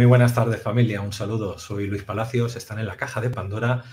Muy 0.00 0.06
buenas 0.06 0.34
tardes 0.34 0.62
familia, 0.62 1.02
un 1.02 1.12
saludo. 1.12 1.58
Soy 1.58 1.86
Luis 1.86 2.04
Palacios, 2.04 2.56
están 2.56 2.78
en 2.78 2.86
la 2.86 2.96
caja 2.96 3.20
de 3.20 3.28
Pandora 3.28 3.84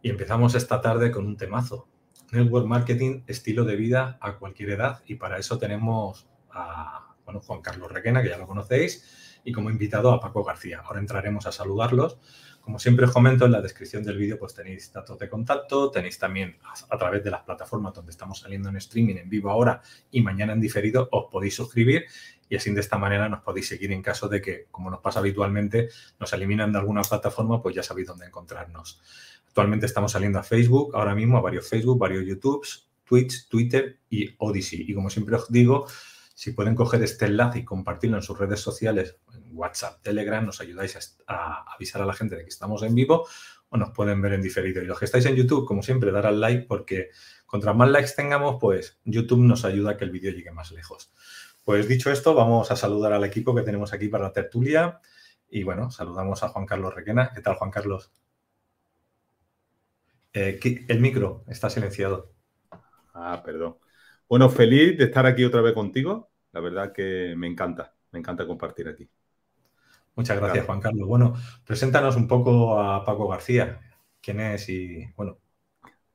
y 0.00 0.08
empezamos 0.08 0.54
esta 0.54 0.80
tarde 0.80 1.10
con 1.10 1.26
un 1.26 1.36
temazo. 1.36 1.86
Network 2.32 2.66
Marketing, 2.66 3.24
estilo 3.26 3.66
de 3.66 3.76
vida 3.76 4.16
a 4.22 4.38
cualquier 4.38 4.70
edad 4.70 5.02
y 5.04 5.16
para 5.16 5.36
eso 5.36 5.58
tenemos 5.58 6.26
a 6.50 7.14
bueno, 7.26 7.40
Juan 7.40 7.60
Carlos 7.60 7.92
Requena, 7.92 8.22
que 8.22 8.30
ya 8.30 8.38
lo 8.38 8.46
conocéis, 8.46 9.40
y 9.44 9.52
como 9.52 9.68
invitado 9.68 10.10
a 10.12 10.18
Paco 10.18 10.42
García. 10.42 10.80
Ahora 10.82 10.98
entraremos 10.98 11.44
a 11.44 11.52
saludarlos. 11.52 12.18
Como 12.62 12.78
siempre 12.78 13.04
os 13.04 13.12
comento, 13.12 13.44
en 13.44 13.52
la 13.52 13.60
descripción 13.60 14.02
del 14.02 14.16
vídeo 14.16 14.38
pues 14.38 14.54
tenéis 14.54 14.90
datos 14.90 15.18
de 15.18 15.28
contacto, 15.28 15.90
tenéis 15.90 16.18
también 16.18 16.56
a, 16.62 16.94
a, 16.94 16.98
través 16.98 17.22
de 17.22 17.30
las 17.30 17.42
plataformas 17.42 17.92
donde 17.92 18.12
estamos 18.12 18.38
saliendo 18.38 18.70
en 18.70 18.76
streaming 18.76 19.16
en 19.16 19.28
vivo 19.28 19.50
ahora 19.50 19.82
y 20.10 20.22
mañana 20.22 20.54
en 20.54 20.60
diferido, 20.60 21.06
os 21.12 21.26
podéis 21.30 21.54
suscribir 21.54 22.06
y 22.50 22.56
así 22.56 22.72
de 22.74 22.80
esta 22.80 22.98
manera 22.98 23.28
nos 23.28 23.42
podéis 23.42 23.68
seguir 23.68 23.92
en 23.92 24.02
caso 24.02 24.28
de 24.28 24.42
que, 24.42 24.66
como 24.72 24.90
nos 24.90 24.98
pasa 25.00 25.20
habitualmente, 25.20 25.88
nos 26.18 26.32
eliminan 26.32 26.72
de 26.72 26.80
alguna 26.80 27.02
plataforma, 27.02 27.62
pues 27.62 27.76
ya 27.76 27.84
sabéis 27.84 28.08
dónde 28.08 28.26
encontrarnos. 28.26 29.00
Actualmente 29.46 29.86
estamos 29.86 30.10
saliendo 30.10 30.40
a 30.40 30.42
Facebook, 30.42 30.96
ahora 30.96 31.14
mismo 31.14 31.38
a 31.38 31.40
varios 31.40 31.68
Facebook, 31.68 32.00
varios 32.00 32.26
YouTubes, 32.26 32.90
Twitch, 33.04 33.48
Twitter 33.48 34.00
y 34.10 34.34
Odyssey. 34.38 34.84
Y 34.88 34.94
como 34.94 35.10
siempre 35.10 35.36
os 35.36 35.50
digo, 35.50 35.86
si 36.34 36.50
pueden 36.50 36.74
coger 36.74 37.00
este 37.04 37.26
enlace 37.26 37.60
y 37.60 37.64
compartirlo 37.64 38.16
en 38.16 38.22
sus 38.24 38.36
redes 38.36 38.58
sociales, 38.58 39.16
en 39.32 39.56
WhatsApp, 39.56 40.02
Telegram, 40.02 40.44
nos 40.44 40.60
ayudáis 40.60 41.20
a, 41.28 41.72
avisar 41.72 42.02
a 42.02 42.06
la 42.06 42.14
gente 42.14 42.34
de 42.34 42.42
que 42.42 42.48
estamos 42.48 42.82
en 42.82 42.96
vivo 42.96 43.28
o 43.68 43.76
nos 43.76 43.90
pueden 43.90 44.20
ver 44.20 44.32
en 44.32 44.42
diferido. 44.42 44.82
Y 44.82 44.86
los 44.86 44.98
que 44.98 45.04
estáis 45.04 45.26
en 45.26 45.36
YouTube, 45.36 45.66
como 45.66 45.84
siempre, 45.84 46.10
dar 46.10 46.26
al 46.26 46.40
like 46.40 46.66
porque 46.66 47.10
contra 47.46 47.72
más 47.74 47.90
likes 47.90 48.10
tengamos, 48.16 48.56
pues 48.60 48.98
YouTube 49.04 49.44
nos 49.44 49.64
ayuda 49.64 49.92
a 49.92 49.96
que 49.96 50.04
el 50.04 50.10
vídeo 50.10 50.32
llegue 50.32 50.50
más 50.50 50.72
lejos. 50.72 51.12
Pues 51.64 51.86
dicho 51.86 52.10
esto, 52.10 52.34
vamos 52.34 52.70
a 52.70 52.76
saludar 52.76 53.12
al 53.12 53.24
equipo 53.24 53.54
que 53.54 53.62
tenemos 53.62 53.92
aquí 53.92 54.08
para 54.08 54.24
la 54.24 54.32
tertulia. 54.32 55.00
Y 55.48 55.62
bueno, 55.62 55.90
saludamos 55.90 56.42
a 56.42 56.48
Juan 56.48 56.66
Carlos 56.66 56.94
Requena. 56.94 57.32
¿Qué 57.34 57.42
tal, 57.42 57.56
Juan 57.56 57.70
Carlos? 57.70 58.12
Eh, 60.32 60.58
el 60.88 61.00
micro 61.00 61.44
está 61.48 61.68
silenciado. 61.68 62.32
Ah, 63.12 63.42
perdón. 63.44 63.76
Bueno, 64.28 64.48
feliz 64.48 64.96
de 64.96 65.04
estar 65.04 65.26
aquí 65.26 65.44
otra 65.44 65.60
vez 65.60 65.74
contigo. 65.74 66.30
La 66.52 66.60
verdad 66.60 66.92
que 66.92 67.34
me 67.36 67.46
encanta, 67.46 67.94
me 68.12 68.20
encanta 68.20 68.46
compartir 68.46 68.88
aquí. 68.88 69.08
Muchas 70.14 70.38
gracias, 70.38 70.66
Juan 70.66 70.80
Carlos. 70.80 71.08
Bueno, 71.08 71.34
preséntanos 71.64 72.16
un 72.16 72.28
poco 72.28 72.78
a 72.80 73.04
Paco 73.04 73.28
García. 73.28 73.80
¿Quién 74.20 74.40
es? 74.40 74.68
Y 74.68 75.06
bueno. 75.16 75.38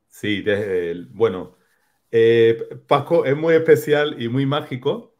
Sí, 0.07 0.45
bueno, 1.11 1.57
eh, 2.09 2.57
Paco 2.87 3.25
es 3.25 3.35
muy 3.35 3.53
especial 3.55 4.21
y 4.21 4.29
muy 4.29 4.45
mágico 4.45 5.14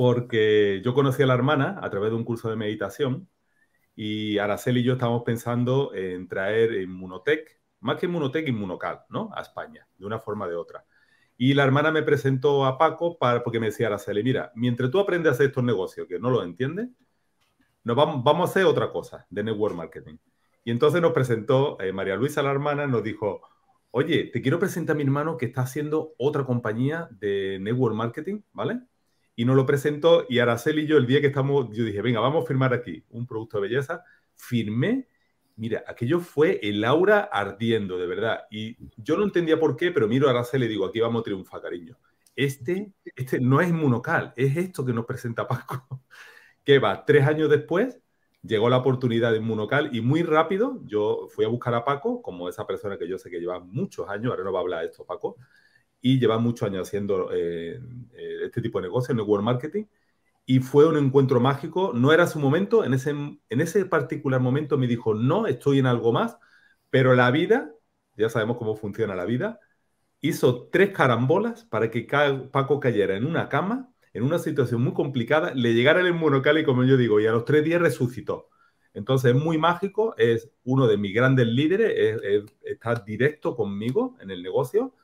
porque 0.00 0.80
yo 0.82 0.94
conocí 0.94 1.22
a 1.22 1.26
la 1.26 1.34
hermana 1.34 1.78
a 1.82 1.90
través 1.90 2.08
de 2.08 2.16
un 2.16 2.24
curso 2.24 2.48
de 2.48 2.56
meditación 2.56 3.28
y 3.94 4.38
Araceli 4.38 4.80
y 4.80 4.82
yo 4.82 4.94
estamos 4.94 5.24
pensando 5.26 5.92
en 5.94 6.26
traer 6.26 6.72
Inmunotech, 6.80 7.60
más 7.80 7.98
que 7.98 8.06
Inmunotech, 8.06 8.48
Inmunocal, 8.48 9.02
¿no? 9.10 9.28
A 9.34 9.42
España, 9.42 9.86
de 9.98 10.06
una 10.06 10.18
forma 10.18 10.46
o 10.46 10.48
de 10.48 10.56
otra. 10.56 10.86
Y 11.36 11.52
la 11.52 11.64
hermana 11.64 11.90
me 11.90 12.02
presentó 12.02 12.64
a 12.64 12.78
Paco 12.78 13.18
para, 13.18 13.44
porque 13.44 13.60
me 13.60 13.66
decía 13.66 13.88
Araceli, 13.88 14.22
mira, 14.22 14.52
mientras 14.54 14.90
tú 14.90 15.00
aprendes 15.00 15.32
a 15.32 15.34
hacer 15.34 15.48
estos 15.48 15.64
negocios 15.64 16.06
que 16.08 16.18
no 16.18 16.30
los 16.30 16.46
entiendes, 16.46 16.88
nos 17.84 17.94
vamos, 17.94 18.24
vamos 18.24 18.48
a 18.48 18.50
hacer 18.52 18.64
otra 18.64 18.90
cosa 18.90 19.26
de 19.28 19.44
network 19.44 19.74
marketing. 19.74 20.16
Y 20.64 20.70
entonces 20.70 21.02
nos 21.02 21.12
presentó 21.12 21.78
eh, 21.78 21.92
María 21.92 22.16
Luisa, 22.16 22.42
la 22.42 22.52
hermana, 22.52 22.86
nos 22.86 23.02
dijo, 23.02 23.42
oye, 23.90 24.30
te 24.32 24.40
quiero 24.40 24.58
presentar 24.58 24.96
a 24.96 24.96
mi 24.96 25.02
hermano 25.02 25.36
que 25.36 25.44
está 25.44 25.60
haciendo 25.60 26.14
otra 26.16 26.44
compañía 26.46 27.10
de 27.10 27.58
network 27.60 27.94
marketing, 27.94 28.40
¿vale? 28.54 28.80
Y 29.40 29.46
nos 29.46 29.56
lo 29.56 29.64
presentó 29.64 30.26
y 30.28 30.38
Araceli 30.38 30.82
y 30.82 30.86
yo 30.86 30.98
el 30.98 31.06
día 31.06 31.22
que 31.22 31.28
estamos, 31.28 31.74
yo 31.74 31.82
dije, 31.82 32.02
venga, 32.02 32.20
vamos 32.20 32.44
a 32.44 32.46
firmar 32.46 32.74
aquí 32.74 33.02
un 33.08 33.26
producto 33.26 33.56
de 33.56 33.68
belleza. 33.68 34.04
Firmé 34.36 35.08
Mira, 35.56 35.82
aquello 35.86 36.20
fue 36.20 36.60
el 36.62 36.84
aura 36.84 37.20
ardiendo, 37.20 37.96
de 37.96 38.06
verdad. 38.06 38.40
Y 38.50 38.76
yo 38.98 39.16
no 39.16 39.24
entendía 39.24 39.58
por 39.58 39.78
qué, 39.78 39.92
pero 39.92 40.08
miro 40.08 40.28
a 40.28 40.32
Araceli 40.32 40.66
y 40.66 40.68
digo, 40.68 40.84
aquí 40.84 41.00
vamos 41.00 41.20
a 41.20 41.24
triunfar, 41.24 41.62
cariño. 41.62 41.96
Este, 42.36 42.92
este 43.16 43.40
no 43.40 43.62
es 43.62 43.72
monocal, 43.72 44.34
es 44.36 44.54
esto 44.58 44.84
que 44.84 44.92
nos 44.92 45.06
presenta 45.06 45.48
Paco. 45.48 46.02
que 46.64 46.78
va, 46.78 47.06
tres 47.06 47.26
años 47.26 47.48
después, 47.48 47.98
llegó 48.42 48.68
la 48.68 48.76
oportunidad 48.76 49.32
de 49.32 49.40
Monocal 49.40 49.88
y 49.96 50.02
muy 50.02 50.22
rápido 50.22 50.82
yo 50.84 51.28
fui 51.30 51.46
a 51.46 51.48
buscar 51.48 51.74
a 51.74 51.84
Paco, 51.86 52.20
como 52.20 52.46
esa 52.50 52.66
persona 52.66 52.98
que 52.98 53.08
yo 53.08 53.16
sé 53.16 53.30
que 53.30 53.40
lleva 53.40 53.58
muchos 53.58 54.06
años, 54.10 54.32
ahora 54.32 54.44
no 54.44 54.52
va 54.52 54.58
a 54.58 54.62
hablar 54.62 54.80
de 54.80 54.88
esto 54.88 55.06
Paco, 55.06 55.36
y 56.00 56.18
lleva 56.18 56.38
muchos 56.38 56.68
años 56.68 56.88
haciendo 56.88 57.30
eh, 57.32 57.80
eh, 58.14 58.38
este 58.44 58.62
tipo 58.62 58.78
de 58.78 58.88
negocio, 58.88 59.14
network 59.14 59.44
marketing, 59.44 59.84
y 60.46 60.60
fue 60.60 60.86
un 60.88 60.96
encuentro 60.96 61.40
mágico. 61.40 61.92
No 61.94 62.12
era 62.12 62.26
su 62.26 62.38
momento, 62.38 62.84
en 62.84 62.94
ese, 62.94 63.10
en 63.10 63.60
ese 63.60 63.84
particular 63.86 64.40
momento 64.40 64.78
me 64.78 64.86
dijo, 64.86 65.14
no, 65.14 65.46
estoy 65.46 65.78
en 65.78 65.86
algo 65.86 66.12
más, 66.12 66.38
pero 66.90 67.14
la 67.14 67.30
vida, 67.30 67.72
ya 68.16 68.28
sabemos 68.30 68.56
cómo 68.58 68.76
funciona 68.76 69.14
la 69.14 69.24
vida, 69.24 69.60
hizo 70.20 70.68
tres 70.70 70.90
carambolas 70.90 71.64
para 71.64 71.90
que 71.90 72.06
Paco 72.52 72.80
cayera 72.80 73.16
en 73.16 73.26
una 73.26 73.48
cama, 73.48 73.92
en 74.12 74.22
una 74.24 74.38
situación 74.38 74.82
muy 74.82 74.92
complicada, 74.94 75.54
le 75.54 75.74
llegara 75.74 76.00
el 76.00 76.08
y 76.08 76.64
como 76.64 76.84
yo 76.84 76.96
digo, 76.96 77.20
y 77.20 77.26
a 77.26 77.32
los 77.32 77.44
tres 77.44 77.64
días 77.64 77.80
resucitó. 77.80 78.48
Entonces 78.92 79.34
es 79.34 79.40
muy 79.40 79.56
mágico, 79.56 80.14
es 80.18 80.50
uno 80.64 80.88
de 80.88 80.96
mis 80.96 81.14
grandes 81.14 81.46
líderes, 81.46 82.44
está 82.64 82.94
directo 82.96 83.54
conmigo 83.54 84.16
en 84.20 84.30
el 84.32 84.42
negocio 84.42 84.94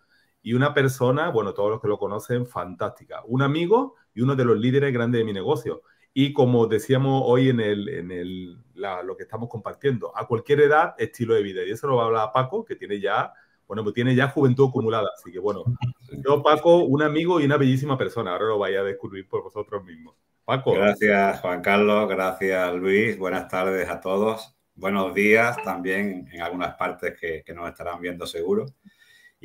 y 0.46 0.54
una 0.54 0.72
persona, 0.72 1.30
bueno, 1.30 1.54
todos 1.54 1.72
los 1.72 1.80
que 1.80 1.88
lo 1.88 1.98
conocen, 1.98 2.46
fantástica. 2.46 3.20
Un 3.24 3.42
amigo 3.42 3.96
y 4.14 4.20
uno 4.20 4.36
de 4.36 4.44
los 4.44 4.56
líderes 4.56 4.94
grandes 4.94 5.18
de 5.18 5.24
mi 5.24 5.32
negocio. 5.32 5.82
Y 6.14 6.32
como 6.32 6.68
decíamos 6.68 7.20
hoy 7.26 7.48
en, 7.48 7.58
el, 7.58 7.88
en 7.88 8.12
el, 8.12 8.56
lo 8.76 9.16
que 9.16 9.24
estamos 9.24 9.48
compartiendo, 9.48 10.16
a 10.16 10.24
cualquier 10.28 10.60
edad, 10.60 10.94
estilo 10.98 11.34
de 11.34 11.42
vida. 11.42 11.64
Y 11.64 11.72
eso 11.72 11.88
lo 11.88 11.96
va 11.96 12.04
a 12.04 12.06
hablar 12.06 12.30
Paco, 12.32 12.64
que 12.64 12.76
tiene 12.76 13.00
ya, 13.00 13.32
bueno, 13.66 13.82
pues 13.82 13.96
tiene 13.96 14.14
ya 14.14 14.28
juventud 14.28 14.68
acumulada. 14.68 15.08
Así 15.18 15.32
que 15.32 15.40
bueno, 15.40 15.64
yo 16.24 16.40
Paco, 16.44 16.76
un 16.76 17.02
amigo 17.02 17.40
y 17.40 17.44
una 17.44 17.56
bellísima 17.56 17.98
persona. 17.98 18.30
Ahora 18.30 18.46
lo 18.46 18.58
vais 18.60 18.78
a 18.78 18.84
descubrir 18.84 19.26
por 19.26 19.42
vosotros 19.42 19.82
mismos. 19.82 20.14
Paco. 20.44 20.74
Gracias, 20.74 21.40
Juan 21.40 21.60
Carlos. 21.60 22.08
Gracias, 22.08 22.72
Luis. 22.76 23.18
Buenas 23.18 23.48
tardes 23.48 23.88
a 23.88 24.00
todos. 24.00 24.56
Buenos 24.76 25.12
días 25.12 25.56
también 25.64 26.28
en 26.30 26.40
algunas 26.40 26.76
partes 26.76 27.18
que, 27.18 27.42
que 27.44 27.52
nos 27.52 27.68
estarán 27.68 28.00
viendo 28.00 28.26
seguro. 28.26 28.66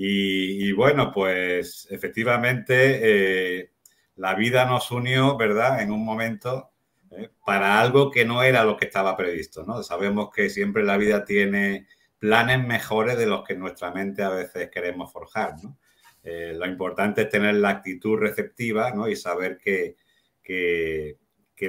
Y, 0.03 0.71
bueno, 0.71 1.11
pues 1.13 1.87
efectivamente 1.91 3.59
eh, 3.59 3.71
la 4.15 4.33
vida 4.33 4.65
nos 4.65 4.89
unió, 4.89 5.37
¿verdad? 5.37 5.79
En 5.79 5.91
un 5.91 6.03
momento 6.03 6.71
eh, 7.11 7.29
para 7.45 7.79
algo 7.79 8.09
que 8.09 8.25
no 8.25 8.41
era 8.41 8.63
lo 8.63 8.77
que 8.77 8.85
estaba 8.85 9.15
previsto, 9.15 9.63
¿no? 9.63 9.83
Sabemos 9.83 10.31
que 10.33 10.49
siempre 10.49 10.81
la 10.81 10.97
vida 10.97 11.23
tiene 11.23 11.87
planes 12.17 12.65
mejores 12.65 13.15
de 13.15 13.27
los 13.27 13.43
que 13.43 13.53
nuestra 13.55 13.91
mente 13.91 14.23
a 14.23 14.29
veces 14.29 14.71
queremos 14.71 15.11
forjar, 15.11 15.53
¿no? 15.61 15.77
Eh, 16.23 16.55
lo 16.57 16.65
importante 16.65 17.21
es 17.21 17.29
tener 17.29 17.53
la 17.55 17.69
actitud 17.69 18.17
receptiva, 18.17 18.89
¿no? 18.89 19.07
Y 19.07 19.15
saber 19.15 19.59
que, 19.59 19.97
que, 20.41 21.19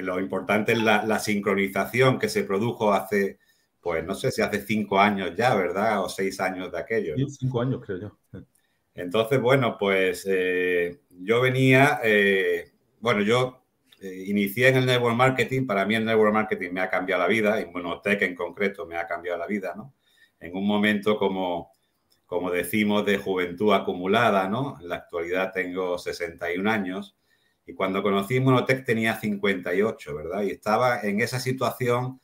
lo 0.01 0.19
importante 0.19 0.71
es 0.71 0.81
la, 0.81 1.05
la 1.05 1.19
sincronización 1.19 2.17
que 2.17 2.29
se 2.29 2.43
produjo 2.43 2.93
hace 2.93 3.37
pues 3.83 4.03
no 4.05 4.15
sé 4.15 4.31
si 4.31 4.41
hace 4.41 4.61
cinco 4.61 4.97
años 4.97 5.33
ya, 5.35 5.53
¿verdad? 5.53 6.01
O 6.03 6.07
seis 6.07 6.39
años 6.39 6.71
de 6.71 6.79
aquello. 6.79 7.15
Sí, 7.17 7.25
cinco 7.29 7.61
años 7.61 7.81
creo 7.85 7.99
yo. 7.99 8.17
Entonces, 8.95 9.41
bueno, 9.41 9.77
pues 9.77 10.25
eh, 10.25 11.01
yo 11.09 11.41
venía, 11.41 11.99
eh, 12.01 12.71
bueno, 13.01 13.21
yo 13.21 13.65
eh, 13.99 14.23
inicié 14.27 14.69
en 14.69 14.77
el 14.77 14.85
network 14.85 15.17
marketing, 15.17 15.67
para 15.67 15.85
mí 15.85 15.95
el 15.95 16.05
network 16.05 16.33
marketing 16.33 16.71
me 16.71 16.79
ha 16.79 16.89
cambiado 16.89 17.23
la 17.23 17.27
vida, 17.27 17.59
y 17.59 17.65
Monotech 17.65 18.21
en 18.21 18.35
concreto 18.35 18.85
me 18.85 18.95
ha 18.95 19.05
cambiado 19.05 19.37
la 19.37 19.47
vida, 19.47 19.73
¿no? 19.75 19.93
En 20.39 20.55
un 20.55 20.65
momento 20.65 21.17
como, 21.17 21.73
como 22.25 22.51
decimos 22.51 23.05
de 23.05 23.17
juventud 23.17 23.73
acumulada, 23.73 24.47
¿no? 24.47 24.77
En 24.79 24.87
la 24.87 24.95
actualidad 24.95 25.51
tengo 25.51 25.97
61 25.97 26.69
años 26.71 27.17
y 27.65 27.73
cuando 27.73 28.01
conocí 28.01 28.39
Monotech 28.39 28.85
tenía 28.85 29.15
58, 29.15 30.15
¿verdad? 30.15 30.43
Y 30.43 30.51
estaba 30.51 31.01
en 31.01 31.19
esa 31.19 31.39
situación 31.39 32.21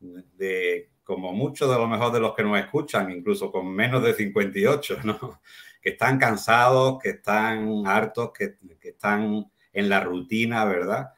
de 0.00 0.90
como 1.06 1.32
muchos 1.32 1.70
de 1.70 1.76
lo 1.76 1.86
mejor 1.86 2.12
de 2.12 2.18
los 2.18 2.34
que 2.34 2.42
nos 2.42 2.58
escuchan, 2.58 3.12
incluso 3.12 3.52
con 3.52 3.72
menos 3.72 4.02
de 4.02 4.12
58, 4.12 4.98
¿no? 5.04 5.40
que 5.80 5.90
están 5.90 6.18
cansados, 6.18 6.98
que 7.00 7.10
están 7.10 7.86
hartos, 7.86 8.32
que, 8.32 8.56
están 8.82 9.46
en 9.72 9.88
la 9.88 10.00
rutina, 10.00 10.64
¿verdad? 10.64 11.12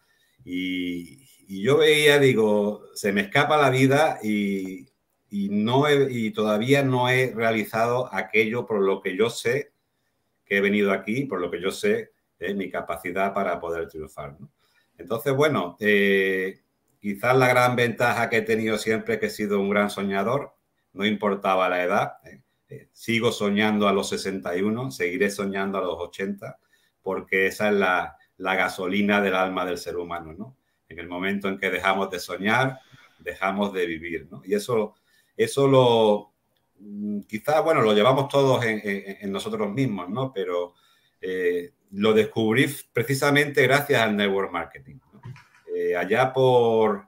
Y, 0.45 1.27
yo 1.63 1.79
veía, 1.79 2.19
digo, 2.19 2.85
se 2.93 3.11
me 3.11 3.23
escapa 3.23 3.57
la 3.57 3.71
vida 3.71 4.19
y, 4.23 4.87
no 5.31 5.85
y 5.91 6.31
todavía 6.33 6.83
no 6.83 7.09
he 7.09 7.33
realizado 7.35 8.15
aquello 8.15 8.67
por 8.67 8.83
lo 8.83 9.01
que 9.01 9.17
yo 9.17 9.31
sé 9.31 9.73
que 10.45 10.59
he 10.59 10.61
venido 10.61 10.93
aquí, 10.93 11.25
por 11.25 11.41
lo 11.41 11.51
que 11.51 11.63
yo 11.63 11.71
sé 11.71 12.13
es 12.39 12.55
mi 12.55 12.69
capacidad 12.71 13.33
para 13.33 13.59
poder 13.59 13.89
triunfar. 13.89 14.37
¿no? 14.39 14.51
Entonces, 14.99 15.35
bueno, 15.35 15.79
eh, 15.81 16.61
Quizás 17.01 17.37
la 17.37 17.49
gran 17.49 17.77
ventaja 17.77 18.29
que 18.29 18.39
he 18.39 18.43
tenido 18.43 18.77
siempre 18.79 19.15
es 19.15 19.21
que 19.21 19.27
he 19.27 19.31
sido 19.31 19.61
un 19.61 19.71
gran 19.71 19.89
soñador, 19.89 20.55
no 20.93 21.07
importaba 21.07 21.69
la 21.69 21.83
edad. 21.83 22.13
Eh, 22.25 22.43
eh, 22.71 22.89
sigo 22.93 23.33
soñando 23.33 23.89
a 23.89 23.93
los 23.93 24.11
61, 24.11 24.91
seguiré 24.91 25.31
soñando 25.31 25.79
a 25.79 25.81
los 25.81 25.97
80, 25.99 26.59
porque 27.03 27.47
esa 27.47 27.69
es 27.69 27.75
la, 27.75 28.17
gasolina 28.37 29.21
del 29.21 29.35
alma 29.35 29.65
del 29.65 29.79
ser 29.79 29.97
humano, 29.97 30.35
¿no? 30.37 30.57
En 30.89 30.99
el 30.99 31.09
momento 31.09 31.49
en 31.49 31.59
que 31.59 31.71
dejamos 31.71 32.11
de 32.11 32.19
soñar, 32.19 32.81
dejamos 33.19 33.73
de 33.73 33.87
vivir, 33.87 34.29
¿no? 34.31 34.43
Y 34.45 34.55
eso, 34.55 34.95
eso 35.37 35.67
lo, 35.67 36.33
mm, 36.79 37.21
quizás, 37.21 37.63
bueno, 37.65 37.81
lo 37.81 37.95
llevamos 37.95 38.29
todos 38.29 38.65
en, 38.65 39.33
nosotros 39.33 39.73
mismos, 39.73 40.09
¿no? 40.11 40.33
Pero 40.33 40.75
eh, 41.21 41.73
lo 41.93 42.13
descubrí 42.13 42.67
precisamente 42.93 43.63
gracias 43.63 44.03
al 44.03 44.17
network 44.17 44.53
marketing. 44.53 44.99
Eh, 45.81 45.95
allá 45.95 46.33
por, 46.33 47.07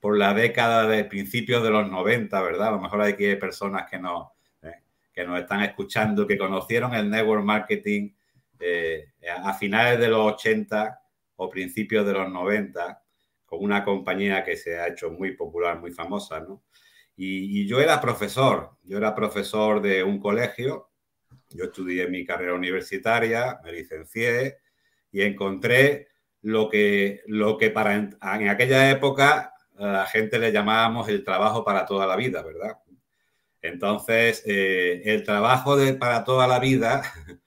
por 0.00 0.16
la 0.16 0.32
década 0.32 0.86
de 0.88 1.04
principios 1.04 1.62
de 1.62 1.68
los 1.68 1.90
90, 1.90 2.40
¿verdad? 2.40 2.68
A 2.68 2.70
lo 2.70 2.80
mejor 2.80 3.02
hay 3.02 3.12
aquí 3.12 3.36
personas 3.36 3.86
que, 3.90 3.98
no, 3.98 4.32
eh, 4.62 4.82
que 5.12 5.26
nos 5.26 5.38
están 5.38 5.62
escuchando, 5.62 6.26
que 6.26 6.38
conocieron 6.38 6.94
el 6.94 7.10
network 7.10 7.44
marketing 7.44 8.14
a 9.44 9.54
finales 9.54 10.00
de 10.00 10.08
los 10.08 10.32
80 10.32 11.00
o 11.36 11.50
principios 11.50 12.06
de 12.06 12.14
los 12.14 12.28
90 12.30 13.02
con 13.44 13.62
una 13.62 13.84
compañía 13.84 14.42
que 14.42 14.56
se 14.56 14.78
ha 14.78 14.88
hecho 14.88 15.10
muy 15.10 15.36
popular, 15.36 15.78
muy 15.78 15.92
famosa, 15.92 16.40
¿no? 16.40 16.62
Y, 17.14 17.66
yo 17.66 17.78
era 17.78 18.00
profesor, 18.00 18.70
yo 18.84 18.96
era 18.96 19.14
profesor 19.14 19.82
de 19.82 20.02
un 20.02 20.18
colegio, 20.18 20.90
yo 21.50 21.64
estudié 21.64 22.08
mi 22.08 22.24
carrera 22.24 22.54
universitaria, 22.54 23.60
me 23.62 23.72
licencié 23.72 24.58
y 25.12 25.22
encontré 25.22 26.08
lo 26.42 26.68
que, 26.68 27.22
lo 27.26 27.58
que 27.58 27.70
para 27.70 27.94
en, 27.94 28.16
aquella 28.22 28.90
época 28.90 29.54
a 29.76 29.86
la 29.86 30.06
gente 30.06 30.38
le 30.38 30.52
llamábamos 30.52 31.08
el 31.08 31.24
trabajo 31.24 31.64
para 31.64 31.86
toda 31.86 32.06
la 32.06 32.16
vida, 32.16 32.42
¿verdad? 32.42 32.78
Entonces, 33.62 34.42
eh, 34.46 35.02
el 35.04 35.24
trabajo 35.24 35.76
de, 35.76 35.94
para 35.94 36.24
toda 36.24 36.46
la 36.46 36.58
vida, 36.58 37.02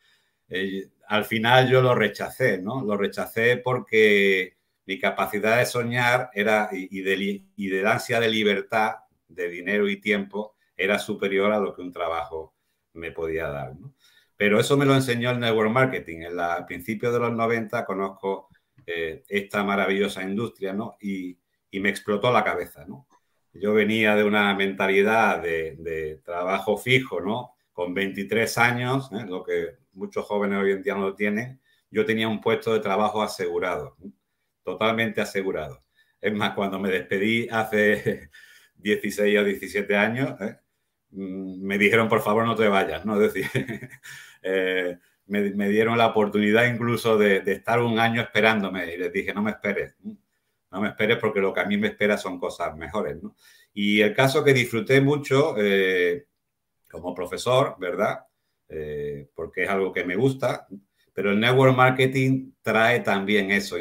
eh, 0.50 0.90
al 1.08 1.26
final 1.26 1.70
yo 1.70 1.82
lo 1.82 1.96
rechacé, 1.96 2.58
¿no? 2.58 2.84
Lo 2.84 2.98
rechacé 2.98 3.58
porque 3.58 4.58
mi 4.86 5.00
capacidad 5.00 5.58
de 5.58 5.66
soñar 5.66 6.30
era, 6.34 6.70
y, 6.72 7.02
de, 7.02 7.44
y 7.56 7.70
de 7.70 7.88
ansia 7.88 8.20
de 8.20 8.30
libertad, 8.30 8.96
de 9.28 9.50
dinero 9.50 9.88
y 9.90 10.02
tiempo, 10.02 10.56
era 10.76 11.00
superior 11.00 11.52
a 11.52 11.60
lo 11.60 11.74
que 11.74 11.82
un 11.82 11.92
trabajo 11.92 12.56
me 12.94 13.12
podía 13.12 13.48
dar. 13.48 13.74
Pero 14.36 14.60
eso 14.60 14.76
me 14.76 14.86
lo 14.86 14.96
enseñó 14.96 15.32
el 15.32 15.40
network 15.40 15.72
marketing. 15.72 16.22
En 16.24 16.36
la, 16.36 16.56
a 16.56 16.66
principios 16.66 17.14
de 17.14 17.20
los 17.20 17.32
90 17.34 17.86
conozco 17.86 18.50
eh, 18.86 19.24
esta 19.28 19.64
maravillosa 19.64 20.24
industria 20.24 20.74
¿no? 20.74 20.98
y, 21.02 21.38
y, 21.70 21.80
me 21.80 21.90
explotó 21.90 22.32
la 22.32 22.44
cabeza. 22.44 22.86
¿no? 22.86 23.08
Yo 23.54 23.74
venía 23.74 24.16
de 24.16 24.24
una 24.24 24.54
mentalidad 24.56 25.42
de, 25.42 26.22
trabajo 26.24 26.78
fijo, 26.78 27.22
¿no? 27.22 27.54
con 27.74 27.94
23 27.94 28.58
años, 28.58 29.10
¿eh? 29.14 29.26
lo 29.28 29.44
que 29.44 29.78
muchos 29.94 30.26
jóvenes 30.26 30.60
hoy 30.60 30.72
en 30.72 30.84
día 30.84 30.96
no 30.96 31.14
tienen. 31.16 31.60
Yo 31.90 32.06
tenía 32.06 32.28
un 32.28 32.42
puesto 32.42 32.74
de 32.74 32.80
trabajo 32.80 33.22
asegurado 33.22 33.98
totalmente 34.64 35.22
asegurado. 35.22 35.84
Es 36.20 36.34
más, 36.34 36.54
cuando 36.54 36.80
me 36.80 36.90
despedí 36.90 37.48
hace 37.50 38.30
16 38.76 39.40
o 39.40 39.44
17 39.44 39.96
años, 39.96 40.40
¿eh? 40.42 40.58
mm, 41.12 41.62
me 41.64 41.78
dijeron, 41.78 42.10
por 42.10 42.22
favor, 42.22 42.46
no 42.46 42.56
te 42.56 42.68
vayas, 42.68 43.06
¿no? 43.06 43.22
Es 43.22 43.34
decir, 43.34 43.90
me, 45.32 45.70
dieron 45.70 45.98
la 45.98 46.08
oportunidad 46.08 46.66
incluso 46.66 47.18
de, 47.18 47.44
estar 47.46 47.82
un 47.82 48.00
año 48.00 48.22
esperándome 48.22 48.94
y 48.94 48.98
les 48.98 49.12
dije, 49.12 49.34
no 49.34 49.42
me 49.42 49.52
esperes, 49.52 49.96
no 50.04 50.82
me 50.82 50.90
esperes 50.90 51.18
porque 51.18 51.40
lo 51.40 51.54
que 51.54 51.62
a 51.62 51.66
mí 51.66 51.78
me 51.78 51.88
espera 51.88 52.18
son 52.18 52.40
cosas 52.40 52.76
mejores, 52.76 53.18
Y 53.74 54.02
el 54.02 54.14
caso 54.14 54.44
que 54.44 54.54
disfruté 54.54 55.02
mucho 55.02 55.56
eh, 55.58 56.28
como 56.90 57.16
profesor, 57.16 57.76
¿verdad? 57.80 58.26
porque 59.36 59.64
es 59.64 59.70
algo 59.70 59.92
que 59.92 60.06
me 60.06 60.16
gusta, 60.16 60.66
pero 61.14 61.32
el 61.32 61.42
network 61.42 61.76
marketing 61.76 62.54
trae 62.62 63.02
también 63.02 63.52
eso 63.52 63.78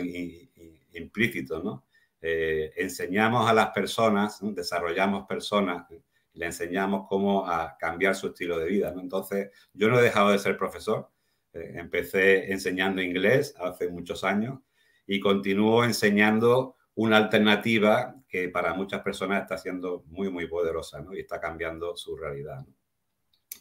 implícito, 0.93 1.63
¿no? 1.63 1.85
Eh, 2.21 2.73
enseñamos 2.77 3.49
a 3.49 3.55
las 3.55 3.71
personas, 3.71 4.39
desarrollamos 4.43 5.27
personas, 5.27 5.87
le 6.35 6.47
enseñamos 6.47 7.07
cómo 7.09 7.47
a 7.47 7.77
cambiar 7.79 8.15
su 8.15 8.29
estilo 8.29 8.59
de 8.59 8.67
vida, 8.67 8.93
¿no? 8.93 9.01
Entonces, 9.01 9.51
yo 9.73 9.89
no 9.89 9.99
he 9.99 10.03
dejado 10.03 10.31
de 10.31 10.39
ser 10.39 10.57
profesor, 10.57 11.09
eh, 11.09 11.20
empecé 11.53 12.53
enseñando 12.53 13.03
inglés 13.03 13.55
hace 13.59 13.89
muchos 13.89 14.25
años 14.25 14.61
y 15.07 15.21
continúo 15.21 15.85
enseñando 15.85 16.77
una 16.95 17.17
alternativa 17.17 18.15
que 18.29 18.49
para 18.49 18.75
muchas 18.75 19.03
personas 19.03 19.43
está 19.43 19.59
siendo 19.59 20.05
muy, 20.07 20.31
muy 20.31 20.47
poderosa, 20.47 21.01
¿no? 21.01 21.15
Y 21.15 21.21
está 21.21 21.41
cambiando 21.41 21.97
su 21.97 22.17
realidad. 22.17 22.65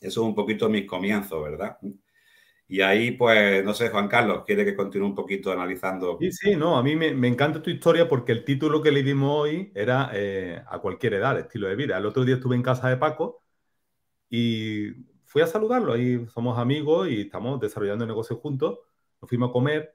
Eso 0.01 0.21
es 0.21 0.27
un 0.27 0.35
poquito 0.35 0.69
mis 0.69 0.85
comienzos, 0.85 1.43
¿verdad? 1.43 1.77
Y 2.67 2.81
ahí, 2.81 3.11
pues, 3.11 3.65
no 3.65 3.73
sé, 3.73 3.89
Juan 3.89 4.07
Carlos, 4.07 4.43
¿quiere 4.45 4.63
que 4.63 4.75
continúe 4.75 5.07
un 5.07 5.15
poquito 5.15 5.51
analizando? 5.51 6.17
Sí, 6.19 6.31
sí, 6.31 6.55
no, 6.55 6.77
a 6.77 6.83
mí 6.83 6.95
me, 6.95 7.27
encanta 7.27 7.63
tu 7.63 7.71
historia 7.71 8.07
porque 8.07 8.31
el 8.31 8.45
título 8.45 8.79
que 8.83 8.91
le 8.91 9.01
dimos 9.01 9.31
hoy 9.31 9.71
era 9.73 10.11
eh, 10.13 10.61
a 10.67 10.77
cualquier 10.77 11.15
edad, 11.15 11.39
estilo 11.39 11.67
de 11.67 11.75
vida. 11.75 11.97
El 11.97 12.05
otro 12.05 12.23
día 12.23 12.35
estuve 12.35 12.55
en 12.55 12.61
casa 12.61 12.87
de 12.87 12.97
Paco 12.97 13.41
y 14.29 14.91
fui 15.29 15.41
a 15.41 15.47
saludarlo. 15.47 15.93
Ahí 15.93 16.25
somos 16.27 16.57
amigos 16.59 17.09
y 17.09 17.21
estamos 17.21 17.59
desarrollando 17.61 18.03
el 18.03 18.09
negocio 18.09 18.37
juntos. 18.37 18.79
Nos 19.21 19.29
fuimos 19.29 19.49
a 19.49 19.53
comer 19.53 19.93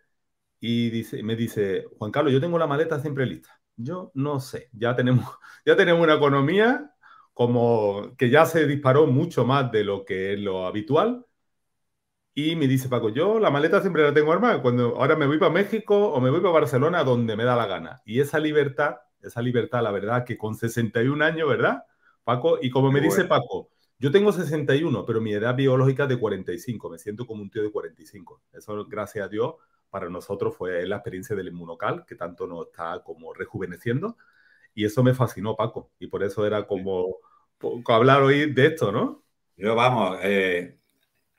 y 0.60 0.90
dice, 0.90 1.22
me 1.22 1.36
dice, 1.36 1.86
Juan 1.98 2.10
Carlos, 2.12 2.32
yo 2.32 2.40
tengo 2.40 2.58
la 2.58 2.66
maleta 2.66 3.00
siempre 3.00 3.26
lista. 3.26 3.60
Yo 3.76 4.12
no 4.14 4.40
sé, 4.40 4.70
ya 4.72 4.96
tenemos, 4.96 5.26
ya 5.66 5.76
tenemos 5.76 6.02
una 6.02 6.14
economía 6.14 6.94
como 7.34 8.14
que 8.16 8.30
ya 8.30 8.46
se 8.46 8.66
disparó 8.66 9.06
mucho 9.06 9.44
más 9.44 9.70
de 9.72 9.84
lo 9.84 10.04
que 10.04 10.34
es 10.34 10.40
lo 10.40 10.66
habitual 10.66 11.26
y 12.34 12.56
me 12.56 12.66
dice 12.66 12.88
Paco, 12.88 13.10
yo 13.10 13.38
la 13.38 13.50
maleta 13.50 13.80
siempre 13.80 14.02
la 14.02 14.12
tengo 14.12 14.32
armada. 14.32 14.60
Cuando 14.60 14.96
ahora 14.96 15.14
me 15.14 15.26
voy 15.26 15.38
para 15.38 15.52
México 15.52 16.12
o 16.12 16.20
me 16.20 16.30
voy 16.30 16.40
para 16.40 16.52
Barcelona, 16.52 17.04
donde 17.04 17.36
me 17.36 17.44
da 17.44 17.54
la 17.54 17.66
gana. 17.66 18.02
Y 18.04 18.20
esa 18.20 18.40
libertad, 18.40 18.96
esa 19.22 19.40
libertad, 19.40 19.82
la 19.82 19.92
verdad, 19.92 20.24
que 20.24 20.36
con 20.36 20.56
61 20.56 21.22
años, 21.24 21.48
¿verdad, 21.48 21.84
Paco? 22.24 22.58
Y 22.60 22.70
como 22.70 22.90
me 22.90 23.00
dice 23.00 23.24
Paco, 23.24 23.70
yo 24.04 24.10
tengo 24.10 24.32
61, 24.32 25.06
pero 25.06 25.18
mi 25.22 25.32
edad 25.32 25.54
biológica 25.54 26.02
es 26.02 26.10
de 26.10 26.18
45. 26.18 26.90
Me 26.90 26.98
siento 26.98 27.26
como 27.26 27.40
un 27.40 27.48
tío 27.48 27.62
de 27.62 27.70
45. 27.70 28.42
Eso, 28.52 28.84
gracias 28.84 29.24
a 29.24 29.28
Dios, 29.28 29.54
para 29.88 30.10
nosotros 30.10 30.54
fue 30.54 30.86
la 30.86 30.96
experiencia 30.96 31.34
del 31.34 31.48
inmunocal, 31.48 32.04
que 32.06 32.14
tanto 32.14 32.46
nos 32.46 32.66
está 32.66 33.02
como 33.02 33.32
rejuveneciendo. 33.32 34.18
Y 34.74 34.84
eso 34.84 35.02
me 35.02 35.14
fascinó, 35.14 35.56
Paco. 35.56 35.90
Y 35.98 36.08
por 36.08 36.22
eso 36.22 36.46
era 36.46 36.66
como, 36.66 37.16
hablar 37.86 38.20
hoy 38.20 38.52
de 38.52 38.66
esto, 38.66 38.92
¿no? 38.92 39.24
Yo, 39.56 39.74
vamos, 39.74 40.18
eh, 40.22 40.76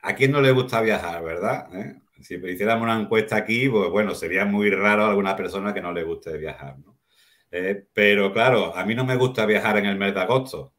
¿A 0.02 0.16
quién 0.16 0.32
no 0.32 0.40
le 0.40 0.50
gusta 0.50 0.80
viajar, 0.80 1.22
verdad? 1.22 1.72
¿Eh? 1.72 2.00
Si 2.20 2.34
hiciéramos 2.34 2.82
una 2.82 3.00
encuesta 3.00 3.36
aquí, 3.36 3.68
pues 3.68 3.90
bueno, 3.90 4.12
sería 4.16 4.44
muy 4.44 4.70
raro 4.70 5.06
alguna 5.06 5.36
persona 5.36 5.72
que 5.72 5.80
no 5.80 5.92
le 5.92 6.02
guste 6.02 6.36
viajar. 6.36 6.76
Eh, 7.52 7.86
pero 7.92 8.32
claro, 8.32 8.74
a 8.76 8.84
mí 8.84 8.96
no 8.96 9.04
me 9.04 9.14
gusta 9.14 9.46
viajar 9.46 9.78
en 9.78 9.86
el 9.86 9.96
mes 9.96 10.14
de 10.14 10.20
agosto, 10.20 10.72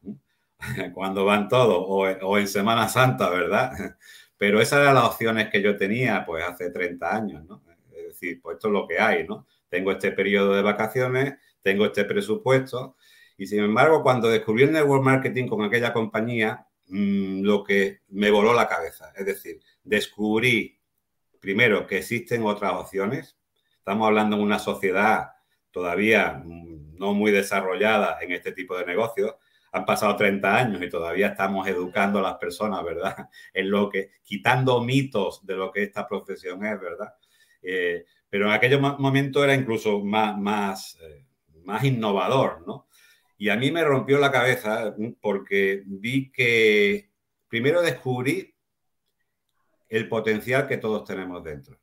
cuando 0.94 1.24
van 1.24 1.48
todos, 1.48 1.84
o, 1.88 2.38
en 2.38 2.48
Semana 2.48 2.88
Santa, 2.88 3.30
¿verdad? 3.30 3.72
Pero 4.36 4.60
esas 4.60 4.80
eran 4.80 4.94
las 4.94 5.04
opciones 5.04 5.48
que 5.50 5.62
yo 5.62 5.76
tenía, 5.76 6.24
pues 6.24 6.44
hace 6.44 6.70
30 6.70 7.14
años, 7.14 7.44
¿no? 7.44 7.62
Es 7.92 8.08
decir, 8.08 8.40
pues 8.40 8.56
esto 8.56 8.68
es 8.68 8.72
lo 8.72 8.86
que 8.86 8.98
hay, 9.00 9.26
¿no? 9.26 9.46
Tengo 9.68 9.92
este 9.92 10.12
periodo 10.12 10.54
de 10.54 10.62
vacaciones, 10.62 11.34
tengo 11.62 11.86
este 11.86 12.04
presupuesto, 12.04 12.96
y 13.36 13.46
sin 13.46 13.60
embargo, 13.60 14.02
cuando 14.02 14.28
descubrí 14.28 14.64
el 14.64 14.72
network 14.72 15.02
marketing 15.02 15.46
con 15.46 15.62
aquella 15.62 15.92
compañía, 15.92 16.68
Mm, 16.88 17.42
lo 17.42 17.64
que 17.64 18.00
me 18.08 18.30
voló 18.30 18.54
la 18.54 18.66
cabeza. 18.68 19.12
Es 19.16 19.26
decir, 19.26 19.60
descubrí 19.84 20.80
primero 21.40 21.86
que 21.86 21.98
existen 21.98 22.44
otras 22.44 22.72
opciones. 22.74 23.36
Estamos 23.78 24.06
hablando 24.06 24.36
de 24.36 24.42
una 24.42 24.58
sociedad 24.58 25.32
todavía 25.70 26.42
mm, 26.44 26.96
no 26.98 27.14
muy 27.14 27.30
desarrollada 27.30 28.18
en 28.22 28.32
este 28.32 28.52
tipo 28.52 28.76
de 28.76 28.86
negocios. 28.86 29.34
Han 29.72 29.84
pasado 29.84 30.16
30 30.16 30.56
años 30.56 30.82
y 30.82 30.88
todavía 30.88 31.28
estamos 31.28 31.66
educando 31.68 32.18
a 32.18 32.22
las 32.22 32.34
personas, 32.36 32.82
¿verdad? 32.84 33.28
En 33.54 33.70
lo 33.70 33.88
que, 33.88 34.10
quitando 34.22 34.80
mitos 34.80 35.44
de 35.44 35.56
lo 35.56 35.70
que 35.70 35.82
esta 35.82 36.06
profesión 36.06 36.64
es, 36.64 36.80
¿verdad? 36.80 37.14
Eh, 37.62 38.04
pero 38.28 38.46
en 38.46 38.52
aquel 38.52 38.80
momento 38.80 39.42
era 39.42 39.54
incluso 39.54 40.00
más, 40.04 40.38
más, 40.38 40.98
eh, 41.02 41.24
más 41.64 41.84
innovador, 41.84 42.66
¿no? 42.66 42.88
Y 43.36 43.50
a 43.50 43.56
mí 43.56 43.70
me 43.70 43.84
rompió 43.84 44.18
la 44.18 44.32
cabeza 44.32 44.94
porque 45.20 45.84
vi 45.86 46.30
que 46.32 47.10
primero 47.48 47.80
descubrí 47.80 48.54
el 49.88 50.08
potencial 50.08 50.66
que 50.66 50.76
todos 50.76 51.04
tenemos 51.04 51.42
dentro. 51.44 51.78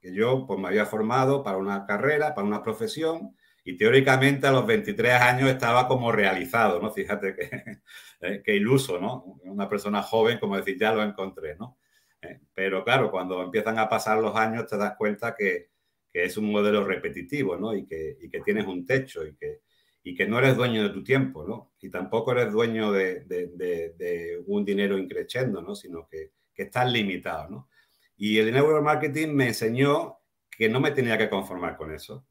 Que 0.00 0.12
yo 0.12 0.46
pues, 0.46 0.60
me 0.60 0.68
había 0.68 0.84
formado 0.84 1.42
para 1.42 1.56
una 1.56 1.86
carrera, 1.86 2.34
para 2.34 2.46
una 2.46 2.62
profesión, 2.62 3.36
y 3.64 3.76
teóricamente 3.76 4.46
a 4.46 4.52
los 4.52 4.66
23 4.66 5.12
años 5.20 5.50
estaba 5.50 5.86
como 5.86 6.10
realizado, 6.10 6.80
¿no? 6.80 6.90
Fíjate 6.90 7.34
que, 7.34 7.50
eh, 8.20 8.42
que 8.44 8.56
iluso, 8.56 8.98
¿no? 8.98 9.38
Una 9.44 9.68
persona 9.68 10.02
joven, 10.02 10.38
como 10.38 10.56
decir, 10.56 10.78
ya 10.78 10.92
lo 10.92 11.02
encontré, 11.02 11.56
¿no? 11.56 11.78
Eh, 12.20 12.40
pero 12.54 12.84
claro, 12.84 13.10
cuando 13.10 13.42
empiezan 13.42 13.78
a 13.78 13.88
pasar 13.88 14.18
los 14.18 14.34
años 14.36 14.66
te 14.66 14.76
das 14.76 14.94
cuenta 14.96 15.34
que, 15.36 15.70
que 16.12 16.24
es 16.24 16.36
un 16.36 16.50
modelo 16.50 16.84
repetitivo, 16.84 17.56
¿no? 17.56 17.74
Y 17.74 17.86
que, 17.86 18.18
y 18.20 18.28
que 18.28 18.40
tienes 18.40 18.66
un 18.66 18.84
techo 18.84 19.24
y 19.24 19.34
que, 19.36 19.60
y 20.02 20.14
que 20.14 20.26
no 20.26 20.38
eres 20.38 20.56
dueño 20.56 20.82
de 20.82 20.90
tu 20.90 21.04
tiempo, 21.04 21.44
¿no? 21.44 21.72
Y 21.80 21.88
tampoco 21.88 22.32
eres 22.32 22.52
dueño 22.52 22.90
de, 22.90 24.42
un 24.46 24.64
dinero 24.64 24.98
increciendo, 24.98 25.62
¿no? 25.62 25.74
Sino 25.76 26.08
que, 26.08 26.32
que, 26.52 26.64
estás 26.64 26.90
limitado, 26.90 27.48
¿no? 27.48 27.68
Y 28.16 28.38
el 28.38 28.52
network 28.52 28.82
marketing 28.84 29.28
me 29.28 29.48
enseñó 29.48 30.18
que 30.50 30.68
no 30.68 30.80
me 30.80 30.90
tenía 30.90 31.16
que 31.16 31.30
conformar 31.30 31.76
con 31.76 31.92
eso, 31.92 32.26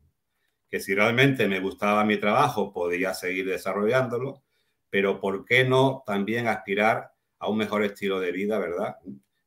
que 0.72 0.80
si 0.80 0.96
realmente 0.96 1.50
me 1.50 1.60
gustaba 1.60 2.06
mi 2.06 2.16
trabajo 2.16 2.72
podía 2.72 3.14
seguir 3.14 3.46
desarrollándolo, 3.46 4.42
pero 4.90 5.20
¿por 5.20 5.44
qué 5.44 5.66
no 5.66 6.02
también 6.06 6.48
aspirar 6.48 7.12
a 7.40 7.50
un 7.50 7.58
mejor 7.58 7.84
estilo 7.84 8.22
de 8.22 8.32
vida, 8.32 8.58
verdad? 8.58 8.96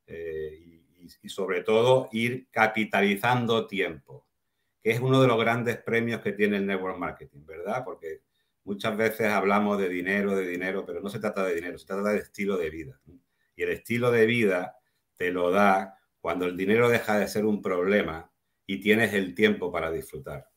Eh, 0.05 0.83
y, 1.21 1.29
sobre 1.29 1.63
todo 1.63 2.09
ir 2.11 2.47
capitalizando 2.51 3.65
tiempo, 3.65 4.27
que 4.81 4.91
es 4.91 4.99
uno 4.99 5.19
de 5.19 5.27
los 5.27 5.39
grandes 5.39 5.77
premios 5.77 6.21
que 6.21 6.33
tiene 6.33 6.57
el 6.57 6.67
network 6.67 6.97
marketing, 6.97 7.45
¿verdad? 7.45 7.83
Porque 7.83 8.21
muchas 8.63 8.95
veces 8.95 9.27
hablamos 9.27 9.79
de 9.79 9.89
dinero, 9.89 10.35
de 10.35 10.47
dinero, 10.47 10.85
pero 10.85 11.01
no 11.01 11.09
se 11.09 11.19
trata 11.19 11.43
de 11.43 11.55
dinero, 11.55 11.77
se 11.79 11.87
trata 11.87 12.09
de 12.09 12.19
estilo 12.19 12.57
de 12.57 12.69
vida. 12.69 12.99
Y 13.55 13.63
el 13.63 13.69
estilo 13.69 14.11
de 14.11 14.25
vida 14.27 14.77
te 15.15 15.31
lo 15.31 15.49
da 15.49 15.97
cuando 16.19 16.45
el 16.45 16.55
dinero 16.55 16.89
deja 16.89 17.17
de 17.17 17.27
ser 17.27 17.45
un 17.45 17.61
problema 17.61 18.31
y 18.67 18.79
tienes 18.79 19.13
el 19.13 19.33
tiempo 19.33 19.71
para 19.71 19.91
disfrutar. 19.91 20.49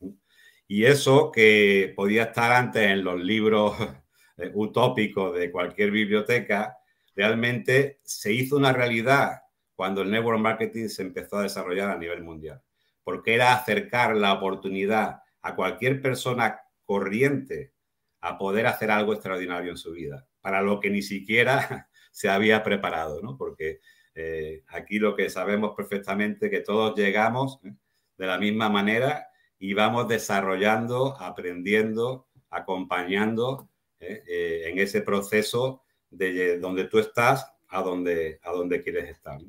Y 0.71 0.85
eso 0.85 1.31
que 1.31 1.93
podía 1.95 2.25
estar 2.25 2.51
antes 2.51 2.83
en 2.83 3.03
los 3.03 3.19
libros 3.19 3.75
eh, 4.37 4.51
utópicos 4.53 5.35
de 5.35 5.51
cualquier 5.51 5.89
biblioteca, 5.89 6.77
realmente 7.15 7.99
se 8.03 8.31
hizo 8.31 8.55
una 8.55 8.71
realidad 8.71 9.41
cuando 9.73 10.03
el 10.03 10.11
network 10.11 10.39
marketing 10.39 10.87
se 10.87 11.01
empezó 11.01 11.37
a 11.37 11.43
desarrollar 11.43 11.89
a 11.89 11.97
nivel 11.97 12.23
mundial, 12.23 12.61
porque 13.03 13.33
era 13.33 13.51
acercar 13.51 14.15
la 14.15 14.33
oportunidad 14.33 15.23
a 15.41 15.55
cualquier 15.55 16.03
persona 16.03 16.61
corriente 16.83 17.73
a 18.21 18.37
poder 18.37 18.67
hacer 18.67 18.91
algo 18.91 19.13
extraordinario 19.13 19.71
en 19.71 19.77
su 19.77 19.93
vida, 19.93 20.27
para 20.39 20.61
lo 20.61 20.79
que 20.79 20.91
ni 20.91 21.01
siquiera 21.01 21.89
se 22.11 22.29
había 22.29 22.61
preparado, 22.61 23.23
¿no? 23.23 23.37
Porque 23.37 23.79
eh, 24.13 24.61
aquí 24.67 24.99
lo 24.99 25.15
que 25.15 25.31
sabemos 25.31 25.73
perfectamente 25.75 26.51
que 26.51 26.59
todos 26.59 26.95
llegamos 26.95 27.59
¿eh? 27.63 27.73
de 28.17 28.27
la 28.27 28.37
misma 28.37 28.69
manera 28.69 29.28
y 29.59 29.73
vamos 29.73 30.07
desarrollando, 30.07 31.15
aprendiendo, 31.19 32.27
acompañando 32.49 33.69
¿eh? 33.99 34.63
en 34.65 34.79
ese 34.79 35.01
proceso 35.01 35.83
de 36.09 36.57
donde 36.59 36.85
tú 36.85 36.97
estás 36.99 37.51
a 37.67 37.81
donde, 37.81 38.39
a 38.43 38.51
quieres 38.83 39.09
estar. 39.09 39.39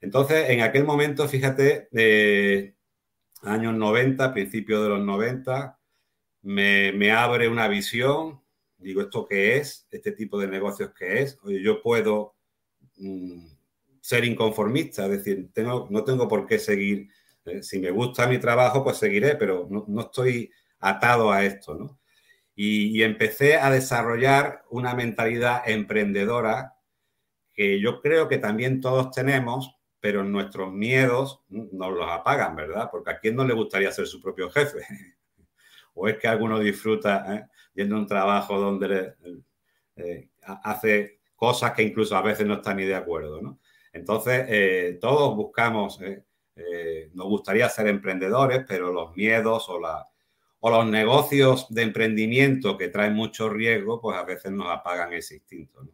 Entonces, 0.00 0.50
en 0.50 0.60
aquel 0.60 0.84
momento, 0.84 1.26
fíjate, 1.26 1.88
años 3.42 3.74
90, 3.74 4.32
principios 4.32 4.82
de 4.82 4.88
los 4.90 5.04
90, 5.04 5.78
me, 6.42 6.92
me, 6.92 7.10
abre 7.10 7.48
una 7.48 7.66
visión, 7.66 8.40
digo, 8.76 9.02
¿esto 9.02 9.26
qué 9.26 9.56
es? 9.56 9.88
¿Este 9.90 10.12
tipo 10.12 10.38
de 10.38 10.46
negocios 10.46 10.92
qué 10.96 11.22
es? 11.22 11.38
Yo 11.44 11.82
puedo 11.82 12.36
mm, 12.96 13.46
ser 14.00 14.24
inconformista, 14.24 15.04
es 15.06 15.10
decir, 15.10 15.50
tengo, 15.52 15.88
no 15.90 16.04
tengo 16.04 16.28
por 16.28 16.46
qué 16.46 16.58
seguir, 16.58 17.08
eh, 17.48 17.62
si 17.62 17.78
me 17.78 17.90
gusta 17.90 18.26
mi 18.26 18.38
trabajo, 18.38 18.84
pues 18.84 18.98
seguiré, 18.98 19.36
pero 19.36 19.66
no, 19.70 19.84
no 19.88 20.00
estoy 20.02 20.50
atado 20.80 21.30
a 21.32 21.44
esto, 21.44 21.74
¿no? 21.74 21.98
y, 22.60 23.04
empecé 23.04 23.56
a 23.56 23.70
desarrollar 23.70 24.64
una 24.68 24.92
mentalidad 24.92 25.62
emprendedora 25.64 26.74
que 27.54 27.78
yo 27.80 28.00
creo 28.00 28.26
que 28.26 28.38
también 28.38 28.80
todos 28.80 29.12
tenemos, 29.12 29.76
pero 30.00 30.24
nuestros 30.24 30.72
miedos 30.72 31.44
nos 31.48 31.92
los 31.92 32.10
apagan, 32.10 32.56
¿verdad? 32.56 32.88
Porque 32.90 33.12
a 33.12 33.18
quién 33.20 33.36
no 33.36 33.44
le 33.44 33.54
gustaría 33.54 33.92
ser 33.92 34.08
su 34.08 34.20
propio 34.20 34.50
jefe. 34.50 34.78
o 35.94 36.08
es 36.08 36.18
que 36.18 36.26
alguno 36.26 36.58
disfruta 36.58 37.32
¿eh? 37.32 37.46
yendo 37.74 37.94
un 37.94 38.08
trabajo 38.08 38.58
donde 38.58 39.14
eh, 39.94 40.28
hace 40.42 41.20
cosas 41.36 41.72
que 41.74 41.84
incluso 41.84 42.16
a 42.16 42.22
veces 42.22 42.44
no 42.44 42.54
está 42.54 42.74
ni 42.74 42.84
de 42.84 42.96
acuerdo, 42.96 43.40
¿no? 43.40 43.60
Entonces, 43.92 44.46
eh, 44.48 44.98
todos 45.00 45.36
buscamos, 45.36 46.00
nos 47.14 47.26
gustaría 47.26 47.68
ser 47.68 47.86
emprendedores, 47.88 48.64
pero 48.66 48.92
los 48.92 49.16
miedos 49.16 49.68
o 49.68 49.78
los 50.70 50.86
negocios 50.86 51.66
de 51.70 51.82
emprendimiento 51.82 52.76
que 52.76 52.88
traen 52.88 53.14
mucho 53.14 53.48
riesgo, 53.48 54.00
pues 54.00 54.16
a 54.16 54.24
veces 54.24 54.50
nos 54.52 54.68
apagan 54.68 55.12
ese 55.12 55.36
instinto. 55.36 55.86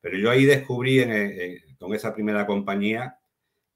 Pero 0.00 0.18
yo 0.18 0.30
ahí 0.30 0.44
descubrí 0.44 1.04
con 1.78 1.94
esa 1.94 2.14
primera 2.14 2.46
compañía 2.46 3.18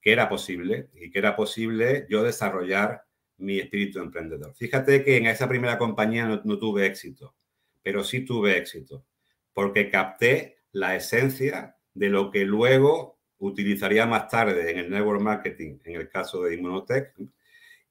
que 0.01 0.13
era 0.13 0.29
posible 0.29 0.89
y 0.95 1.11
que 1.11 1.19
era 1.19 1.37
posible 1.37 2.07
yo 2.09 2.23
desarrollar 2.23 3.05
mi 3.37 3.59
espíritu 3.59 4.01
emprendedor. 4.01 4.55
Fíjate 4.55 5.05
que 5.05 5.17
en 5.19 5.27
esa 5.27 5.49
primera 5.49 5.77
compañía 5.77 6.27
no 6.27 6.59
tuve 6.59 6.87
éxito, 6.87 7.35
pero 7.83 8.03
sí 8.05 8.25
tuve 8.25 8.57
éxito, 8.57 9.05
porque 9.53 9.91
capté 9.91 10.59
la 10.73 10.97
esencia 10.97 11.77
de 11.93 12.09
lo 12.09 12.31
que 12.31 12.45
luego 12.45 13.20
utilizaría 13.41 14.07
más 14.07 14.29
tarde 14.29 14.71
en 14.71 14.79
el 14.79 14.91
network 14.91 15.21
marketing, 15.21 15.79
en 15.85 15.97
el 15.97 16.09
caso 16.09 16.43
de 16.43 16.55
Inmunotech, 16.55 17.15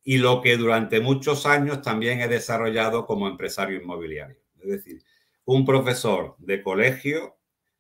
y 0.04 0.18
lo 0.18 0.42
que 0.42 0.58
durante 0.58 1.02
muchos 1.02 1.46
años 1.46 1.82
también 1.82 2.22
he 2.22 2.28
desarrollado 2.28 3.06
como 3.06 3.28
empresario 3.28 3.82
inmobiliario. 3.82 4.38
Es 4.62 4.70
decir, 4.70 5.04
un 5.46 5.66
profesor 5.66 6.36
de 6.40 6.62
colegio 6.62 7.38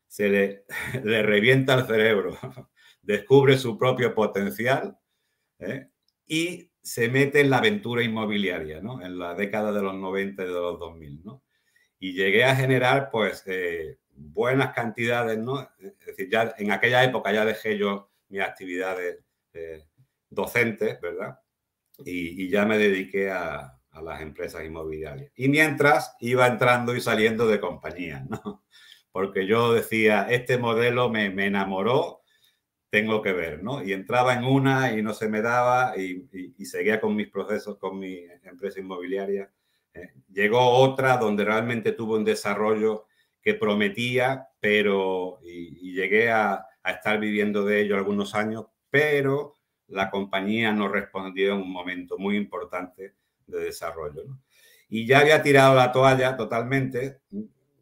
se 0.07 0.29
le, 0.29 0.65
le 1.03 1.23
revienta 1.23 1.75
el 1.75 1.85
cerebro, 1.85 2.37
descubre 3.01 3.57
su 3.57 3.77
propio 3.77 4.13
potencial 4.13 4.97
¿eh? 5.59 5.87
y 6.27 6.69
se 6.81 7.09
mete 7.09 7.41
en 7.41 7.51
la 7.51 7.57
aventura 7.57 8.03
inmobiliaria, 8.03 8.81
¿no? 8.81 9.01
En 9.01 9.19
la 9.19 9.35
década 9.35 9.71
de 9.71 9.81
los 9.81 9.95
90 9.95 10.41
y 10.41 10.45
de 10.47 10.51
los 10.51 10.79
2000, 10.79 11.23
¿no? 11.23 11.43
Y 11.99 12.13
llegué 12.13 12.45
a 12.45 12.55
generar, 12.55 13.09
pues, 13.11 13.43
eh, 13.45 13.97
buenas 14.19 14.73
cantidades, 14.73 15.37
¿no? 15.37 15.69
Ya 16.27 16.53
en 16.57 16.71
aquella 16.71 17.03
época 17.03 17.31
ya 17.31 17.45
dejé 17.45 17.77
yo 17.77 18.11
mis 18.27 18.41
actividades 18.41 19.19
eh, 19.53 19.85
docentes, 20.29 20.99
¿verdad? 20.99 21.39
y, 22.05 22.49
ya 22.49 22.65
me 22.65 22.77
dediqué 22.77 23.29
a, 23.31 23.75
las 24.01 24.21
empresas 24.21 24.63
inmobiliarias. 24.63 25.29
Y 25.35 25.49
mientras 25.49 26.15
iba 26.21 26.47
entrando 26.47 26.95
y 26.95 27.01
saliendo 27.01 27.47
de 27.47 27.59
compañía, 27.59 28.25
¿no? 28.29 28.63
Porque 29.11 29.45
yo 29.45 29.73
decía, 29.73 30.27
este 30.29 30.57
modelo 30.57 31.09
me, 31.09 31.25
enamoró, 31.45 32.21
tengo 32.89 33.21
que 33.21 33.33
ver, 33.33 33.61
¿no? 33.61 33.83
Y 33.83 33.91
entraba 33.91 34.35
en 34.35 34.45
una 34.45 34.93
y 34.93 35.01
no 35.01 35.13
se 35.13 35.27
me 35.27 35.41
daba 35.41 35.97
y, 35.97 36.29
seguía 36.65 37.01
con 37.01 37.13
mis 37.13 37.27
procesos, 37.29 37.77
con 37.77 37.99
mi 37.99 38.23
empresa 38.43 38.79
inmobiliaria. 38.79 39.51
¿eh? 39.93 40.13
llegó 40.31 40.61
otra 40.61 41.17
donde 41.17 41.43
realmente 41.43 41.91
tuvo 41.91 42.15
un 42.15 42.23
desarrollo 42.23 43.07
que 43.41 43.55
prometía, 43.55 44.47
pero 44.59 45.39
y, 45.43 45.93
llegué 45.93 46.31
a, 46.31 46.65
estar 46.85 47.19
viviendo 47.19 47.65
de 47.65 47.81
ello 47.81 47.97
algunos 47.97 48.33
años, 48.33 48.65
pero 48.89 49.53
la 49.87 50.09
compañía 50.09 50.71
no 50.71 50.87
respondió 50.87 51.53
en 51.53 51.61
un 51.61 51.71
momento 51.71 52.17
muy 52.17 52.35
importante 52.35 53.13
de 53.45 53.59
desarrollo. 53.59 54.23
Y 54.87 55.05
ya 55.05 55.19
había 55.19 55.43
tirado 55.43 55.75
la 55.75 55.91
toalla 55.91 56.35
totalmente, 56.35 57.21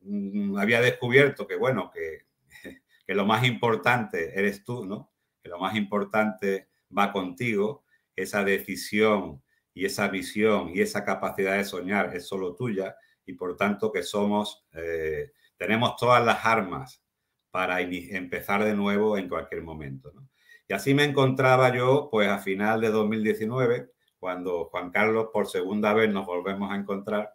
mm, 0.01 0.57
había 0.57 0.81
descubierto 0.81 1.47
que, 1.47 1.55
bueno, 1.55 1.89
que, 1.89 2.25
que 3.07 3.15
lo 3.15 3.25
más 3.25 3.45
importante 3.45 4.37
eres 4.37 4.65
tú, 4.65 4.85
¿no? 4.85 5.11
Que 5.41 5.49
lo 5.49 5.59
más 5.59 5.75
importante 5.75 6.67
va 6.95 7.13
contigo, 7.13 7.85
esa 8.15 8.43
decisión 8.43 9.41
y 9.73 9.85
esa 9.85 10.09
visión 10.09 10.71
y 10.73 10.81
esa 10.81 11.05
capacidad 11.05 11.55
de 11.55 11.63
soñar 11.63 12.13
es 12.15 12.27
solo 12.27 12.55
tuya 12.55 12.97
y 13.25 13.33
por 13.33 13.55
tanto 13.55 13.91
que 13.91 14.03
somos, 14.03 14.65
eh, 14.73 15.31
tenemos 15.57 15.95
todas 15.95 16.23
las 16.25 16.45
armas 16.45 17.03
para 17.51 17.81
empezar 17.81 18.63
de 18.63 18.75
nuevo 18.75 19.17
en 19.17 19.27
cualquier 19.27 19.63
momento. 19.63 20.11
¿no? 20.13 20.29
Y 20.67 20.73
así 20.73 20.93
me 20.93 21.03
encontraba 21.03 21.75
yo, 21.75 22.09
pues 22.11 22.27
a 22.27 22.39
final 22.39 22.81
de 22.81 22.89
2019, 22.89 23.91
cuando 24.19 24.65
Juan 24.65 24.91
Carlos 24.91 25.29
por 25.31 25.47
segunda 25.47 25.93
vez 25.93 26.09
nos 26.11 26.25
volvemos 26.25 26.71
a 26.71 26.75
encontrar 26.75 27.33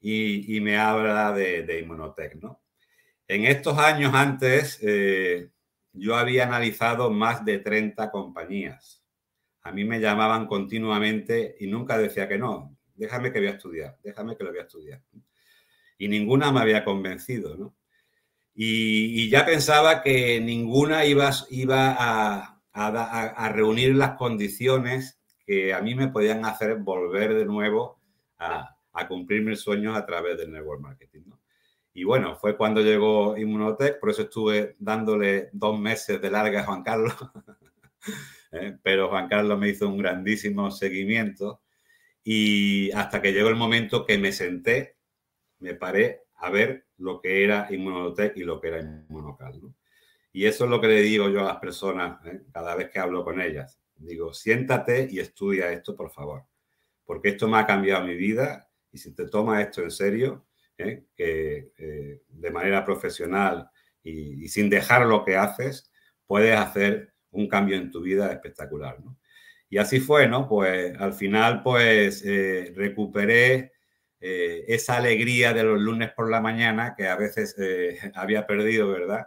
y, 0.00 0.60
me 0.60 0.76
habla 0.76 1.32
de, 1.32 1.62
de 1.62 1.80
Inmunotech, 1.80 2.34
¿no? 2.36 2.60
En 3.26 3.46
estos 3.46 3.78
años 3.78 4.12
antes, 4.14 4.78
eh, 4.82 5.50
yo 5.94 6.14
había 6.16 6.44
analizado 6.44 7.10
más 7.10 7.44
de 7.44 7.58
30 7.58 8.10
compañías. 8.10 9.02
A 9.62 9.72
mí 9.72 9.84
me 9.84 10.00
llamaban 10.00 10.46
continuamente 10.46 11.56
y 11.58 11.66
nunca 11.66 11.96
decía 11.96 12.28
que 12.28 12.36
no, 12.36 12.76
déjame 12.94 13.32
que 13.32 13.38
voy 13.38 13.48
a 13.48 13.52
estudiar, 13.52 13.98
déjame 14.02 14.36
que 14.36 14.44
lo 14.44 14.50
voy 14.50 14.58
a 14.58 14.64
estudiar. 14.64 15.02
Y 15.98 16.08
ninguna 16.08 16.52
me 16.52 16.60
había 16.60 16.84
convencido, 16.84 17.56
¿no? 17.56 17.74
Y, 18.54 19.28
ya 19.30 19.44
pensaba 19.44 20.02
que 20.02 20.40
ninguna 20.40 21.04
iba, 21.06 21.30
iba 21.50 21.96
a, 21.98 23.48
reunir 23.52 23.94
las 23.94 24.16
condiciones 24.16 25.20
que 25.46 25.74
a 25.74 25.80
mí 25.80 25.94
me 25.94 26.08
podían 26.08 26.44
hacer 26.44 26.76
volver 26.76 27.34
de 27.34 27.44
nuevo 27.46 28.00
a, 28.38 28.76
a 28.92 29.08
cumplir 29.08 29.42
mis 29.42 29.60
sueños 29.60 29.96
a 29.96 30.06
través 30.06 30.38
del 30.38 30.52
network 30.52 30.80
marketing. 30.80 31.22
¿no? 31.26 31.40
Y 31.96 32.02
bueno, 32.02 32.34
fue 32.34 32.56
cuando 32.56 32.80
llegó 32.80 33.36
Inmunotech, 33.36 34.00
por 34.00 34.10
eso 34.10 34.22
estuve 34.22 34.74
dándole 34.80 35.50
dos 35.52 35.78
meses 35.78 36.20
de 36.20 36.30
larga 36.30 36.60
a 36.60 36.64
Juan 36.64 36.82
Carlos, 36.82 37.14
¿eh? 38.52 38.76
pero 38.82 39.08
Juan 39.10 39.28
Carlos 39.28 39.58
me 39.58 39.68
hizo 39.68 39.88
un 39.88 39.98
grandísimo 39.98 40.72
seguimiento 40.72 41.60
y 42.24 42.90
hasta 42.92 43.22
que 43.22 43.32
llegó 43.32 43.48
el 43.48 43.54
momento 43.54 44.04
que 44.04 44.18
me 44.18 44.32
senté, 44.32 44.93
me 45.64 45.74
paré 45.74 46.24
a 46.36 46.50
ver 46.50 46.84
lo 46.98 47.22
que 47.22 47.42
era 47.42 47.68
Inmunotech 47.70 48.36
y 48.36 48.44
lo 48.44 48.60
que 48.60 48.68
era 48.68 48.80
Inmunocal. 48.80 49.62
Y 50.30 50.44
eso 50.44 50.64
es 50.64 50.70
lo 50.70 50.78
que 50.78 50.88
le 50.88 51.00
digo 51.00 51.30
yo 51.30 51.40
a 51.40 51.44
las 51.44 51.56
personas 51.56 52.24
¿eh? 52.26 52.42
cada 52.52 52.74
vez 52.74 52.90
que 52.90 52.98
hablo 52.98 53.24
con 53.24 53.40
ellas. 53.40 53.80
Digo, 53.96 54.34
siéntate 54.34 55.08
y 55.10 55.20
estudia 55.20 55.72
esto, 55.72 55.96
por 55.96 56.10
favor. 56.10 56.44
porque 57.06 57.30
esto 57.30 57.48
me 57.48 57.58
ha 57.58 57.66
cambiado 57.66 58.04
mi 58.04 58.14
vida 58.14 58.68
y 58.92 58.98
si 58.98 59.14
te 59.14 59.26
tomas 59.26 59.62
esto 59.62 59.82
en 59.82 59.90
serio, 59.90 60.46
¿eh? 60.76 61.04
eh, 61.16 62.22
de 62.28 62.50
manera 62.50 62.84
profesional 62.84 63.70
y, 64.02 64.46
sin 64.48 64.68
dejar 64.68 65.06
lo 65.06 65.24
que 65.24 65.36
haces, 65.36 65.90
puedes 66.26 66.56
hacer 66.56 67.14
un 67.30 67.48
cambio 67.48 67.76
en 67.76 67.90
tu 67.90 68.02
vida 68.02 68.30
espectacular. 68.30 68.98
Y 69.70 69.78
así 69.78 69.98
fue, 69.98 70.28
¿no? 70.28 70.46
Pues 70.46 70.94
al 70.98 71.14
final, 71.14 71.62
pues 71.62 72.22
eh, 74.20 74.64
esa 74.68 74.96
alegría 74.96 75.52
de 75.52 75.64
los 75.64 75.80
lunes 75.80 76.12
por 76.12 76.30
la 76.30 76.40
mañana 76.40 76.94
que 76.96 77.08
a 77.08 77.16
veces 77.16 77.56
había 78.14 78.46
perdido, 78.46 78.88
¿verdad? 78.88 79.26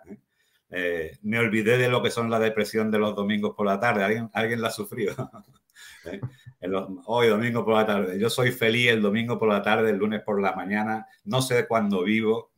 me 1.22 1.40
olvidé 1.40 1.78
de 1.78 1.88
lo 1.88 2.04
que 2.04 2.12
son 2.12 2.30
la 2.30 2.40
depresión 2.40 2.92
de 2.92 3.00
los 3.00 3.16
domingos 3.16 3.56
por 3.56 3.66
la 3.66 3.80
tarde. 3.80 4.04
¿Alguien, 4.04 4.30
¿alguien 4.34 4.62
la 4.62 4.70
sufrió? 4.70 5.16
hoy 7.06 7.28
domingo 7.28 7.64
por 7.64 7.76
la 7.76 7.86
tarde. 7.86 8.20
Yo 8.20 8.30
soy 8.30 8.52
feliz 8.52 8.90
el 8.90 9.02
domingo 9.02 9.38
por 9.38 9.50
la 9.50 9.62
tarde, 9.62 9.90
el 9.92 9.98
lunes 9.98 10.22
por 10.22 10.42
la 10.42 10.54
mañana. 10.54 11.08
No 11.26 11.42
sé 11.42 11.68
cuándo 11.68 12.04
vivo. 12.04 12.52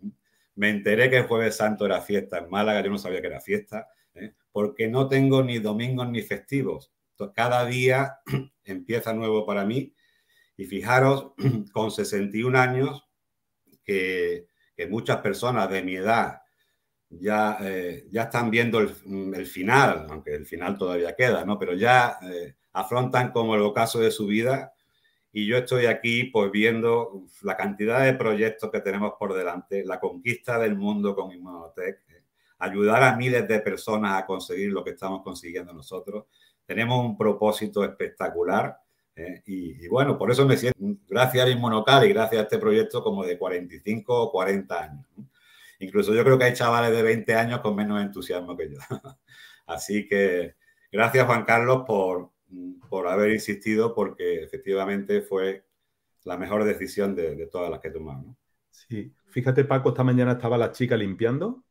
Me 0.55 0.69
enteré 0.69 1.09
que 1.09 1.17
el 1.17 1.27
jueves 1.27 1.57
santo 1.57 1.85
era 1.85 2.01
fiesta 2.01 2.39
en 2.39 2.49
Málaga. 2.49 2.81
Yo 2.81 2.89
no 2.89 2.97
sabía 2.97 3.21
que 3.21 3.27
era 3.27 3.41
fiesta. 3.41 3.87
¿eh? 4.15 4.33
Porque 4.51 4.87
no 4.87 5.07
tengo 5.07 5.43
ni 5.43 5.59
domingos 5.59 6.09
ni 6.09 6.21
festivos. 6.21 6.91
Cada 7.33 7.65
día 7.65 8.19
empieza 8.63 9.13
nuevo 9.13 9.45
para 9.45 9.65
mí. 9.65 9.93
Y 10.59 10.65
fijaros, 10.65 11.31
con 11.71 11.89
61 11.89 12.59
años, 12.59 13.07
que, 13.81 14.49
muchas 14.89 15.17
personas 15.17 15.69
de 15.69 15.81
mi 15.81 15.95
edad 15.95 16.41
ya, 17.09 17.57
eh, 17.61 18.07
ya 18.09 18.23
están 18.23 18.49
viendo 18.49 18.79
el, 18.79 18.89
final, 19.45 20.07
aunque 20.09 20.33
el 20.35 20.45
final 20.45 20.77
todavía 20.77 21.15
queda, 21.15 21.43
¿no? 21.43 21.59
Pero 21.59 21.73
ya 21.73 22.17
eh, 22.21 22.55
afrontan 22.73 23.31
como 23.31 23.55
el 23.55 23.61
ocaso 23.61 23.99
de 23.99 24.11
su 24.11 24.25
vida 24.25 24.73
y 25.33 25.45
yo 25.45 25.57
estoy 25.57 25.85
aquí 25.85 26.25
pues 26.25 26.49
viendo 26.49 27.25
la 27.41 27.57
cantidad 27.57 28.05
de 28.05 28.13
proyectos 28.13 28.71
que 28.71 28.79
tenemos 28.79 29.13
por 29.19 29.33
delante, 29.33 29.83
la 29.85 29.99
conquista 29.99 30.57
del 30.57 30.75
mundo 30.75 31.13
con 31.13 31.31
Inmunotech, 31.33 31.99
eh, 32.09 32.23
ayudar 32.59 33.03
a 33.03 33.17
miles 33.17 33.47
de 33.49 33.59
personas 33.59 34.21
a 34.21 34.25
conseguir 34.25 34.71
lo 34.71 34.83
que 34.83 34.91
estamos 34.91 35.23
consiguiendo 35.23 35.73
nosotros. 35.73 36.25
Tenemos 36.65 37.03
un 37.03 37.17
propósito 37.17 37.83
espectacular 37.83 38.77
eh, 39.15 39.41
y, 39.45 39.87
bueno, 39.87 40.17
por 40.17 40.31
eso 40.31 40.45
me 40.45 40.57
siento, 40.57 40.79
gracias 41.07 41.45
a 41.45 41.49
Inmunocal 41.49 42.05
y 42.05 42.09
gracias 42.09 42.39
a 42.39 42.43
este 42.43 42.57
proyecto, 42.57 43.03
como 43.03 43.23
de 43.25 43.37
45 43.37 44.23
o 44.23 44.31
40 44.31 44.83
años. 44.83 45.05
Incluso 45.79 46.13
yo 46.13 46.23
creo 46.23 46.37
que 46.37 46.45
hay 46.45 46.53
chavales 46.53 46.91
de 46.91 47.01
20 47.01 47.35
años 47.35 47.59
con 47.61 47.75
menos 47.75 48.01
entusiasmo 48.01 48.55
que 48.55 48.71
yo. 48.71 48.79
Así 49.65 50.07
que 50.07 50.55
gracias 50.91 51.25
Juan 51.25 51.45
Carlos 51.45 51.83
por, 51.85 52.31
por 52.89 53.07
haber 53.07 53.31
insistido, 53.31 53.93
porque 53.93 54.43
efectivamente 54.43 55.21
fue 55.21 55.63
la 56.23 56.37
mejor 56.37 56.63
decisión 56.63 57.15
de, 57.15 57.47
todas 57.47 57.69
las 57.69 57.79
que 57.79 57.89
he 57.89 57.91
tomado. 57.91 58.35
Sí, 58.69 59.13
fíjate 59.29 59.65
Paco, 59.65 59.89
esta 59.89 60.03
mañana 60.03 60.33
estaba 60.33 60.57
la 60.57 60.71
chica 60.71 60.97
limpiando 60.97 61.63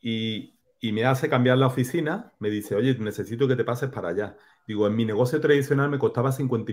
y, 0.00 0.50
me 0.82 1.06
hace 1.06 1.30
cambiar 1.30 1.56
la 1.56 1.68
oficina, 1.68 2.34
me 2.38 2.50
dice, 2.50 2.74
oye, 2.74 2.94
necesito 2.98 3.48
que 3.48 3.56
te 3.56 3.64
pases 3.64 3.88
para 3.88 4.08
allá. 4.08 4.36
Digo, 4.66 4.86
en 4.86 4.96
mi 4.96 5.04
negocio 5.04 5.40
tradicional 5.40 5.90
me 5.90 5.98
costaba 5.98 6.32
50 6.32 6.72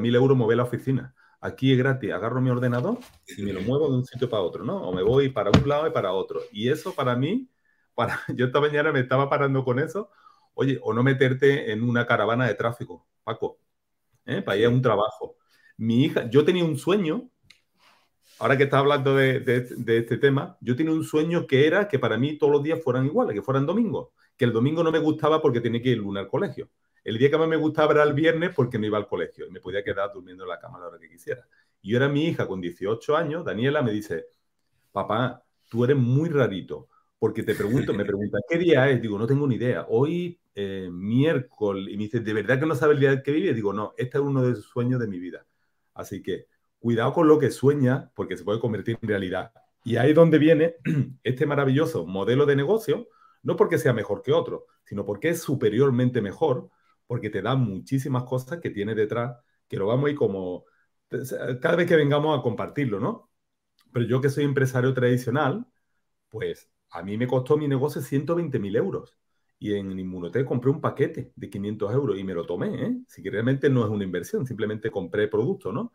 mil 0.00 0.14
euros 0.14 0.36
mover 0.36 0.56
la 0.56 0.62
oficina. 0.62 1.14
Aquí 1.40 1.72
es 1.72 1.78
gratis, 1.78 2.12
agarro 2.12 2.40
mi 2.40 2.50
ordenador 2.50 2.98
y 3.36 3.42
me 3.42 3.52
lo 3.52 3.60
muevo 3.60 3.88
de 3.88 3.96
un 3.96 4.04
sitio 4.04 4.28
para 4.30 4.42
otro, 4.42 4.64
¿no? 4.64 4.82
O 4.88 4.94
me 4.94 5.02
voy 5.02 5.28
para 5.30 5.50
un 5.50 5.68
lado 5.68 5.86
y 5.86 5.90
para 5.90 6.12
otro. 6.12 6.40
Y 6.52 6.68
eso 6.68 6.94
para 6.94 7.16
mí, 7.16 7.48
para, 7.94 8.20
yo 8.34 8.46
esta 8.46 8.60
mañana 8.60 8.92
me 8.92 9.00
estaba 9.00 9.28
parando 9.28 9.64
con 9.64 9.78
eso, 9.78 10.10
Oye, 10.58 10.78
o 10.82 10.94
no 10.94 11.02
meterte 11.02 11.70
en 11.70 11.82
una 11.82 12.06
caravana 12.06 12.46
de 12.46 12.54
tráfico, 12.54 13.06
Paco, 13.24 13.58
¿eh? 14.24 14.40
para 14.40 14.56
ir 14.56 14.64
a 14.64 14.70
un 14.70 14.80
trabajo. 14.80 15.36
Mi 15.76 16.04
hija, 16.04 16.30
yo 16.30 16.46
tenía 16.46 16.64
un 16.64 16.78
sueño, 16.78 17.28
ahora 18.38 18.56
que 18.56 18.64
está 18.64 18.78
hablando 18.78 19.14
de, 19.14 19.42
este 19.86 20.16
tema, 20.16 20.56
yo 20.62 20.74
tenía 20.74 20.92
un 20.94 21.04
sueño 21.04 21.46
que 21.46 21.66
era 21.66 21.88
que 21.88 21.98
para 21.98 22.16
mí 22.16 22.38
todos 22.38 22.54
los 22.54 22.62
días 22.62 22.82
fueran 22.82 23.04
iguales, 23.04 23.34
que 23.34 23.42
fueran 23.42 23.66
domingos. 23.66 24.08
Que 24.34 24.46
el 24.46 24.52
domingo 24.54 24.82
no 24.82 24.90
me 24.90 24.98
gustaba 24.98 25.42
porque 25.42 25.60
tenía 25.60 25.82
que 25.82 25.90
ir 25.90 25.98
el 25.98 26.04
lunes 26.04 26.22
al 26.22 26.30
colegio. 26.30 26.70
El 27.06 27.18
día 27.18 27.30
que 27.30 27.38
más 27.38 27.46
me 27.46 27.54
gustaba 27.54 27.92
era 27.92 28.02
el 28.02 28.14
viernes 28.14 28.50
porque 28.52 28.80
no 28.80 28.86
iba 28.86 28.98
al 28.98 29.06
colegio 29.06 29.46
y 29.46 29.50
me 29.52 29.60
podía 29.60 29.84
quedar 29.84 30.10
durmiendo 30.12 30.42
en 30.42 30.48
la 30.48 30.58
cama 30.58 30.78
a 30.78 30.80
la 30.80 30.86
hora 30.88 30.98
que 30.98 31.08
quisiera. 31.08 31.46
Y 31.80 31.94
ahora 31.94 32.08
mi 32.08 32.26
hija 32.26 32.48
con 32.48 32.60
18 32.60 33.16
años, 33.16 33.44
Daniela, 33.44 33.80
me 33.80 33.92
dice, 33.92 34.26
papá, 34.90 35.40
tú 35.68 35.84
eres 35.84 35.96
muy 35.96 36.28
rarito, 36.28 36.88
porque 37.16 37.44
te 37.44 37.54
pregunto, 37.54 37.94
me 37.94 38.04
pregunta, 38.04 38.38
¿qué 38.48 38.58
día 38.58 38.90
es? 38.90 39.00
Digo, 39.00 39.20
no 39.20 39.26
tengo 39.28 39.46
ni 39.46 39.54
idea. 39.54 39.86
Hoy 39.88 40.40
eh, 40.56 40.88
miércoles 40.90 41.94
y 41.94 41.96
me 41.96 42.02
dice, 42.02 42.18
¿de 42.18 42.32
verdad 42.32 42.58
que 42.58 42.66
no 42.66 42.74
sabe 42.74 42.94
el 42.94 42.98
día 42.98 43.22
que 43.22 43.30
vive? 43.30 43.54
Digo, 43.54 43.72
no, 43.72 43.94
este 43.96 44.18
es 44.18 44.24
uno 44.24 44.42
de 44.42 44.50
los 44.50 44.64
sueños 44.64 44.98
de 44.98 45.06
mi 45.06 45.20
vida. 45.20 45.46
Así 45.94 46.24
que 46.24 46.48
cuidado 46.80 47.12
con 47.12 47.28
lo 47.28 47.38
que 47.38 47.52
sueña 47.52 48.10
porque 48.16 48.36
se 48.36 48.42
puede 48.42 48.58
convertir 48.58 48.98
en 49.00 49.08
realidad. 49.08 49.52
Y 49.84 49.94
ahí 49.94 50.10
es 50.10 50.16
donde 50.16 50.38
viene 50.38 50.74
este 51.22 51.46
maravilloso 51.46 52.04
modelo 52.04 52.46
de 52.46 52.56
negocio, 52.56 53.06
no 53.44 53.54
porque 53.54 53.78
sea 53.78 53.92
mejor 53.92 54.22
que 54.22 54.32
otro, 54.32 54.66
sino 54.82 55.04
porque 55.04 55.28
es 55.28 55.40
superiormente 55.40 56.20
mejor, 56.20 56.68
porque 57.06 57.30
te 57.30 57.42
da 57.42 57.54
muchísimas 57.56 58.24
cosas 58.24 58.60
que 58.60 58.70
tiene 58.70 58.94
detrás, 58.94 59.36
que 59.68 59.76
lo 59.76 59.86
vamos 59.86 60.08
a 60.08 60.10
ir 60.10 60.16
como 60.16 60.64
cada 61.60 61.76
vez 61.76 61.86
que 61.88 61.96
vengamos 61.96 62.38
a 62.38 62.42
compartirlo, 62.42 63.00
¿no? 63.00 63.30
Pero 63.92 64.06
yo 64.06 64.20
que 64.20 64.28
soy 64.30 64.44
empresario 64.44 64.94
tradicional, 64.94 65.66
pues 66.28 66.70
a 66.90 67.02
mí 67.02 67.16
me 67.18 67.26
costó 67.26 67.56
mi 67.56 67.68
negocio 67.68 68.02
120 68.02 68.58
mil 68.58 68.76
euros 68.76 69.18
y 69.58 69.74
en 69.74 69.98
Inmunotech 69.98 70.46
compré 70.46 70.70
un 70.70 70.80
paquete 70.80 71.32
de 71.34 71.50
500 71.50 71.92
euros 71.94 72.18
y 72.18 72.24
me 72.24 72.34
lo 72.34 72.46
tomé, 72.46 72.86
¿eh? 72.86 72.96
Si 73.08 73.22
que 73.22 73.30
realmente 73.30 73.70
no 73.70 73.84
es 73.84 73.90
una 73.90 74.04
inversión, 74.04 74.46
simplemente 74.46 74.90
compré 74.90 75.28
producto, 75.28 75.72
¿no? 75.72 75.92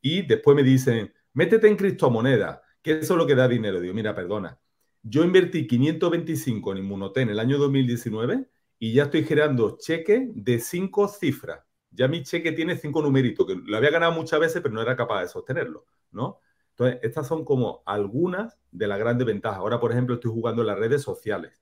Y 0.00 0.22
después 0.22 0.56
me 0.56 0.62
dicen, 0.62 1.12
métete 1.34 1.68
en 1.68 1.76
criptomonedas, 1.76 2.60
que 2.82 3.00
eso 3.00 3.14
es 3.14 3.18
lo 3.18 3.26
que 3.26 3.34
da 3.34 3.48
dinero. 3.48 3.80
Digo, 3.80 3.94
mira, 3.94 4.14
perdona, 4.14 4.58
yo 5.02 5.24
invertí 5.24 5.66
525 5.66 6.72
en 6.72 6.78
Inmunotech 6.78 7.24
en 7.24 7.30
el 7.30 7.40
año 7.40 7.58
2019 7.58 8.48
y 8.80 8.94
ya 8.94 9.04
estoy 9.04 9.24
generando 9.24 9.78
cheques 9.78 10.22
de 10.34 10.58
cinco 10.60 11.06
cifras. 11.08 11.60
Ya 11.92 12.08
mi 12.08 12.24
cheque 12.24 12.52
tiene 12.52 12.76
cinco 12.76 13.02
numeritos, 13.02 13.46
que 13.46 13.54
lo 13.56 13.76
había 13.76 13.90
ganado 13.90 14.12
muchas 14.12 14.40
veces, 14.40 14.62
pero 14.62 14.74
no 14.74 14.82
era 14.82 14.96
capaz 14.96 15.22
de 15.22 15.28
sostenerlo, 15.28 15.86
¿no? 16.12 16.40
Entonces, 16.70 17.00
estas 17.02 17.28
son 17.28 17.44
como 17.44 17.82
algunas 17.86 18.58
de 18.72 18.88
las 18.88 18.98
grandes 18.98 19.26
ventajas. 19.26 19.58
Ahora, 19.60 19.78
por 19.80 19.92
ejemplo, 19.92 20.16
estoy 20.16 20.32
jugando 20.32 20.62
en 20.62 20.68
las 20.68 20.78
redes 20.78 21.02
sociales 21.02 21.60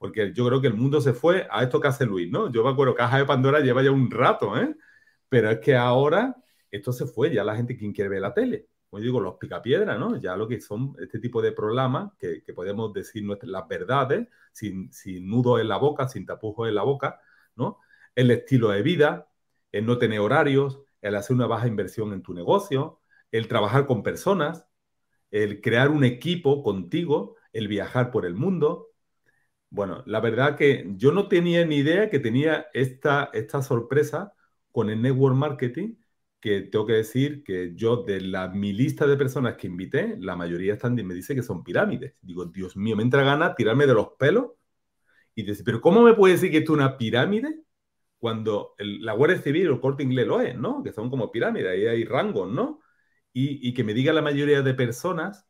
porque 0.00 0.32
yo 0.34 0.46
creo 0.46 0.62
que 0.62 0.68
el 0.68 0.74
mundo 0.74 1.00
se 1.02 1.12
fue 1.12 1.46
a 1.50 1.62
esto 1.62 1.78
que 1.78 1.88
hace 1.88 2.06
Luis, 2.06 2.30
¿no? 2.30 2.50
Yo 2.50 2.64
me 2.64 2.70
acuerdo, 2.70 2.94
Caja 2.94 3.18
de 3.18 3.26
Pandora 3.26 3.60
lleva 3.60 3.82
ya 3.82 3.90
un 3.90 4.10
rato, 4.10 4.56
¿eh? 4.56 4.74
Pero 5.28 5.50
es 5.50 5.58
que 5.60 5.76
ahora 5.76 6.36
esto 6.70 6.90
se 6.92 7.06
fue, 7.06 7.30
ya 7.32 7.44
la 7.44 7.54
gente, 7.54 7.76
quien 7.76 7.92
quiere 7.92 8.08
ver 8.08 8.22
la 8.22 8.32
tele? 8.32 8.69
Como 8.90 9.02
digo, 9.02 9.20
los 9.20 9.36
picapiedras, 9.36 9.98
¿no? 9.98 10.16
Ya 10.20 10.36
lo 10.36 10.48
que 10.48 10.60
son 10.60 10.96
este 11.00 11.20
tipo 11.20 11.40
de 11.40 11.52
programas 11.52 12.12
que, 12.18 12.42
podemos 12.54 12.92
decir 12.92 13.24
nuestras, 13.24 13.50
las 13.50 13.68
verdades, 13.68 14.28
sin, 14.52 14.92
sin 14.92 15.28
nudos 15.28 15.60
en 15.60 15.68
la 15.68 15.76
boca, 15.78 16.08
sin 16.08 16.26
tapujos 16.26 16.68
en 16.68 16.74
la 16.74 16.82
boca, 16.82 17.20
¿no? 17.56 17.78
El 18.14 18.30
estilo 18.30 18.70
de 18.70 18.82
vida, 18.82 19.28
el 19.72 19.86
no 19.86 19.98
tener 19.98 20.20
horarios, 20.20 20.80
el 21.02 21.14
hacer 21.14 21.36
una 21.36 21.46
baja 21.46 21.68
inversión 21.68 22.12
en 22.12 22.22
tu 22.22 22.34
negocio, 22.34 23.00
el 23.30 23.48
trabajar 23.48 23.86
con 23.86 24.02
personas, 24.02 24.66
el 25.30 25.60
crear 25.60 25.90
un 25.90 26.04
equipo 26.04 26.62
contigo, 26.62 27.36
el 27.52 27.68
viajar 27.68 28.10
por 28.10 28.26
el 28.26 28.34
mundo, 28.34 28.90
bueno, 29.70 30.02
la 30.06 30.20
verdad 30.20 30.56
que 30.56 30.84
yo 30.96 31.12
no 31.12 31.28
tenía 31.28 31.64
ni 31.64 31.76
idea 31.76 32.10
que 32.10 32.18
tenía 32.18 32.66
esta, 32.74 33.30
esta 33.32 33.62
sorpresa 33.62 34.34
con 34.72 34.90
el 34.90 35.00
network 35.00 35.36
marketing, 35.36 35.94
que 36.40 36.62
tengo 36.62 36.86
que 36.86 36.94
decir 36.94 37.44
que 37.44 37.74
yo 37.74 38.02
de 38.04 38.20
la, 38.20 38.48
mi 38.48 38.72
lista 38.72 39.06
de 39.06 39.16
personas 39.16 39.56
que 39.56 39.66
invité, 39.66 40.16
la 40.18 40.36
mayoría 40.36 40.74
están, 40.74 40.94
me 40.94 41.14
dice 41.14 41.34
que 41.34 41.42
son 41.42 41.62
pirámides. 41.64 42.14
Digo, 42.22 42.46
Dios 42.46 42.76
mío, 42.76 42.96
me 42.96 43.02
entra 43.02 43.22
gana 43.24 43.54
tirarme 43.54 43.86
de 43.86 43.94
los 43.94 44.10
pelos 44.18 44.52
y 45.34 45.42
decir, 45.44 45.64
pero 45.64 45.80
¿cómo 45.80 46.02
me 46.02 46.14
puede 46.14 46.34
decir 46.34 46.50
que 46.50 46.58
esto 46.58 46.72
es 46.72 46.78
una 46.78 46.96
pirámide? 46.98 47.62
Cuando 48.18 48.74
la 48.78 49.14
Guardia 49.14 49.40
Civil 49.42 49.68
o 49.68 49.74
el 49.74 49.80
Corte 49.80 50.02
Inglés 50.02 50.26
lo 50.26 50.40
es, 50.40 50.56
¿no? 50.56 50.82
Que 50.82 50.92
son 50.92 51.10
como 51.10 51.32
pirámides, 51.32 51.70
ahí 51.70 51.86
hay 51.86 52.04
rangos, 52.04 52.50
¿no? 52.52 52.80
Y, 53.32 53.66
y 53.68 53.74
que 53.74 53.84
me 53.84 53.94
diga 53.94 54.12
la 54.12 54.22
mayoría 54.22 54.62
de 54.62 54.74
personas 54.74 55.46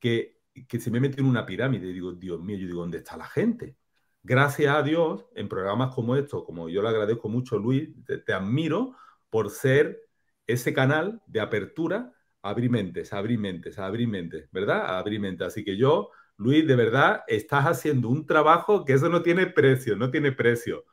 que 0.00 0.42
que 0.68 0.80
se 0.80 0.90
me 0.90 1.00
mete 1.00 1.20
en 1.20 1.26
una 1.26 1.46
pirámide. 1.46 1.92
Digo, 1.92 2.12
Dios 2.12 2.40
mío, 2.40 2.56
yo 2.56 2.66
digo, 2.66 2.80
¿dónde 2.80 2.98
está 2.98 3.16
la 3.16 3.26
gente? 3.26 3.76
Gracias 4.22 4.74
a 4.74 4.82
Dios, 4.82 5.26
en 5.34 5.48
programas 5.48 5.94
como 5.94 6.16
estos, 6.16 6.44
como 6.44 6.68
yo 6.68 6.82
le 6.82 6.88
agradezco 6.88 7.28
mucho, 7.28 7.58
Luis, 7.58 7.90
te, 8.24 8.32
admiro 8.32 8.94
por 9.30 9.50
ser 9.50 10.00
ese 10.46 10.72
canal 10.74 11.22
de 11.26 11.40
apertura, 11.40 12.12
abrir 12.42 12.70
mentes, 12.70 13.12
abrir 13.12 13.38
mentes, 13.38 13.78
abrir 13.78 14.08
mentes, 14.08 14.48
¿verdad? 14.52 14.98
Abrir 14.98 15.20
mentes. 15.20 15.46
Así 15.48 15.64
que 15.64 15.76
yo, 15.76 16.10
Luis, 16.36 16.66
de 16.66 16.76
verdad, 16.76 17.22
estás 17.28 17.66
haciendo 17.66 18.08
un 18.08 18.26
trabajo 18.26 18.84
que 18.84 18.94
eso 18.94 19.08
no 19.08 19.22
tiene 19.22 19.46
precio, 19.46 19.96
no 19.96 20.10
tiene 20.10 20.32
precio. 20.32 20.84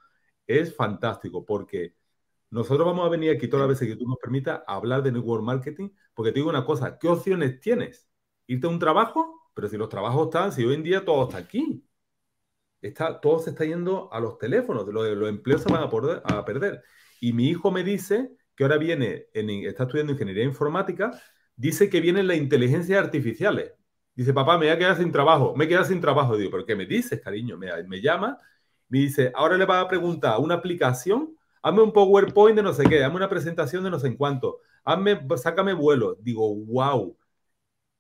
Es 0.47 0.75
fantástico 0.75 1.45
porque 1.45 1.95
nosotros 2.51 2.85
vamos 2.87 3.05
a 3.05 3.09
venir 3.09 3.31
aquí 3.31 3.47
todas 3.47 3.67
las 3.67 3.79
veces 3.79 3.87
que 3.89 3.95
tú 3.99 4.07
nos 4.07 4.17
permitas 4.19 4.61
hablar 4.67 5.03
de 5.03 5.11
network 5.11 5.43
marketing, 5.43 5.89
porque 6.13 6.31
te 6.31 6.39
digo 6.39 6.49
una 6.49 6.65
cosa, 6.65 6.97
¿qué 6.99 7.07
opciones 7.07 7.59
tienes? 7.59 8.07
¿Irte 8.47 8.67
a 8.67 8.69
un 8.69 8.79
trabajo? 8.79 9.51
Pero 9.53 9.67
si 9.67 9.77
los 9.77 9.89
trabajos 9.89 10.27
están, 10.27 10.51
si 10.51 10.65
hoy 10.65 10.75
en 10.75 10.83
día 10.83 11.05
todo 11.05 11.27
está 11.27 11.37
aquí, 11.37 11.85
está, 12.81 13.19
todo 13.19 13.39
se 13.39 13.51
está 13.51 13.65
yendo 13.65 14.11
a 14.11 14.19
los 14.19 14.37
teléfonos, 14.37 14.87
los, 14.87 15.29
empleos 15.29 15.61
se 15.63 15.71
van 15.71 15.83
a 15.83 16.45
perder. 16.45 16.83
Y 17.19 17.33
mi 17.33 17.49
hijo 17.49 17.71
me 17.71 17.83
dice 17.83 18.37
que 18.59 18.65
ahora 18.65 18.77
viene, 18.77 19.27
en, 19.33 19.49
está 19.49 19.83
estudiando 19.83 20.11
ingeniería 20.11 20.43
informática, 20.43 21.17
dice 21.55 21.89
que 21.89 22.01
vienen 22.01 22.27
las 22.27 22.35
inteligencias 22.35 23.01
artificiales. 23.01 23.71
Dice, 24.13 24.33
papá, 24.33 24.57
me 24.57 24.65
voy 24.65 24.75
a 24.75 24.77
quedar 24.77 24.97
sin 24.97 25.13
trabajo, 25.13 25.55
me 25.55 25.63
he 25.63 25.85
sin 25.85 26.01
trabajo. 26.01 26.35
Digo, 26.35 26.51
¿pero 26.51 26.65
qué 26.65 26.75
me 26.75 26.85
dices, 26.85 27.21
cariño? 27.21 27.57
Me, 27.57 27.69
me 27.83 28.01
llama, 28.01 28.37
me 28.89 28.99
dice, 28.99 29.31
ahora 29.33 29.55
le 29.55 29.63
va 29.63 29.79
a 29.79 29.87
preguntar 29.87 30.39
una 30.39 30.55
aplicación, 30.55 31.37
hazme 31.61 31.83
un 31.83 31.93
PowerPoint 31.93 32.57
de 32.57 32.63
no 32.63 32.73
sé 32.73 32.83
qué, 32.83 33.01
hazme 33.01 33.15
una 33.15 33.29
presentación 33.29 33.81
de 33.81 33.91
no 33.91 33.97
sé 33.97 34.07
en 34.07 34.17
cuánto, 34.17 34.59
hazme, 34.83 35.17
sácame 35.37 35.71
vuelo. 35.71 36.17
Digo, 36.19 36.53
wow. 36.53 37.17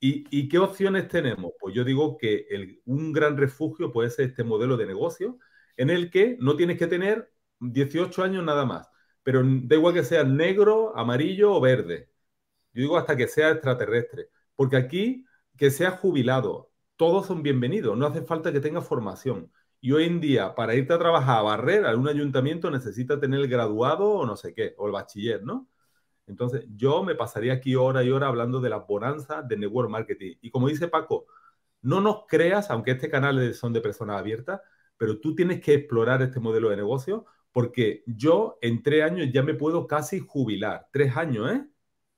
¿Y, 0.01 0.49
qué 0.49 0.59
opciones 0.59 1.07
tenemos? 1.07 1.53
Pues 1.57 1.73
yo 1.73 1.85
digo 1.85 2.17
que 2.17 2.81
un 2.83 3.13
gran 3.13 3.37
refugio 3.37 3.93
puede 3.93 4.09
ser 4.09 4.25
este 4.31 4.43
modelo 4.43 4.75
de 4.75 4.87
negocio 4.87 5.39
en 5.77 5.89
el 5.89 6.11
que 6.11 6.35
no 6.41 6.57
tienes 6.57 6.77
que 6.77 6.87
tener 6.87 7.31
18 7.61 8.23
años 8.23 8.43
nada 8.43 8.65
más, 8.65 8.88
pero 9.29 9.43
da 9.43 9.75
igual 9.75 9.93
que 9.93 10.03
sea 10.03 10.23
negro, 10.23 10.97
amarillo 10.97 11.53
o 11.53 11.61
verde. 11.61 12.09
Yo 12.73 12.81
digo 12.81 12.97
hasta 12.97 13.15
que 13.15 13.27
sea 13.27 13.51
extraterrestre, 13.51 14.29
porque 14.55 14.75
aquí 14.75 15.23
que 15.55 15.69
sea 15.69 15.91
jubilado, 15.91 16.71
todos 16.95 17.27
son 17.27 17.43
bienvenidos, 17.43 17.95
no 17.95 18.07
hace 18.07 18.23
falta 18.23 18.51
que 18.51 18.59
tenga 18.59 18.81
formación. 18.81 19.51
Y 19.81 19.91
hoy 19.91 20.05
en 20.05 20.19
día, 20.19 20.55
para 20.55 20.73
irte 20.73 20.93
a 20.93 20.97
trabajar 20.97 21.37
a 21.37 21.41
barrer 21.43 21.85
a 21.85 21.95
un 21.95 22.07
ayuntamiento, 22.07 22.71
necesita 22.71 23.19
tener 23.19 23.41
el 23.41 23.47
graduado 23.47 24.09
o 24.09 24.25
no 24.25 24.35
sé 24.35 24.55
qué, 24.55 24.73
o 24.79 24.87
el 24.87 24.93
bachiller, 24.93 25.43
¿no? 25.43 25.69
Entonces, 26.25 26.65
yo 26.75 27.03
me 27.03 27.13
pasaría 27.13 27.53
aquí 27.53 27.75
hora 27.75 28.03
y 28.03 28.09
hora 28.09 28.29
hablando 28.29 28.59
de 28.59 28.71
las 28.71 28.87
bonanzas 28.87 29.47
de 29.47 29.57
network 29.57 29.91
marketing. 29.91 30.37
Y 30.41 30.49
como 30.49 30.69
dice 30.69 30.87
Paco, 30.87 31.27
no 31.83 32.01
nos 32.01 32.25
creas, 32.27 32.71
aunque 32.71 32.91
este 32.93 33.11
canal 33.11 33.53
son 33.53 33.73
de 33.73 33.81
personas 33.81 34.17
abiertas, 34.19 34.59
pero 34.97 35.19
tú 35.19 35.35
tienes 35.35 35.61
que 35.61 35.75
explorar 35.75 36.23
este 36.23 36.39
modelo 36.39 36.69
de 36.71 36.77
negocio 36.77 37.27
porque 37.51 38.03
yo 38.05 38.57
en 38.61 38.83
tres 38.83 39.03
años 39.03 39.29
ya 39.33 39.43
me 39.43 39.53
puedo 39.53 39.87
casi 39.87 40.19
jubilar. 40.19 40.87
Tres 40.91 41.15
años, 41.17 41.51
¿eh? 41.51 41.65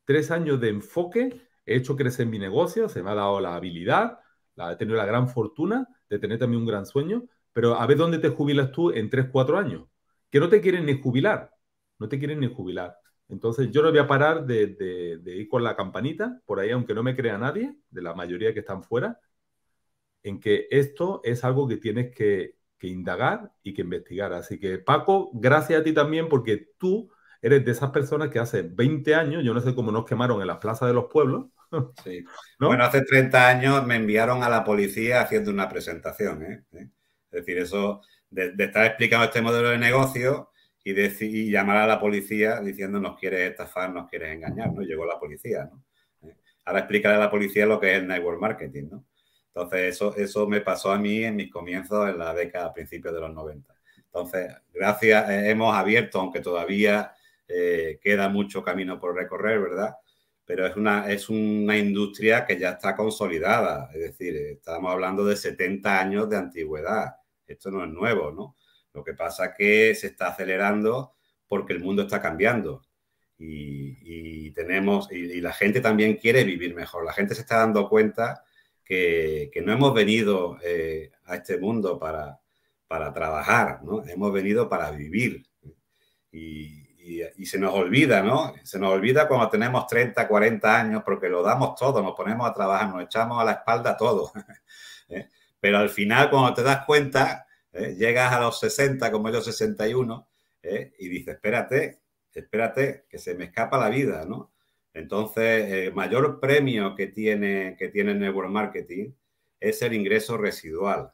Tres 0.06 0.32
años 0.32 0.60
de 0.60 0.70
enfoque, 0.70 1.42
he 1.66 1.76
hecho 1.76 1.96
crecer 1.96 2.28
mi 2.28 2.40
negocio, 2.40 2.90
se 2.90 3.04
me 3.04 3.12
ha 3.12 3.16
dado 3.16 3.40
la 3.40 3.56
habilidad, 3.56 4.20
he 4.58 4.76
tenido 4.76 4.98
la 4.98 5.06
gran 5.06 5.30
fortuna 5.30 5.88
de 6.10 6.20
tener 6.20 6.40
también 6.40 6.62
un 6.62 6.68
gran 6.68 6.86
sueño, 6.86 7.24
pero 7.54 7.76
a 7.76 7.86
ver 7.88 7.98
dónde 7.98 8.20
te 8.20 8.30
jubilas 8.30 8.72
tú 8.72 8.92
en 8.92 9.10
tres, 9.10 9.28
cuatro 9.32 9.58
años. 9.58 9.88
Que 10.30 10.40
no 10.40 10.50
te 10.50 10.62
quieren 10.62 10.86
ni 10.86 11.02
jubilar, 11.02 11.52
no 12.00 12.08
te 12.10 12.20
quieren 12.20 12.40
ni 12.40 12.48
jubilar. 12.54 12.98
Entonces 13.30 13.72
yo 13.72 13.82
no 13.82 13.90
voy 13.90 14.00
a 14.00 14.08
parar 14.08 14.46
de, 14.46 15.22
ir 15.26 15.48
con 15.48 15.64
la 15.64 15.76
campanita 15.76 16.42
por 16.46 16.60
ahí, 16.60 16.72
aunque 16.72 16.94
no 16.94 17.04
me 17.04 17.16
crea 17.16 17.38
nadie, 17.38 17.76
de 17.90 18.02
la 18.02 18.14
mayoría 18.14 18.54
que 18.54 18.60
están 18.60 18.84
fuera, 18.84 19.20
en 20.24 20.40
que 20.40 20.68
esto 20.70 21.22
es 21.24 21.44
algo 21.44 21.68
que 21.68 21.78
tienes 21.78 22.14
que, 22.16 22.56
indagar 22.88 23.52
y 23.64 23.74
que 23.74 23.82
investigar. 23.82 24.34
Así 24.34 24.60
que 24.60 24.78
Paco, 24.80 25.32
gracias 25.34 25.82
a 25.82 25.84
ti 25.84 25.94
también 25.94 26.30
porque 26.30 26.70
tú 26.78 27.12
eres 27.42 27.66
de 27.66 27.72
esas 27.72 27.92
personas 27.92 28.30
que 28.30 28.40
hace 28.40 28.62
20 28.62 29.16
años, 29.16 29.44
yo 29.44 29.54
no 29.54 29.62
sé 29.62 29.74
cómo 29.74 29.92
nos 29.92 30.06
quemaron 30.06 30.42
en 30.42 30.48
las 30.48 30.58
plazas 30.58 30.88
de 30.88 30.94
los 30.94 31.06
pueblos. 31.06 31.48
Sí. 32.04 32.24
Bueno, 32.60 32.84
hace 32.84 33.02
30 33.02 33.48
años 33.48 33.86
me 33.88 33.96
enviaron 33.96 34.44
a 34.44 34.50
la 34.50 34.64
policía 34.64 35.22
haciendo 35.22 35.52
una 35.52 35.68
presentación. 35.68 36.44
¿eh? 36.44 36.64
¿Eh? 36.74 36.90
Es 37.32 37.46
decir, 37.46 37.58
eso 37.58 38.02
de, 38.30 38.52
de 38.52 38.66
estar 38.66 38.86
explicando 38.86 39.26
este 39.26 39.42
modelo 39.42 39.70
de 39.70 39.78
negocio 39.78 40.52
y, 40.84 41.52
llamar 41.52 41.78
a 41.78 41.88
la 41.88 42.00
policía 42.00 42.60
diciendo 42.60 43.00
nos 43.00 43.20
quieres 43.20 43.52
estafar, 43.52 43.92
nos 43.92 44.10
quieres 44.10 44.34
engañar, 44.34 44.74
¿no? 44.74 44.82
Llegó 44.82 45.06
la 45.06 45.20
policía, 45.20 45.66
¿no? 45.66 45.84
Eh, 46.28 46.36
ahora 46.66 46.80
explicarle 46.80 47.18
a 47.18 47.26
la 47.26 47.32
policía 47.32 47.66
lo 47.66 47.80
que 47.80 47.92
es 47.92 48.00
el 48.00 48.08
network 48.08 48.40
marketing, 48.40 48.90
¿no? 48.92 49.06
Entonces, 49.54 49.96
eso, 49.96 50.16
eso 50.16 50.48
me 50.48 50.62
pasó 50.62 50.92
a 50.92 50.98
mí 50.98 51.24
en 51.24 51.36
mis 51.36 51.52
comienzos 51.52 52.10
en 52.10 52.18
la 52.18 52.34
década, 52.34 52.68
a 52.68 52.74
principios 52.74 53.14
de 53.14 53.20
los 53.20 53.34
90. 53.34 53.74
Entonces, 53.98 54.54
gracias, 54.74 55.30
eh, 55.30 55.50
hemos 55.50 55.76
abierto, 55.76 56.20
aunque 56.20 56.40
todavía 56.40 57.14
eh, 57.48 58.00
queda 58.02 58.30
mucho 58.30 58.64
camino 58.64 59.00
por 59.00 59.16
recorrer, 59.16 59.60
¿verdad? 59.60 59.96
Pero 60.46 60.66
es 60.66 60.76
una, 60.76 61.12
es 61.12 61.30
una 61.30 61.78
industria 61.78 62.46
que 62.46 62.58
ya 62.58 62.72
está 62.72 62.96
consolidada, 62.96 63.90
es 63.94 64.00
decir, 64.00 64.36
estamos 64.36 64.92
hablando 64.92 65.26
de 65.26 65.36
70 65.36 66.00
años 66.00 66.30
de 66.30 66.38
antigüedad. 66.38 67.16
Esto 67.46 67.72
no 67.72 67.84
es 67.84 67.90
nuevo, 67.90 68.32
¿no? 68.32 68.56
Lo 68.94 69.04
que 69.04 69.14
pasa 69.14 69.48
es 69.48 69.52
que 69.58 69.96
se 69.96 70.08
está 70.08 70.28
acelerando 70.28 71.16
porque 71.48 71.74
el 71.74 71.80
mundo 71.80 72.04
está 72.04 72.22
cambiando 72.22 72.84
y, 73.38 74.52
tenemos, 74.52 75.12
y, 75.12 75.42
la 75.42 75.54
gente 75.54 75.82
también 75.82 76.16
quiere 76.18 76.44
vivir 76.44 76.76
mejor. 76.76 77.06
La 77.06 77.14
gente 77.14 77.34
se 77.36 77.42
está 77.42 77.58
dando 77.58 77.90
cuenta 77.90 78.44
que, 78.92 79.62
no 79.64 79.72
hemos 79.72 79.94
venido 79.94 80.58
eh, 80.64 81.12
a 81.26 81.36
este 81.36 81.58
mundo 81.58 81.98
para, 81.98 82.40
para 82.88 83.14
trabajar, 83.14 83.82
¿no? 83.84 84.04
Hemos 84.06 84.34
venido 84.34 84.68
para 84.68 84.92
vivir. 84.92 85.46
Y, 86.32 86.80
se 87.46 87.58
nos 87.58 87.74
olvida, 87.74 88.22
¿no? 88.22 88.54
Se 88.64 88.80
nos 88.80 88.94
olvida 88.94 89.28
cuando 89.28 89.50
tenemos 89.50 89.88
30, 89.88 90.28
40 90.28 90.80
años 90.80 91.04
porque 91.04 91.28
lo 91.28 91.42
damos 91.42 91.76
todo, 91.76 92.02
nos 92.02 92.16
ponemos 92.16 92.50
a 92.50 92.54
trabajar, 92.54 92.90
nos 92.90 93.04
echamos 93.04 93.42
a 93.42 93.44
la 93.44 93.52
espalda 93.54 93.98
todo. 93.98 94.32
¿eh? 95.10 95.28
Pero 95.60 95.80
al 95.80 95.90
final, 95.90 96.30
cuando 96.30 96.54
te 96.54 96.64
das 96.64 96.86
cuenta, 96.86 97.48
¿eh? 97.74 97.96
Llegas 97.98 98.32
a 98.32 98.40
los 98.40 98.60
60, 98.60 99.12
como 99.12 99.30
yo 99.30 99.42
61, 99.42 100.28
¿eh? 100.64 100.94
y 101.00 101.10
dices, 101.10 101.36
espérate, 101.36 102.02
espérate, 102.34 103.06
que 103.10 103.18
se 103.18 103.36
me 103.36 103.46
escapa 103.46 103.78
la 103.78 103.90
vida, 103.90 104.26
¿no? 104.26 104.52
Entonces, 104.94 105.72
el 105.72 105.94
mayor 105.94 106.40
premio 106.40 106.96
que 106.96 107.08
tiene, 107.08 107.76
que 107.78 107.90
tiene 107.90 108.12
el 108.12 108.20
network 108.20 108.50
marketing 108.50 109.12
es 109.60 109.82
el 109.82 109.94
ingreso 109.94 110.38
residual. 110.38 111.12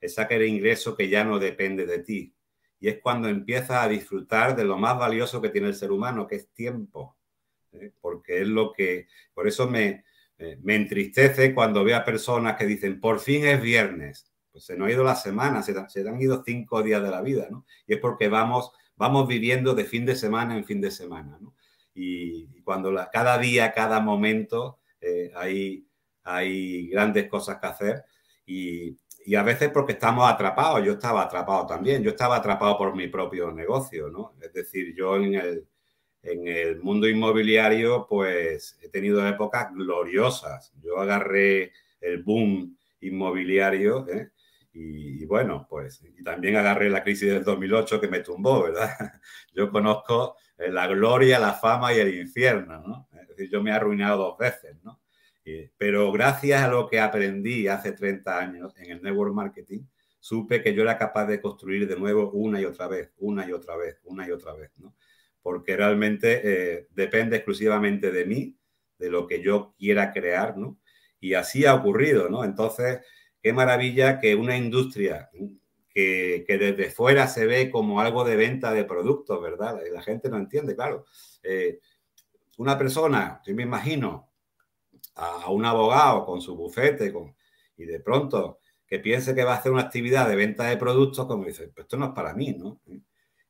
Es 0.00 0.18
aquel 0.18 0.44
ingreso 0.44 0.96
que 0.96 1.08
ya 1.08 1.24
no 1.24 1.38
depende 1.38 1.86
de 1.86 1.98
ti. 2.00 2.34
Y 2.78 2.88
es 2.88 3.00
cuando 3.00 3.28
empiezas 3.28 3.82
a 3.82 3.88
disfrutar 3.88 4.54
de 4.54 4.64
lo 4.64 4.76
más 4.76 4.98
valioso 4.98 5.40
que 5.40 5.48
tiene 5.48 5.68
el 5.68 5.74
ser 5.74 5.90
humano, 5.90 6.26
que 6.26 6.36
es 6.36 6.48
tiempo. 6.52 7.16
¿eh? 7.72 7.92
Porque 8.00 8.42
es 8.42 8.48
lo 8.48 8.72
que, 8.72 9.08
por 9.32 9.48
eso 9.48 9.68
me, 9.68 10.04
me 10.62 10.76
entristece 10.76 11.54
cuando 11.54 11.82
veo 11.84 11.96
a 11.96 12.04
personas 12.04 12.56
que 12.56 12.66
dicen, 12.66 13.00
por 13.00 13.20
fin 13.20 13.46
es 13.46 13.60
viernes 13.62 14.34
pues 14.54 14.66
se 14.66 14.76
nos 14.76 14.86
ha 14.86 14.92
ido 14.92 15.02
la 15.02 15.16
semana, 15.16 15.64
se, 15.64 15.74
han 16.08 16.20
ido 16.22 16.44
cinco 16.46 16.80
días 16.80 17.02
de 17.02 17.10
la 17.10 17.20
vida, 17.22 17.48
¿no? 17.50 17.66
Y 17.88 17.94
es 17.94 17.98
porque 17.98 18.28
vamos, 18.28 18.70
vamos 18.94 19.26
viviendo 19.26 19.74
de 19.74 19.84
fin 19.84 20.06
de 20.06 20.14
semana 20.14 20.56
en 20.56 20.64
fin 20.64 20.80
de 20.80 20.92
semana, 20.92 21.36
¿no? 21.40 21.56
Y, 21.94 22.62
cuando 22.62 22.90
la, 22.90 23.10
cada 23.10 23.38
día, 23.38 23.72
cada 23.72 24.00
momento 24.00 24.80
eh, 25.00 25.30
hay, 25.36 25.86
hay 26.22 26.88
grandes 26.88 27.28
cosas 27.28 27.58
que 27.60 27.66
hacer 27.66 28.04
y, 28.46 28.96
y, 29.26 29.34
a 29.34 29.42
veces 29.42 29.70
porque 29.70 29.92
estamos 29.92 30.30
atrapados, 30.30 30.84
yo 30.84 30.92
estaba 30.92 31.22
atrapado 31.22 31.66
también, 31.66 32.02
yo 32.02 32.10
estaba 32.10 32.36
atrapado 32.36 32.78
por 32.78 32.96
mi 32.96 33.08
propio 33.08 33.52
negocio, 33.52 34.08
¿no? 34.08 34.34
Es 34.40 34.52
decir, 34.52 34.94
yo 34.96 35.16
en 35.16 35.34
el, 35.34 35.68
en 36.22 36.48
el 36.48 36.80
mundo 36.80 37.06
inmobiliario 37.08 38.06
pues 38.08 38.78
he 38.82 38.88
tenido 38.88 39.26
épocas 39.28 39.72
gloriosas, 39.74 40.72
yo 40.82 40.98
agarré 40.98 41.72
el 42.00 42.22
boom 42.22 42.76
inmobiliario, 43.00 44.06
¿eh? 44.08 44.30
Y, 44.76 45.24
bueno, 45.26 45.66
pues 45.70 46.02
y 46.02 46.22
también 46.24 46.56
agarré 46.56 46.90
la 46.90 47.04
crisis 47.04 47.30
del 47.30 47.44
2008 47.44 48.00
que 48.00 48.08
me 48.08 48.20
tumbó, 48.20 48.64
¿verdad? 48.64 48.90
Yo 49.54 49.70
conozco 49.70 50.36
la 50.58 50.86
gloria, 50.86 51.38
la 51.38 51.54
fama 51.54 51.92
y 51.92 51.98
el 51.98 52.14
infierno, 52.14 52.82
¿no? 52.86 53.08
Yo 53.50 53.62
me 53.62 53.70
he 53.70 53.72
arruinado 53.72 54.18
dos 54.18 54.38
veces, 54.38 54.76
¿no? 54.82 55.00
pero 55.76 56.10
gracias 56.10 56.62
a 56.62 56.68
lo 56.68 56.88
que 56.88 56.98
aprendí 56.98 57.68
hace 57.68 57.92
30 57.92 58.38
años 58.38 58.72
en 58.78 58.92
el 58.92 59.02
network 59.02 59.34
marketing, 59.34 59.82
supe 60.18 60.62
que 60.62 60.72
yo 60.72 60.82
era 60.82 60.96
capaz 60.96 61.26
de 61.26 61.40
construir 61.40 61.86
de 61.86 61.98
nuevo 61.98 62.30
una 62.30 62.58
y 62.60 62.64
otra 62.64 62.88
vez, 62.88 63.12
una 63.18 63.46
y 63.46 63.52
otra 63.52 63.76
vez, 63.76 64.00
una 64.04 64.26
y 64.26 64.30
otra 64.30 64.54
vez, 64.54 64.70
¿no? 64.78 64.94
Porque 65.42 65.76
realmente 65.76 66.40
eh, 66.42 66.88
depende 66.92 67.36
exclusivamente 67.36 68.10
de 68.10 68.24
mí, 68.24 68.56
de 68.98 69.10
lo 69.10 69.26
que 69.26 69.42
yo 69.42 69.74
quiera 69.78 70.14
crear, 70.14 70.56
¿no? 70.56 70.78
Y 71.20 71.34
así 71.34 71.66
ha 71.66 71.74
ocurrido, 71.74 72.30
¿no? 72.30 72.42
Entonces, 72.42 73.00
qué 73.42 73.52
maravilla 73.52 74.18
que 74.18 74.34
una 74.34 74.56
industria 74.56 75.28
que, 75.94 76.44
desde 76.58 76.90
fuera 76.90 77.28
se 77.28 77.46
ve 77.46 77.70
como 77.70 78.00
algo 78.00 78.24
de 78.24 78.36
venta 78.36 78.72
de 78.72 78.84
productos, 78.84 79.40
¿verdad? 79.40 79.80
La 79.92 80.02
gente 80.02 80.28
no 80.28 80.36
entiende, 80.36 80.74
claro. 80.74 81.04
Eh, 81.42 81.80
una 82.58 82.76
persona, 82.76 83.40
yo 83.46 83.54
me 83.54 83.62
imagino, 83.62 84.28
a, 85.14 85.50
un 85.50 85.64
abogado 85.64 86.26
con 86.26 86.40
su 86.40 86.56
bufete 86.56 87.12
y 87.76 87.84
de 87.84 88.00
pronto 88.00 88.58
que 88.86 88.98
piense 88.98 89.34
que 89.34 89.44
va 89.44 89.54
a 89.54 89.56
hacer 89.56 89.72
una 89.72 89.82
actividad 89.82 90.28
de 90.28 90.36
venta 90.36 90.64
de 90.64 90.76
productos, 90.76 91.26
como 91.26 91.44
dice, 91.44 91.68
pues 91.68 91.84
esto 91.84 91.96
no 91.96 92.06
es 92.06 92.12
para 92.12 92.34
mí, 92.34 92.52
¿no? 92.52 92.80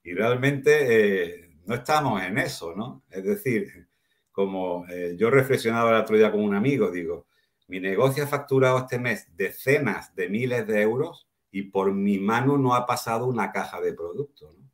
Y 0.03 0.13
realmente 0.13 1.41
eh, 1.41 1.51
no 1.65 1.75
estamos 1.75 2.23
en 2.23 2.39
eso, 2.39 2.75
¿no? 2.75 3.05
Es 3.11 3.25
decir, 3.25 3.89
como 4.31 4.87
eh, 4.91 5.15
yo 5.17 5.31
reflexionaba 5.31 5.91
el 5.91 6.03
otro 6.03 6.17
día 6.17 6.31
con 6.31 6.43
un 6.43 6.55
amigo, 6.55 6.91
digo, 6.91 7.27
mi 7.69 7.81
negocio 7.81 8.25
ha 8.25 8.27
facturado 8.27 8.79
este 8.79 8.99
mes 8.99 9.35
decenas 9.35 10.15
de 10.15 10.29
miles 10.29 10.67
de 10.67 10.83
euros 10.83 11.27
y 11.55 11.63
por 11.63 11.95
mi 11.95 12.19
mano 12.19 12.59
no 12.59 12.75
ha 12.75 12.85
pasado 12.85 13.27
una 13.27 13.53
caja 13.53 13.81
de 13.81 13.93
productos. 13.93 14.59
¿no? 14.59 14.69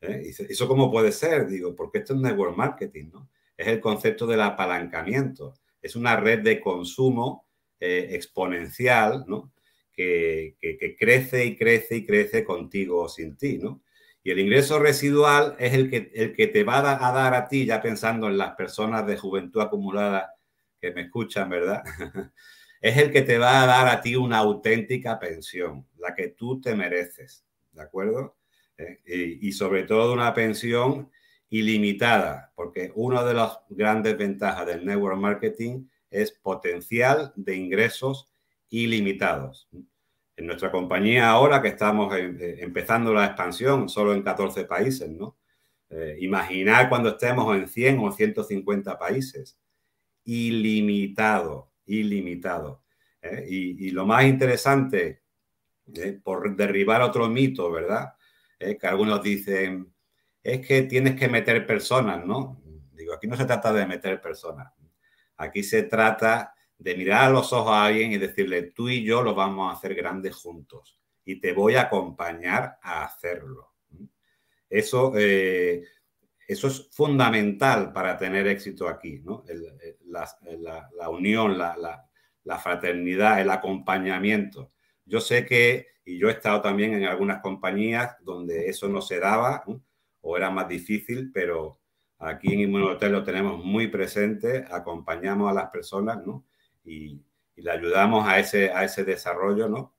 ¿Eh? 0.00 0.32
¿Eso 0.48 0.68
cómo 0.68 0.88
puede 0.88 1.10
ser? 1.10 1.48
Digo, 1.48 1.74
porque 1.74 1.98
esto 1.98 2.14
es 2.14 2.20
network 2.20 2.56
marketing, 2.56 3.10
¿no? 3.12 3.28
Es 3.56 3.66
el 3.66 3.80
concepto 3.80 4.28
del 4.28 4.40
apalancamiento. 4.40 5.54
Es 5.82 5.96
una 5.96 6.14
red 6.14 6.38
de 6.38 6.60
consumo 6.60 7.48
eh, 7.80 8.10
exponencial, 8.12 9.24
¿no? 9.26 9.52
Que, 9.92 10.54
que, 10.60 10.96
crece 10.96 11.44
y 11.46 11.56
crece 11.56 11.96
y 11.96 12.06
crece 12.06 12.44
contigo 12.44 13.02
o 13.02 13.08
sin 13.08 13.36
ti, 13.36 13.58
¿no? 13.58 13.82
Y 14.22 14.30
el 14.30 14.38
ingreso 14.38 14.78
residual 14.78 15.56
es 15.58 15.74
el 15.74 15.90
que, 15.90 16.12
el 16.14 16.32
que 16.32 16.46
te 16.46 16.62
va 16.62 16.78
a 16.78 17.12
dar 17.12 17.34
a 17.34 17.48
ti, 17.48 17.66
ya 17.66 17.82
pensando 17.82 18.28
en 18.28 18.38
las 18.38 18.54
personas 18.54 19.04
de 19.04 19.16
juventud 19.18 19.60
acumulada 19.60 20.32
que 20.80 20.92
me 20.92 21.02
escuchan, 21.02 21.50
¿verdad? 21.50 21.82
es 22.80 22.96
el 22.96 23.10
que 23.10 23.22
te 23.22 23.38
va 23.38 23.62
a 23.62 23.66
dar 23.66 23.88
a 23.88 24.00
ti 24.00 24.16
una 24.16 24.38
auténtica 24.38 25.18
pensión, 25.18 25.86
la 25.98 26.14
que 26.14 26.28
tú 26.28 26.60
te 26.60 26.74
mereces, 26.74 27.44
¿de 27.72 27.82
acuerdo? 27.82 28.36
Eh, 28.78 29.38
y, 29.40 29.52
sobre 29.52 29.82
todo 29.82 30.14
una 30.14 30.32
pensión 30.32 31.10
ilimitada, 31.50 32.52
porque 32.54 32.92
una 32.94 33.22
de 33.24 33.34
las 33.34 33.58
grandes 33.68 34.16
ventajas 34.16 34.66
del 34.66 34.86
network 34.86 35.18
marketing 35.18 35.86
es 36.10 36.32
potencial 36.32 37.32
de 37.36 37.56
ingresos 37.56 38.32
ilimitados. 38.70 39.68
En 40.36 40.46
nuestra 40.46 40.70
compañía 40.70 41.28
ahora 41.28 41.60
que 41.60 41.68
estamos 41.68 42.14
eh, 42.16 42.56
empezando 42.60 43.12
la 43.12 43.26
expansión 43.26 43.90
solo 43.90 44.14
en 44.14 44.22
14 44.22 44.64
países, 44.64 45.10
¿no? 45.10 45.36
Eh, 45.90 46.16
imaginar 46.20 46.88
cuando 46.88 47.10
estemos 47.10 47.54
en 47.54 47.68
100 47.68 47.98
o 47.98 48.12
150 48.12 48.98
países. 48.98 49.58
Ilimitado, 50.24 51.69
ilimitado. 51.98 52.82
¿eh? 53.22 53.44
Y, 53.48 53.90
lo 53.90 54.06
más 54.06 54.24
interesante, 54.24 55.22
por 56.22 56.56
derribar 56.56 57.02
otro 57.02 57.28
mito, 57.28 57.70
¿verdad? 57.70 58.14
que 58.58 58.86
algunos 58.86 59.22
dicen, 59.22 59.92
es 60.42 60.66
que 60.66 60.82
tienes 60.82 61.18
que 61.18 61.28
meter 61.28 61.66
personas, 61.66 62.24
¿no? 62.24 62.62
Digo, 62.92 63.14
aquí 63.14 63.26
no 63.26 63.36
se 63.36 63.46
trata 63.46 63.72
de 63.72 63.86
meter 63.86 64.20
personas. 64.20 64.72
Aquí 65.36 65.62
se 65.62 65.84
trata 65.84 66.54
de 66.76 66.94
mirar 66.94 67.24
a 67.24 67.30
los 67.30 67.52
ojos 67.52 67.72
a 67.72 67.86
alguien 67.86 68.12
y 68.12 68.18
decirle, 68.18 68.62
tú 68.62 68.88
y 68.88 69.02
yo 69.02 69.22
lo 69.22 69.34
vamos 69.34 69.70
a 69.72 69.76
hacer 69.76 69.94
grandes 69.94 70.34
juntos 70.36 71.00
y 71.24 71.40
te 71.40 71.52
voy 71.52 71.76
a 71.76 71.82
acompañar 71.82 72.78
a 72.82 73.04
hacerlo. 73.04 73.74
Eso, 74.68 75.12
eh, 75.16 75.82
eso 76.50 76.66
es 76.66 76.88
fundamental 76.90 77.92
para 77.92 78.18
tener 78.18 78.48
éxito 78.48 78.88
aquí, 78.88 79.20
¿no? 79.20 79.44
la, 80.06 81.08
unión, 81.08 81.56
la, 81.56 82.58
fraternidad, 82.58 83.40
el 83.40 83.50
acompañamiento. 83.50 84.72
Yo 85.04 85.20
sé 85.20 85.46
que, 85.46 85.86
y 86.04 86.18
yo 86.18 86.28
he 86.28 86.32
estado 86.32 86.60
también 86.60 86.94
en 86.94 87.04
algunas 87.04 87.40
compañías 87.40 88.16
donde 88.22 88.68
eso 88.68 88.88
no 88.88 89.00
se 89.00 89.20
daba 89.20 89.62
o 90.22 90.36
era 90.36 90.50
más 90.50 90.66
difícil, 90.66 91.30
pero 91.32 91.78
aquí 92.18 92.52
en 92.52 92.60
Inmunotel 92.62 93.12
lo 93.12 93.22
tenemos 93.22 93.64
muy 93.64 93.86
presente, 93.86 94.64
acompañamos 94.72 95.48
a 95.48 95.54
las 95.54 95.70
personas, 95.70 96.26
¿no? 96.26 96.44
y, 96.84 97.22
le 97.54 97.70
ayudamos 97.70 98.26
a 98.26 98.38
ese, 98.38 98.70
a 98.72 98.84
ese 98.84 99.04
desarrollo, 99.04 99.68
¿no? 99.68 99.94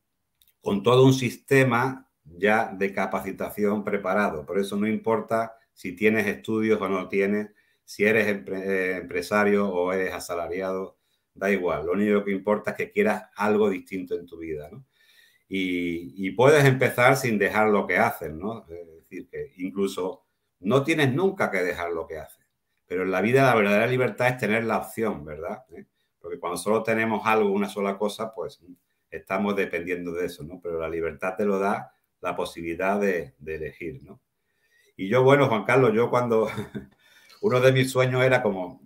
Con 0.61 0.81
todo 0.81 1.05
un 1.05 1.13
sistema 1.13 2.09
ya 2.23 2.73
de 2.73 2.91
capacitación 2.91 3.83
preparado. 3.83 4.47
Por 4.47 4.57
eso 4.57 4.75
no 4.77 4.87
importa 4.87 5.55
si 5.73 5.93
tienes 5.95 6.27
estudios 6.27 6.81
o 6.81 6.89
no 6.89 7.07
tienes, 7.07 7.49
si 7.83 8.05
eres 8.05 8.27
eh, 8.27 8.97
empresario 9.01 9.69
o 9.69 9.91
eres 9.93 10.13
asalariado, 10.13 10.97
da 11.33 11.51
igual. 11.51 11.85
Lo 11.85 11.93
único 11.93 12.23
que 12.23 12.31
importa 12.31 12.71
es 12.71 12.77
que 12.77 12.91
quieras 12.91 13.23
algo 13.35 13.69
distinto 13.69 14.15
en 14.15 14.25
tu 14.25 14.37
vida, 14.37 14.69
y, 15.53 16.31
puedes 16.31 16.63
empezar 16.63 17.17
sin 17.17 17.37
dejar 17.37 17.67
lo 17.67 17.85
que 17.85 17.97
haces, 17.97 18.33
¿no? 18.33 18.65
Es 18.69 18.87
decir, 18.87 19.27
que 19.29 19.51
incluso 19.57 20.25
no 20.61 20.81
tienes 20.83 21.13
nunca 21.13 21.51
que 21.51 21.61
dejar 21.61 21.91
lo 21.91 22.07
que 22.07 22.19
haces. 22.19 22.45
Pero 22.85 23.03
en 23.03 23.11
la 23.11 23.19
vida 23.19 23.43
la 23.43 23.55
verdadera 23.55 23.87
libertad 23.87 24.29
es 24.29 24.37
tener 24.37 24.63
la 24.63 24.77
opción, 24.77 25.25
¿verdad? 25.25 25.65
¿Eh? 25.75 25.85
Porque 26.19 26.39
cuando 26.39 26.57
solo 26.57 26.83
tenemos 26.83 27.23
algo, 27.25 27.51
una 27.51 27.67
sola 27.67 27.97
cosa, 27.97 28.33
pues 28.33 28.61
estamos 29.09 29.55
dependiendo 29.55 30.13
de 30.13 30.27
eso, 30.27 30.43
¿no? 30.43 30.61
Pero 30.61 30.79
la 30.79 30.87
libertad 30.87 31.35
te 31.35 31.43
lo 31.43 31.59
da 31.59 31.93
la 32.21 32.35
posibilidad 32.35 32.99
de, 32.99 33.33
elegir, 33.45 34.01
¿no? 34.03 34.21
Y 35.01 35.09
yo, 35.09 35.23
bueno, 35.23 35.47
Juan 35.47 35.63
Carlos, 35.63 35.93
yo 35.95 36.11
cuando 36.11 36.47
uno 37.41 37.59
de 37.59 37.71
mis 37.71 37.89
sueños 37.89 38.23
era 38.23 38.43
como, 38.43 38.85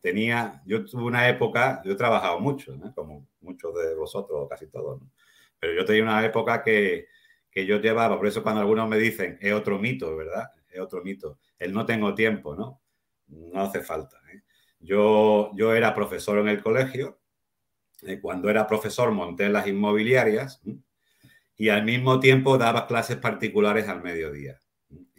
tenía, 0.00 0.62
yo 0.64 0.86
tuve 0.86 1.02
una 1.02 1.28
época, 1.28 1.82
yo 1.84 1.92
he 1.92 1.96
trabajado 1.96 2.40
mucho, 2.40 2.74
como 2.94 3.28
muchos 3.42 3.74
de 3.74 3.94
vosotros, 3.94 4.48
casi 4.48 4.68
todos, 4.68 5.02
pero 5.58 5.74
yo 5.74 5.84
tenía 5.84 6.04
una 6.04 6.24
época 6.24 6.62
que, 6.62 7.08
que 7.50 7.66
yo 7.66 7.78
llevaba, 7.78 8.16
por 8.16 8.26
eso 8.26 8.42
cuando 8.42 8.62
algunos 8.62 8.88
me 8.88 8.96
dicen, 8.96 9.36
es 9.38 9.52
otro 9.52 9.78
mito, 9.78 10.16
¿verdad? 10.16 10.50
Es 10.70 10.80
otro 10.80 11.02
mito, 11.04 11.40
el 11.58 11.74
no 11.74 11.84
tengo 11.84 12.14
tiempo, 12.14 12.56
¿no? 12.56 12.80
No 13.26 13.60
hace 13.60 13.82
falta. 13.82 14.16
¿eh? 14.32 14.40
Yo, 14.78 15.50
yo 15.56 15.74
era 15.74 15.94
profesor 15.94 16.38
en 16.38 16.48
el 16.48 16.62
colegio. 16.62 17.20
Eh, 18.06 18.18
cuando 18.18 18.48
era 18.48 18.66
profesor 18.66 19.10
monté 19.10 19.50
las 19.50 19.66
inmobiliarias 19.66 20.62
y 21.54 21.68
al 21.68 21.84
mismo 21.84 22.18
tiempo 22.18 22.56
daba 22.56 22.86
clases 22.86 23.18
particulares 23.18 23.88
al 23.88 24.02
mediodía. 24.02 24.58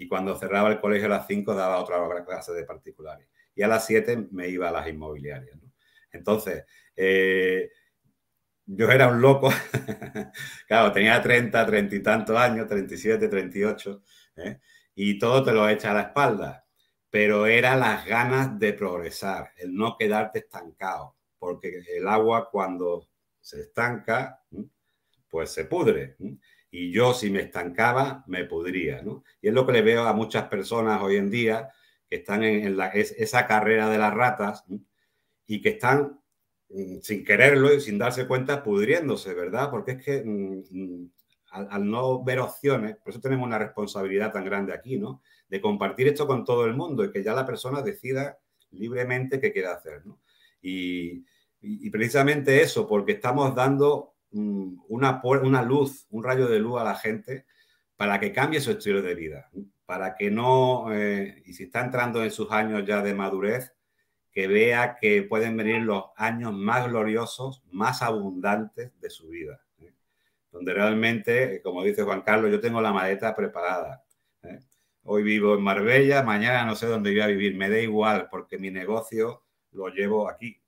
Y 0.02 0.08
cuando 0.08 0.36
cerraba 0.36 0.70
el 0.70 0.80
colegio 0.80 1.08
a 1.08 1.10
las 1.10 1.28
5 1.28 1.54
daba 1.54 1.80
otra 1.80 2.26
clase 2.26 2.54
de 2.54 2.64
particulares. 2.64 3.28
Y 3.54 3.62
a 3.62 3.68
las 3.68 3.86
7 3.86 4.30
me 4.32 4.48
iba 4.50 4.70
a 4.70 4.72
las 4.72 4.88
inmobiliarias. 4.88 5.58
Entonces, 6.12 6.66
eh, 6.96 7.70
yo 8.66 8.90
era 8.90 9.08
un 9.08 9.22
loco. 9.22 9.52
claro, 10.68 10.92
tenía 10.92 11.22
30, 11.22 11.66
30 11.66 11.96
y 11.96 12.00
tantos 12.02 12.38
años, 12.38 12.68
37, 12.68 13.28
38. 13.28 14.04
¿eh? 14.38 14.60
Y 14.96 15.20
todo 15.20 15.44
te 15.44 15.54
lo 15.54 15.68
echa 15.70 15.92
a 15.92 15.94
la 15.94 16.02
espalda 16.02 16.66
pero 17.12 17.46
era 17.46 17.76
las 17.76 18.06
ganas 18.06 18.58
de 18.58 18.74
progresar, 18.74 19.52
el 19.58 19.76
no 19.76 19.98
quedarte 19.98 20.40
estancado, 20.40 21.18
porque 21.38 21.84
el 21.90 22.08
agua 22.08 22.50
cuando 22.50 23.10
se 23.42 23.62
estanca, 23.62 24.42
pues 25.30 25.52
se 25.52 25.66
pudre. 25.66 26.16
Y 26.72 26.92
yo 26.92 27.14
si 27.14 27.30
me 27.30 27.42
estancaba, 27.42 28.24
me 28.28 28.46
pudría. 28.46 29.04
Y 29.42 29.50
es 29.50 29.54
lo 29.54 29.66
que 29.66 29.74
le 29.74 29.82
veo 29.82 30.08
a 30.08 30.14
muchas 30.14 30.48
personas 30.48 31.02
hoy 31.02 31.18
en 31.18 31.30
día 31.30 31.70
que 32.10 32.18
están 32.18 32.44
en, 32.44 32.78
esa 32.94 33.46
carrera 33.46 33.90
de 33.90 33.98
las 33.98 34.14
ratas 34.14 34.66
y 35.48 35.62
que 35.62 35.70
están 35.70 36.20
mm, 36.70 37.00
sin 37.02 37.24
quererlo 37.24 37.74
y 37.74 37.82
sin 37.82 37.98
darse 37.98 38.26
cuenta 38.26 38.64
pudriéndose, 38.64 39.34
¿verdad? 39.34 39.70
Porque 39.70 39.92
es 39.92 40.04
que 40.04 40.24
mm, 40.24 40.64
mm, 40.70 41.12
al, 41.52 41.90
no 41.90 42.24
ver 42.24 42.40
opciones, 42.40 42.96
por 42.98 43.12
eso 43.12 43.20
tenemos 43.20 43.46
una 43.46 43.60
responsabilidad 43.60 44.32
tan 44.32 44.46
grande 44.46 44.74
aquí, 44.74 44.98
¿no? 44.98 45.22
De 45.50 45.60
compartir 45.60 46.08
esto 46.08 46.26
con 46.26 46.46
todo 46.46 46.66
el 46.66 46.74
mundo 46.74 47.04
y 47.04 47.12
que 47.12 47.24
ya 47.24 47.34
la 47.34 47.46
persona 47.46 47.82
decida 47.82 48.38
libremente 48.72 49.40
qué 49.40 49.52
quiere 49.52 49.68
hacer, 49.68 50.06
¿no? 50.06 50.20
Y, 50.62 51.26
precisamente 51.92 52.62
eso, 52.62 52.88
porque 52.88 53.12
estamos 53.14 53.54
dando 53.54 54.11
una, 54.32 55.22
una 55.24 55.62
luz, 55.62 56.08
un 56.10 56.24
rayo 56.24 56.48
de 56.48 56.60
luz 56.60 56.80
a 56.80 56.84
la 56.84 56.96
gente 56.96 57.46
para 57.96 58.20
que 58.20 58.32
cambie 58.32 58.62
su 58.62 58.72
estilo 58.72 59.02
de 59.02 59.16
vida, 59.16 59.50
para 59.86 60.16
que 60.16 60.32
no, 60.32 60.92
eh, 60.94 61.44
y 61.46 61.54
si 61.54 61.64
está 61.64 61.82
entrando 61.82 62.24
en 62.24 62.32
sus 62.32 62.52
años 62.52 62.86
ya 62.86 63.02
de 63.02 63.14
madurez, 63.14 63.74
que 64.32 64.48
vea 64.48 64.98
que 65.00 65.24
pueden 65.24 65.58
venir 65.58 65.82
los 65.82 66.06
años 66.16 66.54
más 66.54 66.88
gloriosos, 66.88 67.64
más 67.72 68.02
abundantes 68.02 68.98
de 69.00 69.10
su 69.10 69.28
vida 69.28 69.62
donde 70.52 70.74
realmente, 70.74 71.62
como 71.62 71.84
dice 71.84 72.04
Juan 72.04 72.22
Carlos, 72.22 72.52
yo 72.52 72.60
tengo 72.60 72.82
la 72.82 72.92
maleta 72.92 73.36
preparada. 73.36 74.04
¿eh? 74.44 74.60
Hoy 75.04 75.24
vivo 75.24 75.56
en 75.56 75.62
Marbella, 75.62 76.24
mañana 76.24 76.66
no 76.66 76.76
sé 76.76 76.88
dónde 76.88 77.12
voy 77.12 77.22
a 77.22 77.28
vivir, 77.28 77.56
me 77.56 77.70
da 77.70 77.80
igual 77.80 78.28
porque 78.30 78.58
mi 78.60 78.70
negocio 78.70 79.44
lo 79.72 79.88
llevo 79.88 80.30
aquí. 80.30 80.61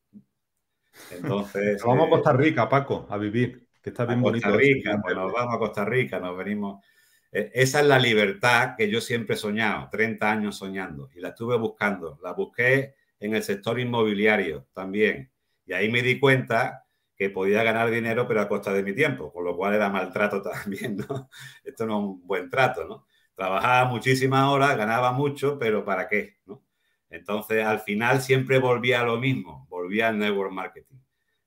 Entonces... 1.11 1.81
vamos 1.83 2.07
a 2.07 2.09
Costa 2.09 2.31
eh, 2.31 2.37
Rica, 2.37 2.69
Paco, 2.69 3.07
a 3.09 3.17
vivir, 3.17 3.67
que 3.81 3.89
está 3.89 4.05
bien 4.05 4.21
bonito. 4.21 4.47
Costa 4.47 4.59
Rica, 4.59 4.99
pues 5.01 5.15
nos 5.15 5.31
vamos 5.31 5.55
a 5.55 5.59
Costa 5.59 5.85
Rica, 5.85 6.19
nos 6.19 6.37
venimos. 6.37 6.83
E, 7.31 7.51
esa 7.53 7.81
es 7.81 7.87
la 7.87 7.99
libertad 7.99 8.75
que 8.77 8.89
yo 8.89 9.01
siempre 9.01 9.35
he 9.35 9.37
soñado, 9.37 9.89
30 9.91 10.31
años 10.31 10.57
soñando, 10.57 11.09
y 11.15 11.19
la 11.19 11.29
estuve 11.29 11.57
buscando. 11.57 12.19
La 12.21 12.33
busqué 12.33 12.95
en 13.19 13.35
el 13.35 13.43
sector 13.43 13.79
inmobiliario 13.79 14.67
también. 14.73 15.31
Y 15.65 15.73
ahí 15.73 15.89
me 15.89 16.01
di 16.01 16.19
cuenta 16.19 16.85
que 17.15 17.29
podía 17.29 17.63
ganar 17.63 17.89
dinero, 17.89 18.27
pero 18.27 18.41
a 18.41 18.47
costa 18.47 18.73
de 18.73 18.83
mi 18.83 18.93
tiempo, 18.93 19.31
con 19.31 19.45
lo 19.45 19.55
cual 19.55 19.73
era 19.73 19.89
maltrato 19.89 20.41
también, 20.51 20.97
¿no? 20.97 21.29
Esto 21.63 21.85
no 21.85 21.99
es 21.99 22.05
un 22.05 22.27
buen 22.27 22.49
trato, 22.49 22.85
¿no? 22.85 23.05
Trabajaba 23.35 23.89
muchísimas 23.89 24.45
horas, 24.49 24.77
ganaba 24.77 25.11
mucho, 25.11 25.57
pero 25.57 25.83
¿para 25.83 26.07
qué? 26.07 26.37
¿no? 26.45 26.63
Entonces, 27.09 27.63
al 27.63 27.79
final 27.79 28.21
siempre 28.21 28.59
volvía 28.59 29.01
a 29.01 29.05
lo 29.05 29.17
mismo, 29.17 29.67
volvía 29.83 30.07
al 30.07 30.17
network 30.17 30.51
marketing, 30.51 30.97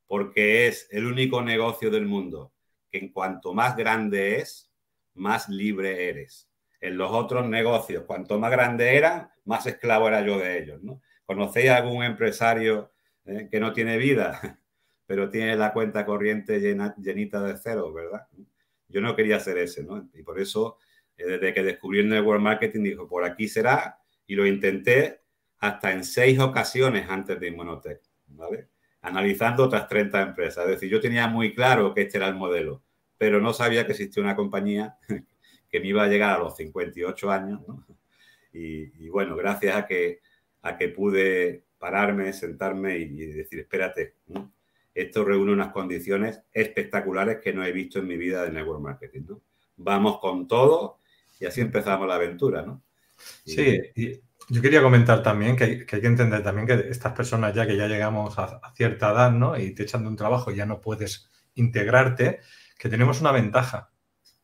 porque 0.07 0.67
es 0.67 0.89
el 0.91 1.07
único 1.07 1.43
negocio 1.43 1.91
del 1.91 2.07
mundo 2.07 2.53
que 2.91 2.99
en 2.99 3.09
cuanto 3.09 3.55
más 3.55 3.77
grande 3.77 4.37
es, 4.37 4.71
más 5.15 5.49
libre 5.49 6.09
eres. 6.09 6.49
En 6.81 6.99
los 6.99 7.11
otros 7.11 7.49
negocios, 7.49 8.05
cuanto 8.05 8.39
más 8.39 8.51
grande 8.51 8.97
era, 8.97 9.35
más 9.45 9.67
esclavo 9.67 10.09
era 10.09 10.21
yo 10.21 10.39
de 10.39 10.59
ellos, 10.59 10.83
¿no? 10.83 11.01
¿Conocéis 11.25 11.71
a 11.71 11.79
algún 11.79 12.05
empresario 12.05 12.93
eh, 13.25 13.49
que 13.51 13.59
no 13.59 13.73
tiene 13.73 13.97
vida? 13.97 14.61
pero 15.07 15.31
tiene 15.31 15.57
la 15.57 15.73
cuenta 15.73 16.05
corriente 16.05 16.61
llenita 16.61 17.41
de 17.41 17.57
ceros, 17.57 17.95
¿verdad? 17.95 18.27
Yo 18.89 19.01
no 19.01 19.15
quería 19.15 19.39
ser 19.41 19.57
ese. 19.59 19.87
Y 20.15 20.23
por 20.23 20.41
eso, 20.41 20.79
eh, 21.17 21.25
desde 21.25 21.55
que 21.55 21.63
descubrí 21.63 22.01
el 22.01 22.09
network 22.09 22.41
marketing, 22.41 22.83
dijo, 22.83 23.09
por 23.09 23.25
aquí 23.25 23.49
será, 23.49 24.01
y 24.27 24.35
lo 24.35 24.47
intenté 24.47 25.21
hasta 25.59 25.93
en 25.93 26.05
seis 26.05 26.39
ocasiones 26.39 27.09
antes 27.09 27.39
de 27.39 27.49
Inmunotech, 27.49 28.03
Analizando 29.03 29.65
otras 29.65 29.89
30 29.89 30.21
empresas. 30.23 30.65
Es 30.65 30.71
decir, 30.73 30.91
yo 30.91 31.01
tenía 31.01 31.29
muy 31.29 31.55
claro 31.55 31.95
que 31.95 32.03
este 32.03 32.19
era 32.19 32.29
el 32.29 32.35
modelo, 32.35 32.83
pero 33.19 33.41
no 33.41 33.53
sabía 33.53 33.87
que 33.87 33.93
existía 33.93 34.23
una 34.23 34.37
compañía 34.37 34.97
que 35.71 35.81
me 35.81 35.89
iba 35.89 36.03
a 36.03 36.09
llegar 36.09 36.37
a 36.37 36.39
los 36.39 36.57
58 36.57 37.31
años. 37.31 37.61
Y, 38.53 39.09
bueno, 39.11 39.37
gracias 39.37 39.77
a 39.77 39.87
que, 39.87 40.21
a 40.63 40.79
que 40.79 40.89
pude 40.89 41.65
pararme, 41.79 42.33
sentarme 42.33 42.97
y, 42.99 43.27
decir, 43.27 43.61
espérate, 43.61 44.15
esto 44.95 45.25
reúne 45.25 45.53
unas 45.53 45.73
condiciones 45.73 46.41
espectaculares 46.53 47.39
que 47.43 47.53
no 47.53 47.63
he 47.63 47.73
visto 47.73 47.99
en 47.99 48.07
mi 48.07 48.17
vida 48.17 48.45
de 48.45 48.51
network 48.51 48.81
marketing. 48.81 49.27
Vamos 49.77 50.19
con 50.21 50.49
todo 50.49 51.01
y 51.39 51.45
así 51.45 51.61
empezamos 51.61 52.09
la 52.09 52.15
aventura. 52.15 52.63
¿no? 52.63 52.83
Sí, 53.45 53.79
y 53.95 54.21
yo 54.49 54.63
quería 54.63 54.83
comentar 54.83 55.23
también 55.23 55.57
que 55.57 55.65
hay, 55.65 55.87
que 55.87 55.97
entender 55.97 56.43
también 56.43 56.67
que 56.67 56.89
estas 56.89 57.13
personas 57.13 57.55
ya 57.55 57.67
que 57.67 57.77
ya 57.77 57.87
llegamos 57.89 58.39
a, 58.39 58.61
cierta 58.75 59.11
edad, 59.11 59.33
¿no? 59.33 59.59
Y 59.59 59.75
te 59.75 59.83
echan 59.83 60.03
de 60.03 60.09
un 60.09 60.17
trabajo 60.17 60.51
y 60.51 60.57
ya 60.57 60.67
no 60.67 60.81
puedes 60.81 61.31
integrarte, 61.55 62.41
que 62.79 62.89
tenemos 62.89 63.21
una 63.21 63.33
ventaja 63.33 63.91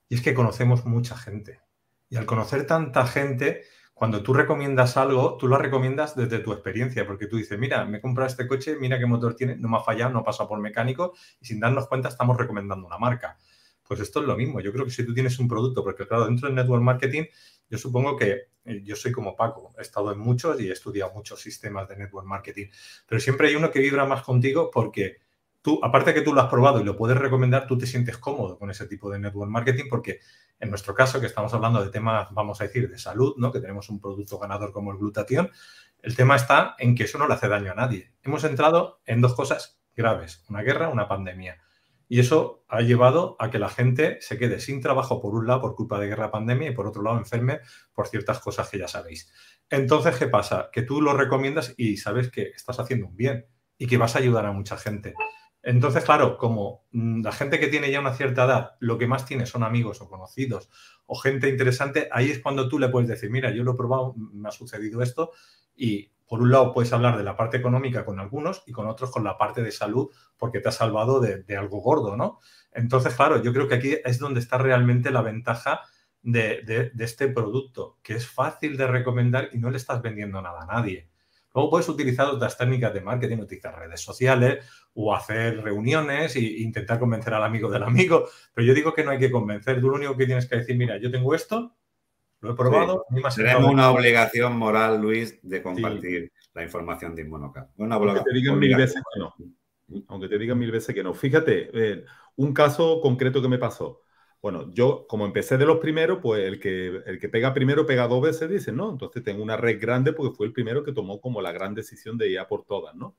y 0.08 0.16
es 0.16 0.22
que 0.22 0.34
conocemos 0.34 0.84
mucha 0.84 1.16
gente. 1.16 1.60
Y 2.08 2.16
al 2.16 2.26
conocer 2.26 2.66
tanta 2.66 3.06
gente, 3.06 3.62
cuando 3.94 4.22
tú 4.22 4.34
recomiendas 4.34 4.96
algo, 4.96 5.36
tú 5.36 5.48
lo 5.48 5.56
recomiendas 5.56 6.16
desde 6.16 6.40
tu 6.40 6.52
experiencia, 6.52 7.06
porque 7.06 7.26
tú 7.26 7.36
dices, 7.36 7.58
mira, 7.58 7.84
me 7.84 7.98
he 7.98 8.00
comprado 8.00 8.28
este 8.28 8.46
coche, 8.48 8.76
mira 8.78 8.98
qué 8.98 9.06
motor 9.06 9.34
tiene, 9.34 9.56
no 9.56 9.68
me 9.68 9.78
ha 9.78 9.80
fallado, 9.80 10.12
no 10.12 10.18
ha 10.18 10.24
pasado 10.24 10.48
por 10.48 10.60
mecánico, 10.60 11.14
y 11.40 11.46
sin 11.46 11.60
darnos 11.60 11.86
cuenta 11.86 12.08
estamos 12.08 12.36
recomendando 12.36 12.86
una 12.86 12.98
marca. 12.98 13.38
Pues 13.82 14.00
esto 14.00 14.20
es 14.20 14.26
lo 14.26 14.36
mismo. 14.36 14.60
Yo 14.60 14.72
creo 14.72 14.84
que 14.84 14.90
si 14.90 15.06
tú 15.06 15.14
tienes 15.14 15.38
un 15.38 15.48
producto, 15.48 15.82
porque 15.82 16.06
claro, 16.06 16.26
dentro 16.26 16.48
del 16.48 16.56
network 16.56 16.82
marketing, 16.82 17.24
yo 17.70 17.78
supongo 17.78 18.16
que 18.16 18.51
yo 18.64 18.96
soy 18.96 19.12
como 19.12 19.36
Paco, 19.36 19.74
he 19.78 19.82
estado 19.82 20.12
en 20.12 20.18
muchos 20.18 20.60
y 20.60 20.68
he 20.68 20.72
estudiado 20.72 21.12
muchos 21.12 21.40
sistemas 21.40 21.88
de 21.88 21.96
network 21.96 22.26
marketing, 22.26 22.66
pero 23.06 23.20
siempre 23.20 23.48
hay 23.48 23.56
uno 23.56 23.70
que 23.70 23.80
vibra 23.80 24.06
más 24.06 24.22
contigo 24.22 24.70
porque 24.72 25.18
tú, 25.60 25.80
aparte 25.82 26.14
que 26.14 26.22
tú 26.22 26.32
lo 26.32 26.40
has 26.40 26.48
probado 26.48 26.80
y 26.80 26.84
lo 26.84 26.96
puedes 26.96 27.16
recomendar, 27.16 27.66
tú 27.66 27.76
te 27.76 27.86
sientes 27.86 28.18
cómodo 28.18 28.58
con 28.58 28.70
ese 28.70 28.86
tipo 28.86 29.10
de 29.10 29.18
network 29.18 29.50
marketing 29.50 29.84
porque 29.88 30.20
en 30.62 30.70
nuestro 30.70 30.94
caso, 30.94 31.20
que 31.20 31.26
estamos 31.26 31.52
hablando 31.54 31.82
de 31.82 31.90
temas, 31.90 32.28
vamos 32.30 32.60
a 32.60 32.64
decir, 32.64 32.88
de 32.88 32.96
salud, 32.96 33.34
¿no? 33.36 33.50
que 33.50 33.58
tenemos 33.58 33.88
un 33.90 34.00
producto 34.00 34.38
ganador 34.38 34.72
como 34.72 34.92
el 34.92 34.98
glutatión, 34.98 35.50
el 36.00 36.14
tema 36.14 36.36
está 36.36 36.76
en 36.78 36.94
que 36.94 37.02
eso 37.02 37.18
no 37.18 37.26
le 37.26 37.34
hace 37.34 37.48
daño 37.48 37.72
a 37.72 37.74
nadie. 37.74 38.12
Hemos 38.22 38.44
entrado 38.44 39.00
en 39.04 39.20
dos 39.20 39.34
cosas 39.34 39.80
graves, 39.96 40.44
una 40.48 40.62
guerra, 40.62 40.88
una 40.88 41.08
pandemia. 41.08 41.60
Y 42.12 42.20
eso 42.20 42.66
ha 42.68 42.82
llevado 42.82 43.36
a 43.38 43.50
que 43.50 43.58
la 43.58 43.70
gente 43.70 44.18
se 44.20 44.36
quede 44.36 44.60
sin 44.60 44.82
trabajo, 44.82 45.18
por 45.18 45.34
un 45.34 45.46
lado, 45.46 45.62
por 45.62 45.74
culpa 45.74 45.98
de 45.98 46.08
guerra 46.08 46.30
pandemia, 46.30 46.68
y 46.68 46.74
por 46.74 46.86
otro 46.86 47.00
lado, 47.00 47.16
enferme 47.16 47.60
por 47.94 48.06
ciertas 48.06 48.38
cosas 48.38 48.68
que 48.68 48.76
ya 48.76 48.86
sabéis. 48.86 49.32
Entonces, 49.70 50.16
¿qué 50.16 50.26
pasa? 50.26 50.68
Que 50.70 50.82
tú 50.82 51.00
lo 51.00 51.14
recomiendas 51.14 51.72
y 51.78 51.96
sabes 51.96 52.30
que 52.30 52.52
estás 52.54 52.78
haciendo 52.78 53.06
un 53.06 53.16
bien 53.16 53.46
y 53.78 53.86
que 53.86 53.96
vas 53.96 54.14
a 54.14 54.18
ayudar 54.18 54.44
a 54.44 54.52
mucha 54.52 54.76
gente. 54.76 55.14
Entonces, 55.62 56.04
claro, 56.04 56.36
como 56.36 56.84
mm, 56.90 57.22
la 57.22 57.32
gente 57.32 57.58
que 57.58 57.68
tiene 57.68 57.90
ya 57.90 58.00
una 58.00 58.12
cierta 58.12 58.44
edad, 58.44 58.72
lo 58.80 58.98
que 58.98 59.06
más 59.06 59.24
tiene 59.24 59.46
son 59.46 59.62
amigos 59.62 60.02
o 60.02 60.10
conocidos 60.10 60.68
o 61.06 61.16
gente 61.16 61.48
interesante, 61.48 62.10
ahí 62.12 62.30
es 62.30 62.40
cuando 62.40 62.68
tú 62.68 62.78
le 62.78 62.90
puedes 62.90 63.08
decir, 63.08 63.30
mira, 63.30 63.50
yo 63.52 63.64
lo 63.64 63.72
he 63.72 63.76
probado, 63.76 64.14
me 64.16 64.50
ha 64.50 64.52
sucedido 64.52 65.00
esto 65.00 65.30
y 65.74 66.11
por 66.32 66.40
un 66.40 66.50
lado 66.50 66.72
puedes 66.72 66.90
hablar 66.94 67.18
de 67.18 67.24
la 67.24 67.36
parte 67.36 67.58
económica 67.58 68.06
con 68.06 68.18
algunos 68.18 68.62
y 68.64 68.72
con 68.72 68.86
otros 68.86 69.10
con 69.10 69.22
la 69.22 69.36
parte 69.36 69.62
de 69.62 69.70
salud 69.70 70.08
porque 70.38 70.60
te 70.60 70.70
ha 70.70 70.72
salvado 70.72 71.20
de, 71.20 71.44
algo 71.58 71.82
gordo, 71.82 72.16
¿no? 72.16 72.40
Entonces, 72.72 73.14
claro, 73.14 73.42
yo 73.42 73.52
creo 73.52 73.68
que 73.68 73.74
aquí 73.74 73.98
es 74.02 74.18
donde 74.18 74.40
está 74.40 74.56
realmente 74.56 75.10
la 75.10 75.20
ventaja 75.20 75.82
de, 76.22 76.90
este 76.98 77.28
producto, 77.28 77.98
que 78.02 78.14
es 78.14 78.26
fácil 78.26 78.78
de 78.78 78.86
recomendar 78.86 79.50
y 79.52 79.58
no 79.58 79.68
le 79.68 79.76
estás 79.76 80.00
vendiendo 80.00 80.40
nada 80.40 80.62
a 80.62 80.64
nadie. 80.64 81.10
Luego 81.54 81.68
puedes 81.68 81.90
utilizar 81.90 82.28
otras 82.28 82.56
técnicas 82.56 82.94
de 82.94 83.02
marketing, 83.02 83.36
utilizar 83.36 83.78
redes 83.78 84.00
sociales 84.00 84.64
o 84.94 85.14
hacer 85.14 85.62
reuniones 85.62 86.34
e 86.36 86.40
intentar 86.40 86.98
convencer 86.98 87.34
al 87.34 87.44
amigo 87.44 87.68
del 87.68 87.82
amigo. 87.82 88.24
Pero 88.54 88.66
yo 88.66 88.72
digo 88.72 88.94
que 88.94 89.04
no 89.04 89.10
hay 89.10 89.18
que 89.18 89.30
convencer. 89.30 89.82
Tú 89.82 89.90
lo 89.90 89.96
único 89.96 90.16
que 90.16 90.24
tienes 90.24 90.46
que 90.46 90.56
decir, 90.56 90.78
mira, 90.78 90.96
yo 90.96 91.10
tengo 91.10 91.34
esto, 91.34 91.76
lo 92.42 92.52
he 92.52 92.54
probado. 92.56 93.06
Tenemos 93.34 93.70
una 93.70 93.90
obligación 93.90 94.58
moral, 94.58 95.00
Luis, 95.00 95.38
de 95.42 95.62
compartir 95.62 96.32
la 96.52 96.64
información 96.64 97.14
de 97.14 97.22
Inmunocal. 97.22 97.68
Aunque 97.78 98.20
te 98.20 98.34
digan 98.34 98.58
mil 98.58 98.76
veces 98.76 99.00
que 99.14 99.20
no. 99.20 99.34
Aunque 100.08 100.28
te 100.28 100.38
digan 100.38 100.58
mil 100.58 100.72
veces 100.72 100.92
que 100.94 101.04
no. 101.04 101.14
Fíjate, 101.14 101.70
eh, 101.72 102.04
un 102.36 102.52
caso 102.52 103.00
concreto 103.00 103.40
que 103.40 103.48
me 103.48 103.58
pasó. 103.58 104.02
Bueno, 104.40 104.72
yo 104.72 105.06
como 105.08 105.24
empecé 105.24 105.56
de 105.56 105.66
los 105.66 105.78
primeros, 105.78 106.18
pues 106.20 106.44
el 106.44 106.58
que, 106.58 107.00
el 107.06 107.20
que 107.20 107.28
pega 107.28 107.54
primero 107.54 107.86
pega 107.86 108.08
dos 108.08 108.20
veces, 108.20 108.50
dice, 108.50 108.72
¿no? 108.72 108.90
Entonces 108.90 109.22
tengo 109.22 109.40
una 109.40 109.56
red 109.56 109.80
grande 109.80 110.12
porque 110.12 110.36
fue 110.36 110.46
el 110.46 110.52
primero 110.52 110.82
que 110.82 110.92
tomó 110.92 111.20
como 111.20 111.40
la 111.40 111.52
gran 111.52 111.74
decisión 111.74 112.18
de 112.18 112.28
ir 112.28 112.40
a 112.40 112.48
por 112.48 112.64
todas, 112.64 112.96
¿no? 112.96 113.16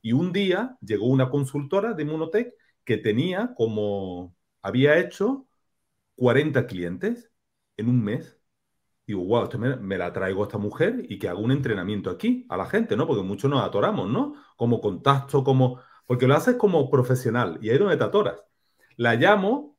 Y 0.00 0.12
un 0.12 0.32
día 0.32 0.78
llegó 0.80 1.06
una 1.06 1.28
consultora 1.28 1.92
de 1.92 2.02
Inmunotech 2.02 2.54
que 2.84 2.96
tenía 2.96 3.52
como, 3.54 4.34
había 4.62 4.98
hecho 4.98 5.46
40 6.16 6.66
clientes 6.66 7.30
en 7.76 7.90
un 7.90 8.02
mes 8.02 8.38
digo, 9.06 9.24
wow, 9.24 9.48
me, 9.58 9.98
la 9.98 10.12
traigo 10.12 10.42
a 10.42 10.46
esta 10.46 10.58
mujer 10.58 11.04
y 11.08 11.18
que 11.18 11.28
haga 11.28 11.38
un 11.38 11.52
entrenamiento 11.52 12.10
aquí 12.10 12.46
a 12.48 12.56
la 12.56 12.66
gente, 12.66 12.96
¿no? 12.96 13.06
Porque 13.06 13.22
muchos 13.22 13.50
nos 13.50 13.62
atoramos, 13.62 14.08
¿no? 14.08 14.34
Como 14.56 14.80
contacto, 14.80 15.44
como... 15.44 15.80
Porque 16.06 16.26
lo 16.26 16.34
haces 16.34 16.56
como 16.56 16.90
profesional 16.90 17.58
y 17.62 17.68
ahí 17.68 17.74
es 17.74 17.80
donde 17.80 17.96
te 17.96 18.04
atoras. 18.04 18.42
La 18.96 19.14
llamo 19.14 19.78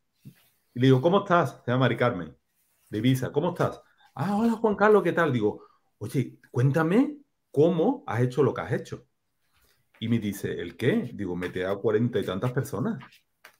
y 0.73 0.79
le 0.79 0.87
digo, 0.87 1.01
¿cómo 1.01 1.19
estás? 1.19 1.61
Se 1.63 1.71
llama 1.71 1.85
Mari 1.85 1.97
Carmen, 1.97 2.35
de 2.89 3.01
Visa, 3.01 3.31
¿cómo 3.31 3.49
estás? 3.49 3.81
Ah, 4.15 4.35
hola 4.37 4.53
Juan 4.53 4.75
Carlos, 4.75 5.03
¿qué 5.03 5.13
tal? 5.13 5.31
Digo, 5.31 5.63
oye, 5.99 6.39
cuéntame 6.51 7.17
cómo 7.51 8.03
has 8.07 8.21
hecho 8.21 8.43
lo 8.43 8.53
que 8.53 8.61
has 8.61 8.71
hecho. 8.73 9.05
Y 9.99 10.09
me 10.09 10.19
dice, 10.19 10.51
¿el 10.59 10.75
qué? 10.75 11.11
Digo, 11.13 11.35
mete 11.35 11.65
a 11.65 11.75
cuarenta 11.75 12.19
y 12.19 12.25
tantas 12.25 12.51
personas. 12.51 12.99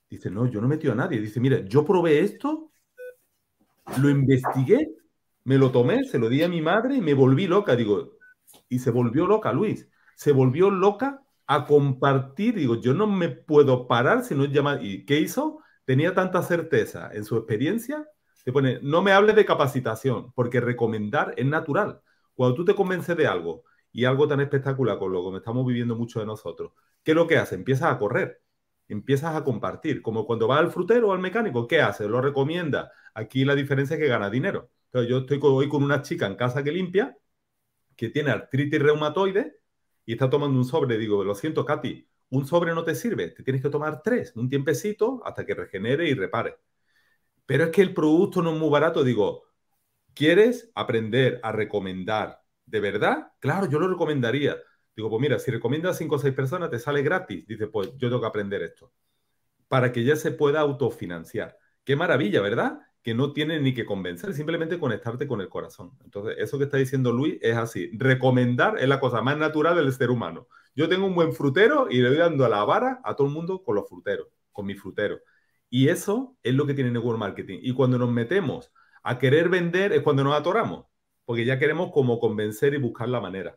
Dice, 0.08 0.30
no, 0.30 0.46
yo 0.46 0.60
no 0.60 0.68
metí 0.68 0.88
a 0.88 0.94
nadie. 0.94 1.20
Dice, 1.20 1.40
mira, 1.40 1.60
yo 1.60 1.84
probé 1.84 2.20
esto, 2.20 2.70
lo 4.00 4.10
investigué 4.10 4.96
me 5.46 5.58
lo 5.58 5.70
tomé, 5.70 6.02
se 6.02 6.18
lo 6.18 6.28
di 6.28 6.42
a 6.42 6.48
mi 6.48 6.60
madre 6.60 6.96
y 6.96 7.00
me 7.00 7.14
volví 7.14 7.46
loca, 7.46 7.76
digo, 7.76 8.18
y 8.68 8.80
se 8.80 8.90
volvió 8.90 9.28
loca, 9.28 9.52
Luis, 9.52 9.88
se 10.16 10.32
volvió 10.32 10.70
loca 10.70 11.22
a 11.46 11.66
compartir, 11.66 12.56
digo, 12.56 12.80
yo 12.80 12.94
no 12.94 13.06
me 13.06 13.28
puedo 13.28 13.86
parar 13.86 14.24
si 14.24 14.34
no 14.34 14.46
llama, 14.46 14.80
¿y 14.82 15.04
qué 15.06 15.20
hizo? 15.20 15.60
Tenía 15.84 16.14
tanta 16.14 16.42
certeza 16.42 17.10
en 17.12 17.24
su 17.24 17.36
experiencia, 17.36 18.08
te 18.44 18.50
pone, 18.52 18.80
no 18.82 19.02
me 19.02 19.12
hable 19.12 19.34
de 19.34 19.44
capacitación, 19.44 20.32
porque 20.32 20.60
recomendar 20.60 21.32
es 21.36 21.46
natural. 21.46 22.00
Cuando 22.34 22.56
tú 22.56 22.64
te 22.64 22.74
convences 22.74 23.16
de 23.16 23.28
algo 23.28 23.62
y 23.92 24.04
algo 24.04 24.26
tan 24.26 24.40
espectacular 24.40 24.98
con 24.98 25.12
lo 25.12 25.30
que 25.30 25.36
estamos 25.36 25.64
viviendo 25.64 25.94
muchos 25.94 26.22
de 26.22 26.26
nosotros, 26.26 26.72
¿qué 27.04 27.12
es 27.12 27.16
lo 27.16 27.28
que 27.28 27.38
hace? 27.38 27.54
Empiezas 27.54 27.92
a 27.92 27.98
correr, 27.98 28.42
empiezas 28.88 29.36
a 29.36 29.44
compartir, 29.44 30.02
como 30.02 30.26
cuando 30.26 30.48
vas 30.48 30.58
al 30.58 30.72
frutero 30.72 31.10
o 31.10 31.12
al 31.12 31.20
mecánico, 31.20 31.68
¿qué 31.68 31.80
hace? 31.80 32.08
Lo 32.08 32.20
recomienda. 32.20 32.90
Aquí 33.14 33.44
la 33.44 33.54
diferencia 33.54 33.94
es 33.94 34.02
que 34.02 34.08
gana 34.08 34.28
dinero 34.28 34.70
yo 35.02 35.18
estoy 35.18 35.38
hoy 35.42 35.68
con 35.68 35.82
una 35.82 36.02
chica 36.02 36.26
en 36.26 36.36
casa 36.36 36.62
que 36.64 36.72
limpia, 36.72 37.16
que 37.96 38.10
tiene 38.10 38.30
artritis 38.30 38.80
reumatoide 38.82 39.60
y 40.06 40.12
está 40.14 40.30
tomando 40.30 40.58
un 40.58 40.64
sobre. 40.64 40.98
Digo, 40.98 41.24
lo 41.24 41.34
siento, 41.34 41.64
Katy, 41.64 42.08
un 42.30 42.46
sobre 42.46 42.74
no 42.74 42.84
te 42.84 42.94
sirve, 42.94 43.28
te 43.30 43.42
tienes 43.42 43.62
que 43.62 43.70
tomar 43.70 44.02
tres, 44.02 44.34
un 44.36 44.48
tiempecito 44.48 45.22
hasta 45.24 45.46
que 45.46 45.54
regenere 45.54 46.08
y 46.08 46.14
repare. 46.14 46.56
Pero 47.46 47.64
es 47.64 47.70
que 47.70 47.82
el 47.82 47.94
producto 47.94 48.42
no 48.42 48.52
es 48.52 48.58
muy 48.58 48.70
barato. 48.70 49.04
Digo, 49.04 49.44
¿quieres 50.14 50.70
aprender 50.74 51.40
a 51.42 51.52
recomendar 51.52 52.42
de 52.66 52.80
verdad? 52.80 53.32
Claro, 53.40 53.68
yo 53.68 53.78
lo 53.78 53.88
recomendaría. 53.88 54.56
Digo, 54.96 55.10
pues 55.10 55.20
mira, 55.20 55.38
si 55.38 55.50
recomiendas 55.50 55.96
a 55.96 55.98
cinco 55.98 56.16
o 56.16 56.18
seis 56.18 56.34
personas, 56.34 56.70
te 56.70 56.78
sale 56.78 57.02
gratis. 57.02 57.46
Dice, 57.46 57.68
pues 57.68 57.90
yo 57.96 58.08
tengo 58.08 58.20
que 58.20 58.28
aprender 58.28 58.62
esto. 58.62 58.92
Para 59.68 59.92
que 59.92 60.04
ya 60.04 60.16
se 60.16 60.32
pueda 60.32 60.60
autofinanciar. 60.60 61.58
Qué 61.84 61.96
maravilla, 61.96 62.40
¿verdad? 62.40 62.80
Que 63.06 63.14
no 63.14 63.32
tiene 63.32 63.60
ni 63.60 63.72
que 63.72 63.86
convencer, 63.86 64.34
simplemente 64.34 64.80
conectarte 64.80 65.28
con 65.28 65.40
el 65.40 65.48
corazón. 65.48 65.92
Entonces, 66.02 66.34
eso 66.38 66.58
que 66.58 66.64
está 66.64 66.76
diciendo 66.76 67.12
Luis 67.12 67.38
es 67.40 67.56
así. 67.56 67.88
Recomendar 67.92 68.80
es 68.80 68.88
la 68.88 68.98
cosa 68.98 69.22
más 69.22 69.38
natural 69.38 69.76
del 69.76 69.92
ser 69.92 70.10
humano. 70.10 70.48
Yo 70.74 70.88
tengo 70.88 71.06
un 71.06 71.14
buen 71.14 71.32
frutero 71.32 71.86
y 71.88 71.98
le 71.98 72.08
doy 72.08 72.16
dando 72.16 72.44
a 72.44 72.48
la 72.48 72.64
vara 72.64 73.00
a 73.04 73.14
todo 73.14 73.28
el 73.28 73.32
mundo 73.32 73.62
con 73.62 73.76
los 73.76 73.88
fruteros, 73.88 74.26
con 74.50 74.66
mi 74.66 74.74
frutero. 74.74 75.20
Y 75.70 75.86
eso 75.86 76.36
es 76.42 76.52
lo 76.54 76.66
que 76.66 76.74
tiene 76.74 76.90
Network 76.90 77.16
Marketing. 77.16 77.60
Y 77.62 77.74
cuando 77.74 77.96
nos 77.96 78.10
metemos 78.10 78.72
a 79.04 79.20
querer 79.20 79.50
vender 79.50 79.92
es 79.92 80.02
cuando 80.02 80.24
nos 80.24 80.34
atoramos, 80.34 80.86
porque 81.24 81.44
ya 81.44 81.60
queremos 81.60 81.92
como 81.92 82.18
convencer 82.18 82.74
y 82.74 82.78
buscar 82.78 83.08
la 83.08 83.20
manera. 83.20 83.56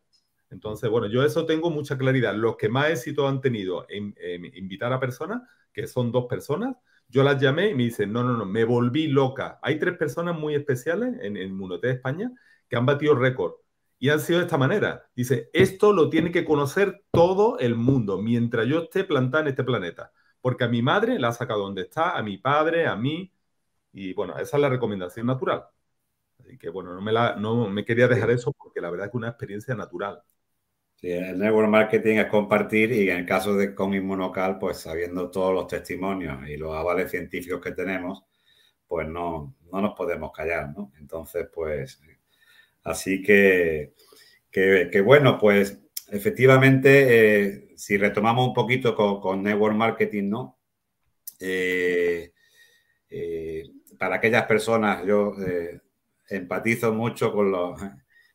Entonces, 0.52 0.92
bueno, 0.92 1.08
yo 1.08 1.24
eso 1.24 1.48
tengo 1.48 1.72
mucha 1.72 1.98
claridad. 1.98 2.36
Los 2.36 2.56
que 2.56 2.70
más 2.70 2.92
éxito 2.92 3.28
han 3.28 3.42
tenido 3.42 3.88
en 3.90 4.14
invitar 4.54 4.94
a 4.94 5.00
personas, 5.00 5.42
que 5.74 5.88
son 5.88 6.12
dos 6.12 6.28
personas, 6.28 6.76
yo 7.10 7.24
las 7.24 7.42
llamé 7.42 7.70
y 7.72 7.76
me 7.76 7.84
dicen, 7.84 8.14
no, 8.14 8.24
no, 8.24 8.38
no, 8.38 8.46
me 8.46 8.64
volví 8.66 9.08
loca. 9.08 9.60
Hay 9.62 9.80
tres 9.80 9.98
personas 9.98 10.38
muy 10.38 10.56
especiales 10.56 11.16
en, 11.22 11.38
el 11.38 11.52
Munote 11.52 11.88
de 11.88 11.94
España 11.94 12.32
que 12.70 12.76
han 12.78 12.86
batido 12.86 13.16
récord 13.16 13.54
y 14.00 14.10
han 14.10 14.20
sido 14.20 14.40
de 14.40 14.46
esta 14.46 14.58
manera. 14.58 15.10
Dice, 15.16 15.50
esto 15.54 15.94
lo 15.94 16.10
tiene 16.10 16.32
que 16.32 16.46
conocer 16.46 17.04
todo 17.12 17.58
el 17.60 17.76
mundo 17.76 18.22
mientras 18.22 18.68
yo 18.68 18.84
esté 18.84 19.04
plantada 19.04 19.44
en 19.44 19.50
este 19.50 19.64
planeta. 19.64 20.12
Porque 20.42 20.64
a 20.66 20.68
mi 20.70 20.82
madre 20.82 21.20
la 21.20 21.30
ha 21.30 21.34
sacado 21.34 21.62
donde 21.64 21.82
está, 21.84 22.18
a 22.18 22.24
mi 22.24 22.38
padre, 22.38 22.88
a 22.88 22.96
mí. 22.96 23.34
Y 23.94 24.14
bueno, 24.14 24.38
esa 24.38 24.58
es 24.58 24.62
la 24.62 24.70
recomendación 24.70 25.28
natural. 25.28 25.66
Así 26.40 26.58
que 26.58 26.70
bueno, 26.70 26.94
no 26.94 27.02
me, 27.02 27.12
la, 27.12 27.36
no 27.36 27.70
me 27.70 27.86
quería 27.86 28.08
dejar 28.08 28.32
eso 28.32 28.54
porque 28.54 28.82
la 28.82 28.90
verdad 28.92 29.08
es 29.08 29.12
que 29.12 29.18
una 29.18 29.30
experiencia 29.30 29.76
natural. 29.76 30.24
Sí, 31.00 31.10
el 31.12 31.40
network 31.40 31.70
marketing 31.70 32.18
es 32.18 32.26
compartir 32.26 32.92
y 32.92 33.10
en 33.10 33.20
el 33.20 33.26
caso 33.26 33.56
de 33.56 33.74
con 33.74 33.94
Inmunocal, 33.94 34.60
pues 34.60 34.80
sabiendo 34.80 35.32
todos 35.32 35.54
los 35.54 35.66
testimonios 35.66 36.46
y 36.50 36.58
los 36.58 36.76
avales 36.76 37.10
científicos 37.10 37.62
que 37.62 37.72
tenemos, 37.72 38.26
pues 38.86 39.08
no, 39.08 39.56
no 39.72 39.82
nos 39.82 39.96
podemos 39.96 40.34
callar, 40.34 40.74
¿no? 40.76 40.92
Entonces, 41.00 41.48
pues, 41.54 42.02
así 42.84 43.22
que, 43.22 43.94
que, 44.52 45.00
bueno, 45.00 45.38
pues 45.40 45.80
efectivamente, 46.12 47.46
eh, 47.46 47.70
si 47.78 47.96
retomamos 47.96 48.50
un 48.50 48.54
poquito 48.54 48.94
con, 48.94 49.42
Network 49.42 49.76
Marketing, 49.78 50.30
¿no? 50.30 50.60
Eh, 51.40 52.34
eh, 53.10 53.64
para 53.98 54.16
aquellas 54.18 54.44
personas, 54.46 55.06
yo 55.06 55.34
empatizo 56.30 56.94
mucho 56.94 57.32
con, 57.32 57.52
los, 57.52 57.80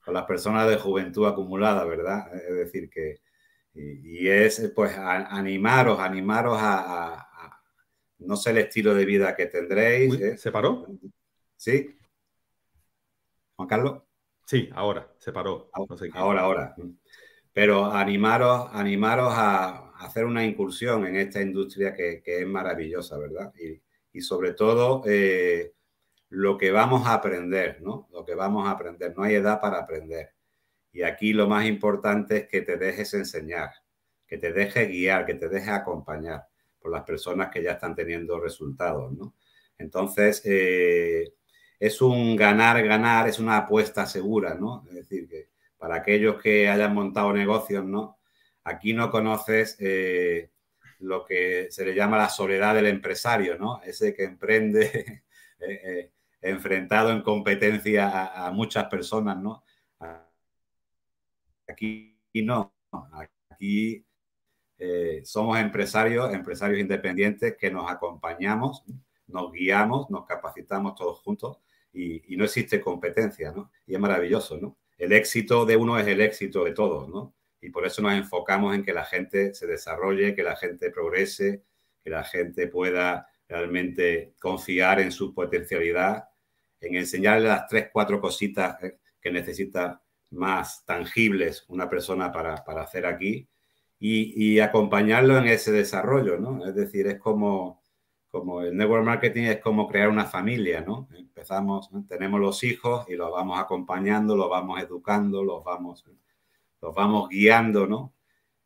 con 0.04 0.14
las 0.14 0.24
personas 0.24 0.68
de 0.68 0.76
juventud 0.76 1.26
acumulada, 1.26 1.84
¿verdad? 1.84 2.34
Es 2.34 2.54
decir, 2.54 2.90
que, 2.90 3.20
y, 3.74 4.28
es 4.28 4.72
pues 4.74 4.96
animaros, 4.96 5.98
animaros 5.98 6.56
a, 6.60 7.60
no 8.18 8.36
sé 8.36 8.50
el 8.50 8.58
estilo 8.58 8.94
de 8.94 9.04
vida 9.04 9.34
que 9.34 9.46
tendréis. 9.46 10.14
¿eh? 10.20 10.36
¿Se 10.38 10.52
paró? 10.52 10.86
Sí. 11.56 11.96
Juan 13.56 13.68
Carlos. 13.68 14.02
Sí, 14.46 14.68
ahora, 14.74 15.10
se 15.18 15.32
paró. 15.32 15.70
ahora, 16.12 16.42
ahora. 16.42 16.76
Pero 17.52 17.86
animaros, 17.86 18.68
animaros 18.72 19.32
a 19.32 19.84
hacer 19.98 20.24
una 20.24 20.44
incursión 20.44 21.06
en 21.06 21.16
esta 21.16 21.40
industria 21.40 21.94
que, 21.94 22.22
es 22.24 22.46
maravillosa, 22.46 23.16
¿verdad? 23.18 23.52
Y, 24.12 24.20
sobre 24.20 24.52
todo 24.52 25.02
eh, 25.06 25.74
lo 26.34 26.58
que 26.58 26.72
vamos 26.72 27.06
a 27.06 27.14
aprender, 27.14 27.80
¿no? 27.80 28.08
Lo 28.12 28.24
que 28.24 28.34
vamos 28.34 28.66
a 28.66 28.72
aprender. 28.72 29.14
No 29.16 29.22
hay 29.22 29.36
edad 29.36 29.60
para 29.60 29.78
aprender. 29.78 30.32
Y 30.92 31.02
aquí 31.02 31.32
lo 31.32 31.48
más 31.48 31.64
importante 31.64 32.38
es 32.38 32.48
que 32.48 32.62
te 32.62 32.76
dejes 32.76 33.14
enseñar, 33.14 33.70
que 34.26 34.38
te 34.38 34.52
dejes 34.52 34.88
guiar, 34.88 35.26
que 35.26 35.34
te 35.34 35.48
dejes 35.48 35.68
acompañar 35.68 36.46
por 36.80 36.90
las 36.90 37.04
personas 37.04 37.50
que 37.50 37.62
ya 37.62 37.72
están 37.72 37.94
teniendo 37.94 38.40
resultados, 38.40 39.12
¿no? 39.12 39.34
Entonces, 39.78 40.42
eh, 40.44 41.34
es 41.78 42.02
un 42.02 42.34
ganar-ganar, 42.36 43.28
es 43.28 43.38
una 43.38 43.58
apuesta 43.58 44.04
segura, 44.06 44.54
¿no? 44.54 44.84
Es 44.88 44.94
decir, 44.94 45.28
que 45.28 45.50
para 45.78 45.96
aquellos 45.96 46.42
que 46.42 46.68
hayan 46.68 46.94
montado 46.94 47.32
negocios, 47.32 47.84
¿no? 47.84 48.18
Aquí 48.64 48.92
no 48.92 49.10
conoces 49.10 49.76
eh, 49.78 50.50
lo 50.98 51.24
que 51.24 51.68
se 51.70 51.84
le 51.84 51.94
llama 51.94 52.18
la 52.18 52.28
soledad 52.28 52.74
del 52.74 52.86
empresario, 52.86 53.56
¿no? 53.56 53.80
Ese 53.84 54.14
que 54.14 54.24
emprende 54.24 55.22
eh, 55.60 56.10
enfrentado 56.44 57.10
en 57.10 57.22
competencia 57.22 58.46
a, 58.46 58.50
muchas 58.52 58.84
personas, 58.84 59.38
¿no? 59.38 59.64
Aquí 61.66 62.20
no, 62.34 62.74
aquí 63.48 64.04
eh, 64.78 65.22
somos 65.24 65.58
empresarios, 65.58 66.34
empresarios 66.34 66.80
independientes 66.80 67.56
que 67.56 67.70
nos 67.70 67.90
acompañamos, 67.90 68.84
nos 69.26 69.52
guiamos, 69.52 70.10
nos 70.10 70.26
capacitamos 70.26 70.94
todos 70.94 71.20
juntos 71.20 71.58
y, 71.94 72.36
no 72.36 72.44
existe 72.44 72.78
competencia, 72.78 73.50
¿no? 73.50 73.70
Y 73.86 73.94
es 73.94 74.00
maravilloso, 74.00 74.58
¿no? 74.58 74.76
El 74.98 75.12
éxito 75.12 75.64
de 75.64 75.76
uno 75.76 75.98
es 75.98 76.06
el 76.06 76.20
éxito 76.20 76.64
de 76.64 76.72
todos, 76.72 77.08
¿no? 77.08 77.34
Y 77.62 77.70
por 77.70 77.86
eso 77.86 78.02
nos 78.02 78.12
enfocamos 78.12 78.74
en 78.74 78.84
que 78.84 78.92
la 78.92 79.06
gente 79.06 79.54
se 79.54 79.66
desarrolle, 79.66 80.34
que 80.34 80.42
la 80.42 80.56
gente 80.56 80.90
progrese, 80.90 81.64
que 82.02 82.10
la 82.10 82.22
gente 82.22 82.66
pueda 82.68 83.28
realmente 83.48 84.34
confiar 84.38 85.00
en 85.00 85.10
su 85.10 85.32
potencialidad, 85.32 86.28
en 86.84 86.96
enseñarle 86.96 87.48
las 87.48 87.66
tres, 87.66 87.88
cuatro 87.92 88.20
cositas 88.20 88.76
que 89.20 89.30
necesita 89.30 90.02
más 90.30 90.84
tangibles 90.84 91.64
una 91.68 91.88
persona 91.88 92.30
para, 92.32 92.64
para 92.64 92.82
hacer 92.82 93.06
aquí 93.06 93.48
y, 94.06 94.60
acompañarlo 94.60 95.38
en 95.38 95.46
ese 95.46 95.72
desarrollo, 95.72 96.38
¿no? 96.38 96.66
Es 96.66 96.74
decir, 96.74 97.06
es 97.06 97.18
como, 97.18 97.82
como 98.28 98.60
el 98.60 98.76
network 98.76 99.04
marketing 99.04 99.44
es 99.44 99.60
como 99.60 99.88
crear 99.88 100.10
una 100.10 100.26
familia, 100.26 100.82
¿no? 100.82 101.08
Empezamos, 101.16 101.88
tenemos 102.06 102.38
los 102.38 102.62
hijos 102.64 103.08
y 103.08 103.14
los 103.14 103.30
vamos 103.30 103.58
acompañando, 103.58 104.36
los 104.36 104.50
vamos 104.50 104.82
educando, 104.82 105.42
los 105.42 105.64
vamos, 105.64 106.04
los 106.82 106.94
vamos 106.94 107.30
guiando, 107.30 107.86
¿no? 107.86 108.14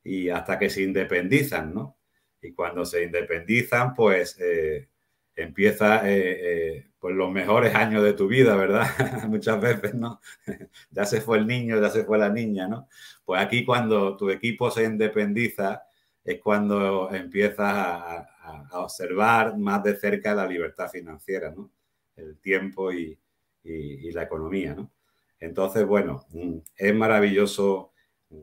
Y 0.02 0.28
hasta 0.28 0.58
que 0.58 0.70
se 0.70 0.82
independizan, 0.82 1.72
¿no? 1.72 1.98
Y 2.42 2.52
cuando 2.52 2.84
se 2.84 3.04
independizan, 3.04 3.94
pues 3.94 4.36
eh, 4.40 4.88
empieza 5.36 6.08
eh, 6.08 6.38
eh, 6.40 6.87
pues 7.00 7.14
los 7.14 7.30
mejores 7.30 7.74
años 7.74 8.02
de 8.02 8.12
tu 8.12 8.26
vida, 8.26 8.56
¿verdad? 8.56 8.86
Muchas 9.28 9.60
veces, 9.60 9.94
¿no? 9.94 10.20
ya 10.90 11.04
se 11.04 11.20
fue 11.20 11.38
el 11.38 11.46
niño, 11.46 11.80
ya 11.80 11.90
se 11.90 12.04
fue 12.04 12.18
la 12.18 12.28
niña, 12.28 12.66
¿no? 12.66 12.88
Pues 13.24 13.40
aquí 13.40 13.64
cuando 13.64 14.16
tu 14.16 14.30
equipo 14.30 14.70
se 14.70 14.84
independiza 14.84 15.82
es 16.24 16.40
cuando 16.40 17.10
empiezas 17.12 17.58
a, 17.60 18.24
observar 18.72 19.58
más 19.58 19.82
de 19.82 19.94
cerca 19.94 20.34
la 20.34 20.46
libertad 20.46 20.88
financiera, 20.88 21.50
¿no? 21.50 21.70
El 22.16 22.38
tiempo 22.38 22.92
y, 22.92 23.18
la 23.62 24.22
economía, 24.22 24.74
¿no? 24.74 24.90
Entonces, 25.38 25.86
bueno, 25.86 26.24
mm, 26.30 26.56
es 26.76 26.94
maravilloso 26.94 27.92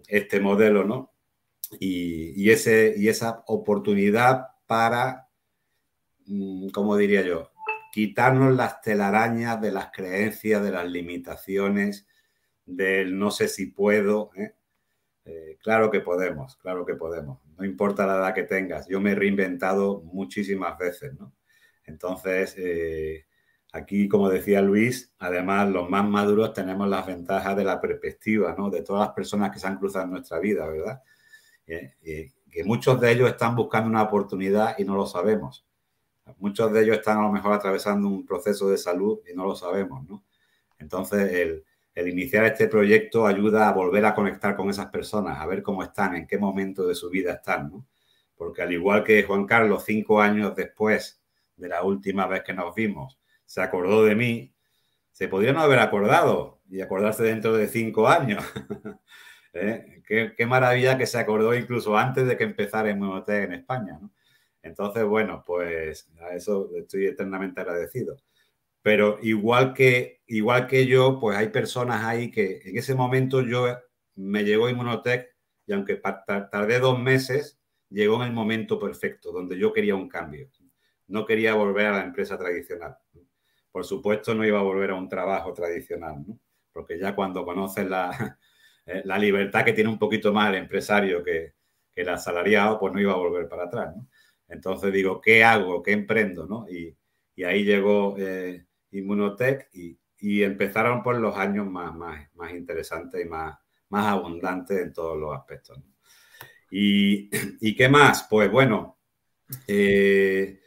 este 0.07 0.39
modelo, 0.39 0.83
¿no? 0.83 1.11
Y, 1.79 2.49
ese, 2.51 2.93
y 2.95 3.07
esa 3.07 3.43
oportunidad 3.47 4.49
para, 4.67 5.27
mm, 6.27 6.69
¿cómo 6.69 6.95
diría 6.95 7.23
yo? 7.23 7.51
Quitarnos 7.95 8.53
las 8.53 8.81
telarañas 8.81 9.61
de 9.61 9.71
las 9.71 9.89
creencias, 9.89 10.61
de 10.61 10.69
las 10.69 10.85
limitaciones, 10.85 12.05
del 12.65 13.17
no 13.17 13.31
sé 13.31 13.47
si 13.47 13.67
puedo. 13.67 14.31
¿eh? 14.35 14.53
Eh, 15.23 15.57
claro 15.63 15.89
que 15.89 16.01
podemos, 16.01 16.57
claro 16.57 16.85
que 16.85 16.95
podemos. 16.95 17.39
No 17.57 17.63
importa 17.63 18.05
la 18.05 18.17
edad 18.17 18.33
que 18.33 18.43
tengas. 18.43 18.85
Yo 18.89 18.99
me 18.99 19.13
he 19.13 19.15
reinventado 19.15 20.01
muchísimas 20.01 20.77
veces. 20.77 21.13
Entonces, 21.85 22.55
eh, 22.57 23.27
aquí, 23.71 24.09
como 24.09 24.27
decía 24.27 24.61
Luis, 24.61 25.13
además 25.17 25.69
los 25.69 25.89
más 25.89 26.05
maduros 26.05 26.51
tenemos 26.51 26.89
las 26.89 27.07
ventajas 27.07 27.55
de 27.55 27.63
la 27.63 27.79
perspectiva, 27.79 28.53
¿no? 28.57 28.69
De 28.69 28.81
todas 28.81 29.07
las 29.07 29.15
personas 29.15 29.51
que 29.51 29.59
se 29.59 29.67
han 29.67 29.77
cruzado 29.77 30.03
en 30.03 30.11
nuestra 30.11 30.39
vida, 30.39 30.67
¿verdad? 30.67 31.01
que 31.65 32.63
muchos 32.65 32.99
de 32.99 33.11
ellos 33.13 33.29
están 33.29 33.55
buscando 33.55 33.89
una 33.89 34.03
oportunidad 34.03 34.77
y 34.77 34.83
no 34.83 34.95
lo 34.95 35.05
sabemos. 35.05 35.65
Muchos 36.39 36.71
de 36.73 36.83
ellos 36.83 36.97
están 36.97 37.19
a 37.19 37.21
lo 37.21 37.31
mejor 37.31 37.53
atravesando 37.53 38.07
un 38.07 38.25
proceso 38.25 38.69
de 38.69 38.77
salud 38.77 39.19
y 39.31 39.35
no 39.35 39.45
lo 39.45 39.55
sabemos, 39.55 40.07
¿no? 40.07 40.23
Entonces, 40.79 41.31
el, 41.31 41.63
iniciar 42.07 42.45
este 42.45 42.67
proyecto 42.67 43.25
ayuda 43.25 43.69
a 43.69 43.71
volver 43.71 44.05
a 44.05 44.13
conectar 44.13 44.55
con 44.55 44.69
esas 44.69 44.87
personas, 44.87 45.39
a 45.39 45.45
ver 45.45 45.63
cómo 45.63 45.81
están, 45.83 46.15
en 46.15 46.27
qué 46.27 46.37
momento 46.37 46.85
de 46.87 46.95
su 46.95 47.09
vida 47.09 47.33
están, 47.33 47.69
¿no? 47.69 47.85
Porque 48.35 48.61
al 48.61 48.73
igual 48.73 49.03
que 49.03 49.23
Juan 49.23 49.45
Carlos, 49.45 49.83
cinco 49.85 50.21
años 50.21 50.55
después 50.55 51.21
de 51.55 51.69
la 51.69 51.83
última 51.83 52.27
vez 52.27 52.43
que 52.43 52.53
nos 52.53 52.75
vimos, 52.75 53.17
se 53.45 53.61
acordó 53.61 54.03
de 54.03 54.15
mí, 54.15 54.53
se 55.11 55.29
podría 55.29 55.53
no 55.53 55.61
haber 55.61 55.79
acordado 55.79 56.59
y 56.69 56.81
acordarse 56.81 57.23
dentro 57.23 57.53
de 57.55 57.67
cinco 57.67 58.09
años. 58.09 58.43
¿Eh? 59.53 60.03
qué, 60.05 60.45
maravilla 60.45 60.97
que 60.97 61.05
se 61.05 61.17
acordó 61.17 61.55
incluso 61.55 61.97
antes 61.97 62.27
de 62.27 62.35
que 62.35 62.43
empezara 62.43 62.89
en 62.89 63.01
en 63.01 63.53
España. 63.53 63.97
¿no? 64.01 64.11
Entonces, 64.65 65.05
bueno, 65.05 65.43
pues 65.45 66.09
a 66.19 66.35
eso 66.35 66.71
estoy 66.75 67.05
eternamente 67.05 67.61
agradecido. 67.61 68.17
Pero 68.81 69.19
igual 69.21 69.73
que, 69.73 70.21
igual 70.27 70.67
que 70.67 70.87
yo, 70.87 71.19
pues 71.19 71.37
hay 71.37 71.49
personas 71.49 72.03
ahí 72.03 72.31
que 72.31 72.61
en 72.65 72.77
ese 72.77 72.95
momento 72.95 73.41
yo 73.41 73.67
me 74.15 74.43
llegó 74.43 74.69
Inmunotech 74.69 75.35
y 75.67 75.73
aunque 75.73 76.01
tardé 76.51 76.79
dos 76.79 76.99
meses, 76.99 77.59
llegó 77.89 78.17
en 78.17 78.29
el 78.29 78.33
momento 78.33 78.79
perfecto, 78.79 79.31
donde 79.31 79.57
yo 79.57 79.71
quería 79.71 79.95
un 79.95 80.09
cambio. 80.09 80.49
No 81.07 81.25
quería 81.25 81.53
volver 81.53 81.87
a 81.87 81.97
la 81.97 82.03
empresa 82.03 82.37
tradicional. 82.37 82.97
Por 83.71 83.85
supuesto, 83.85 84.33
no 84.33 84.45
iba 84.45 84.59
a 84.59 84.63
volver 84.63 84.91
a 84.91 84.95
un 84.95 85.09
trabajo 85.09 85.53
tradicional, 85.53 86.23
¿no? 86.27 86.39
porque 86.73 86.99
ya 86.99 87.15
cuando 87.15 87.45
conoces 87.45 87.87
la, 87.87 88.39
la 89.05 89.17
libertad 89.19 89.63
que 89.63 89.73
tiene 89.73 89.89
un 89.91 89.99
poquito 89.99 90.33
más 90.33 90.49
el 90.49 90.55
empresario 90.55 91.23
que, 91.23 91.53
que 91.93 92.01
el 92.01 92.09
asalariado, 92.09 92.79
pues 92.79 92.93
no 92.93 92.99
iba 92.99 93.13
a 93.13 93.17
volver 93.17 93.47
para 93.47 93.65
atrás. 93.65 93.95
Entonces 94.47 94.91
digo, 94.93 95.21
¿qué 95.21 95.43
hago? 95.43 95.81
¿Qué 95.81 95.91
emprendo? 95.91 96.45
¿no? 96.45 96.67
Y, 96.69 96.95
ahí 97.43 97.63
llegó 97.63 98.15
eh, 98.17 98.65
Inmunotech 98.91 99.69
y, 99.73 99.97
empezaron 100.41 101.03
por 101.03 101.17
los 101.17 101.37
años 101.37 101.67
más, 101.67 101.93
más, 101.93 102.27
más 102.33 102.51
interesantes 102.51 103.23
y 103.23 103.29
más, 103.29 103.55
más 103.89 104.07
abundantes 104.07 104.79
en 104.81 104.91
todos 104.91 105.19
los 105.19 105.35
aspectos. 105.35 105.79
Y, 106.71 107.75
qué 107.75 107.89
más? 107.89 108.25
Pues 108.27 108.51
bueno, 108.51 108.97
eh, 109.67 110.59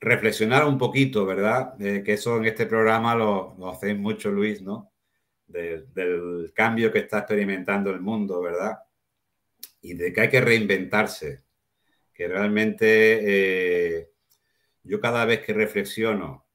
reflexionar 0.00 0.64
un 0.64 0.78
poquito, 0.78 1.26
¿verdad? 1.26 1.74
Eh, 1.78 2.02
que 2.02 2.14
eso 2.14 2.38
en 2.38 2.46
este 2.46 2.64
programa 2.64 3.14
lo, 3.14 3.54
lo 3.58 3.68
hacéis 3.68 3.98
mucho, 3.98 4.30
Luis, 4.30 4.62
¿no? 4.62 4.92
del 5.48 6.52
cambio 6.54 6.92
que 6.92 7.00
está 7.00 7.20
experimentando 7.20 7.90
el 7.90 8.00
mundo, 8.00 8.40
¿verdad? 8.40 8.78
Y 9.80 9.94
de 9.94 10.12
que 10.12 10.20
hay 10.20 10.28
que 10.28 10.40
reinventarse, 10.40 11.44
que 12.18 12.26
realmente 12.26 14.00
eh, 14.00 14.10
yo 14.82 15.00
cada 15.00 15.24
vez 15.24 15.40
que 15.46 15.52
reflexiono 15.52 16.48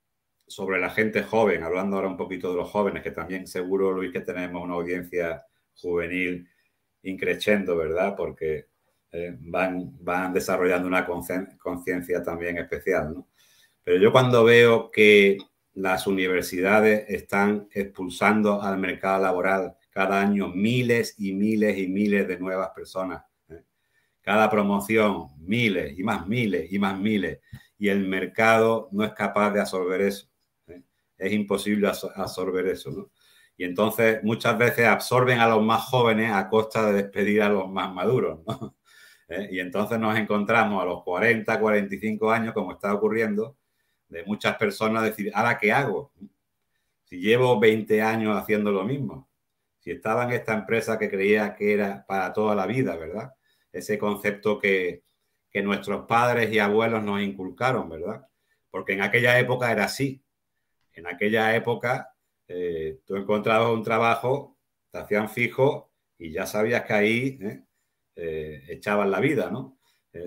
sobre 0.46 0.78
la 0.78 0.90
gente 0.90 1.24
joven, 1.24 1.64
hablando 1.64 1.96
ahora 1.96 2.10
un 2.10 2.18
poquito 2.18 2.50
de 2.50 2.58
los 2.58 2.70
jóvenes, 2.70 3.02
que 3.02 3.12
también 3.12 3.48
seguro, 3.48 3.94
Luis, 3.94 4.12
que 4.12 4.20
tenemos 4.20 4.62
una 4.62 4.74
audiencia 4.74 5.46
juvenil 5.74 6.50
increciendo, 7.04 7.78
¿verdad? 7.78 8.14
Porque 8.18 8.66
eh, 9.14 9.38
van, 9.40 9.96
van 10.04 10.34
desarrollando 10.34 10.86
una 10.86 11.06
conciencia 11.06 12.22
también 12.22 12.58
especial, 12.58 13.14
¿no? 13.14 13.30
Pero 13.86 14.00
yo 14.00 14.12
cuando 14.12 14.44
veo 14.44 14.92
que 14.92 15.38
las 15.76 16.08
universidades 16.08 17.06
están 17.08 17.70
expulsando 17.72 18.62
al 18.62 18.78
mercado 18.80 19.24
laboral 19.24 19.78
cada 19.92 20.20
año 20.20 20.50
miles 20.50 21.16
y 21.20 21.32
miles 21.32 21.78
y 21.78 21.88
miles 21.88 22.28
de 22.28 22.38
nuevas 22.38 22.72
personas. 22.76 23.24
Cada 24.24 24.50
promoción, 24.50 25.28
miles 25.38 26.00
y 26.00 26.04
más 26.04 26.26
miles 26.28 26.72
y 26.72 26.80
más 26.80 26.98
miles. 26.98 27.40
Y 27.78 27.90
el 27.90 28.08
mercado 28.08 28.88
no 28.92 29.04
es 29.04 29.12
capaz 29.12 29.52
de 29.52 29.60
absorber 29.60 30.02
eso. 30.02 30.28
¿eh? 30.68 30.82
Es 31.18 31.34
imposible 31.34 31.88
absorber 31.88 32.68
eso. 32.68 32.90
¿no? 32.92 33.12
Y 33.58 33.66
entonces 33.66 34.24
muchas 34.24 34.58
veces 34.58 34.88
absorben 34.88 35.40
a 35.40 35.48
los 35.50 35.62
más 35.62 35.84
jóvenes 35.84 36.32
a 36.32 36.48
costa 36.48 36.88
de 36.88 37.04
despedir 37.04 37.42
a 37.42 37.50
los 37.50 37.70
más 37.70 37.94
maduros. 37.94 38.40
¿no? 38.48 38.76
¿Eh? 39.28 39.50
Y 39.52 39.60
entonces 39.60 40.00
nos 40.00 40.18
encontramos 40.18 40.82
a 40.82 40.86
los 40.86 41.04
40, 41.04 41.60
45 41.60 42.32
años, 42.32 42.54
como 42.54 42.72
está 42.72 42.94
ocurriendo, 42.94 43.58
de 44.08 44.24
muchas 44.24 44.56
personas 44.56 45.04
decir, 45.04 45.32
¿ahora 45.36 45.58
qué 45.58 45.74
hago? 45.74 46.14
Si 47.04 47.20
llevo 47.20 47.60
20 47.60 48.02
años 48.02 48.38
haciendo 48.38 48.72
lo 48.72 48.86
mismo, 48.86 49.30
si 49.80 49.92
estaba 49.92 50.24
en 50.24 50.32
esta 50.32 50.54
empresa 50.54 50.98
que 50.98 51.10
creía 51.10 51.56
que 51.56 51.74
era 51.74 52.06
para 52.08 52.32
toda 52.32 52.56
la 52.56 52.66
vida, 52.66 52.96
¿verdad? 52.96 53.34
Ese 53.74 53.98
concepto 53.98 54.60
que, 54.60 55.04
nuestros 55.64 56.08
padres 56.08 56.52
y 56.52 56.58
abuelos 56.58 57.04
nos 57.04 57.22
inculcaron, 57.22 57.88
¿verdad? 57.88 58.26
Porque 58.72 58.94
en 58.94 59.02
aquella 59.02 59.38
época 59.38 59.72
era 59.72 59.84
así. 59.84 60.24
En 60.94 61.06
aquella 61.06 61.56
época 61.56 62.16
eh, 62.48 63.02
tú 63.06 63.16
encontrabas 63.18 63.72
un 63.72 63.84
trabajo, 63.84 64.58
te 64.90 64.98
hacían 64.98 65.30
fijo 65.30 65.92
y 66.18 66.32
ya 66.32 66.48
sabías 66.48 66.86
que 66.86 66.94
ahí 66.94 67.40
¿eh? 67.42 67.64
Eh, 68.16 68.64
echaban 68.70 69.12
la 69.12 69.20
vida, 69.20 69.52
¿no? 69.52 69.78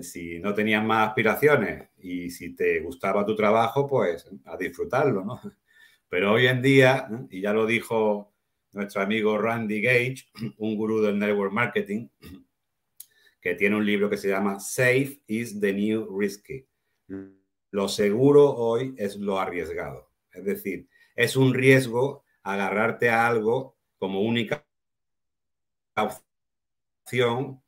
si 0.01 0.39
no 0.39 0.53
tenías 0.53 0.83
más 0.83 1.07
aspiraciones 1.07 1.89
y 1.97 2.29
si 2.29 2.53
te 2.53 2.81
gustaba 2.81 3.25
tu 3.25 3.35
trabajo, 3.35 3.87
pues 3.87 4.29
a 4.45 4.57
disfrutarlo, 4.57 5.23
¿no? 5.23 5.39
Pero 6.09 6.33
hoy 6.33 6.47
en 6.47 6.61
día, 6.61 7.07
y 7.29 7.41
ya 7.41 7.53
lo 7.53 7.65
dijo 7.65 8.33
nuestro 8.73 9.01
amigo 9.01 9.37
Randy 9.37 9.81
Gage, 9.81 10.25
un 10.57 10.75
gurú 10.75 11.01
del 11.01 11.17
network 11.17 11.51
marketing, 11.51 12.07
que 13.41 13.55
tiene 13.55 13.75
un 13.75 13.85
libro 13.85 14.09
que 14.09 14.17
se 14.17 14.29
llama 14.29 14.59
Safe 14.59 15.21
is 15.27 15.59
the 15.59 15.73
New 15.73 16.17
Risky. 16.17 16.65
Lo 17.71 17.89
seguro 17.89 18.53
hoy 18.55 18.95
es 18.97 19.17
lo 19.17 19.39
arriesgado. 19.39 20.11
Es 20.31 20.45
decir, 20.45 20.87
es 21.15 21.35
un 21.35 21.53
riesgo 21.53 22.23
agarrarte 22.43 23.09
a 23.09 23.27
algo 23.27 23.77
como 23.97 24.21
única 24.21 24.65
opción 27.05 27.61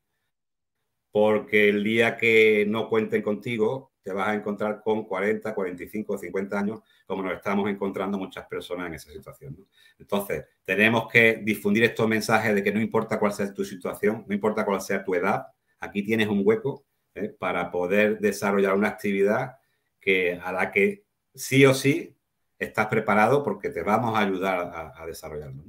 porque 1.11 1.69
el 1.69 1.83
día 1.83 2.17
que 2.17 2.65
no 2.67 2.87
cuenten 2.87 3.21
contigo 3.21 3.93
te 4.01 4.13
vas 4.13 4.29
a 4.29 4.35
encontrar 4.35 4.81
con 4.81 5.03
40, 5.03 5.53
45, 5.53 6.17
50 6.17 6.59
años, 6.59 6.79
como 7.05 7.23
nos 7.23 7.33
estamos 7.33 7.69
encontrando 7.69 8.17
muchas 8.17 8.45
personas 8.47 8.87
en 8.87 8.93
esa 8.95 9.11
situación. 9.11 9.57
Entonces, 9.97 10.45
tenemos 10.63 11.07
que 11.11 11.41
difundir 11.43 11.83
estos 11.83 12.07
mensajes 12.07 12.55
de 12.55 12.63
que 12.63 12.71
no 12.71 12.79
importa 12.79 13.19
cuál 13.19 13.33
sea 13.33 13.53
tu 13.53 13.65
situación, 13.65 14.25
no 14.27 14.33
importa 14.33 14.65
cuál 14.65 14.81
sea 14.81 15.03
tu 15.03 15.13
edad, 15.15 15.47
aquí 15.79 16.03
tienes 16.03 16.27
un 16.27 16.41
hueco 16.43 16.85
¿eh? 17.15 17.29
para 17.29 17.71
poder 17.71 18.19
desarrollar 18.19 18.75
una 18.75 18.89
actividad 18.89 19.57
que, 19.99 20.39
a 20.41 20.51
la 20.51 20.71
que 20.71 21.05
sí 21.33 21.65
o 21.65 21.73
sí 21.73 22.15
estás 22.57 22.87
preparado 22.87 23.43
porque 23.43 23.69
te 23.69 23.83
vamos 23.83 24.17
a 24.17 24.21
ayudar 24.21 24.93
a, 24.95 25.05
desarrollarlo. 25.05 25.63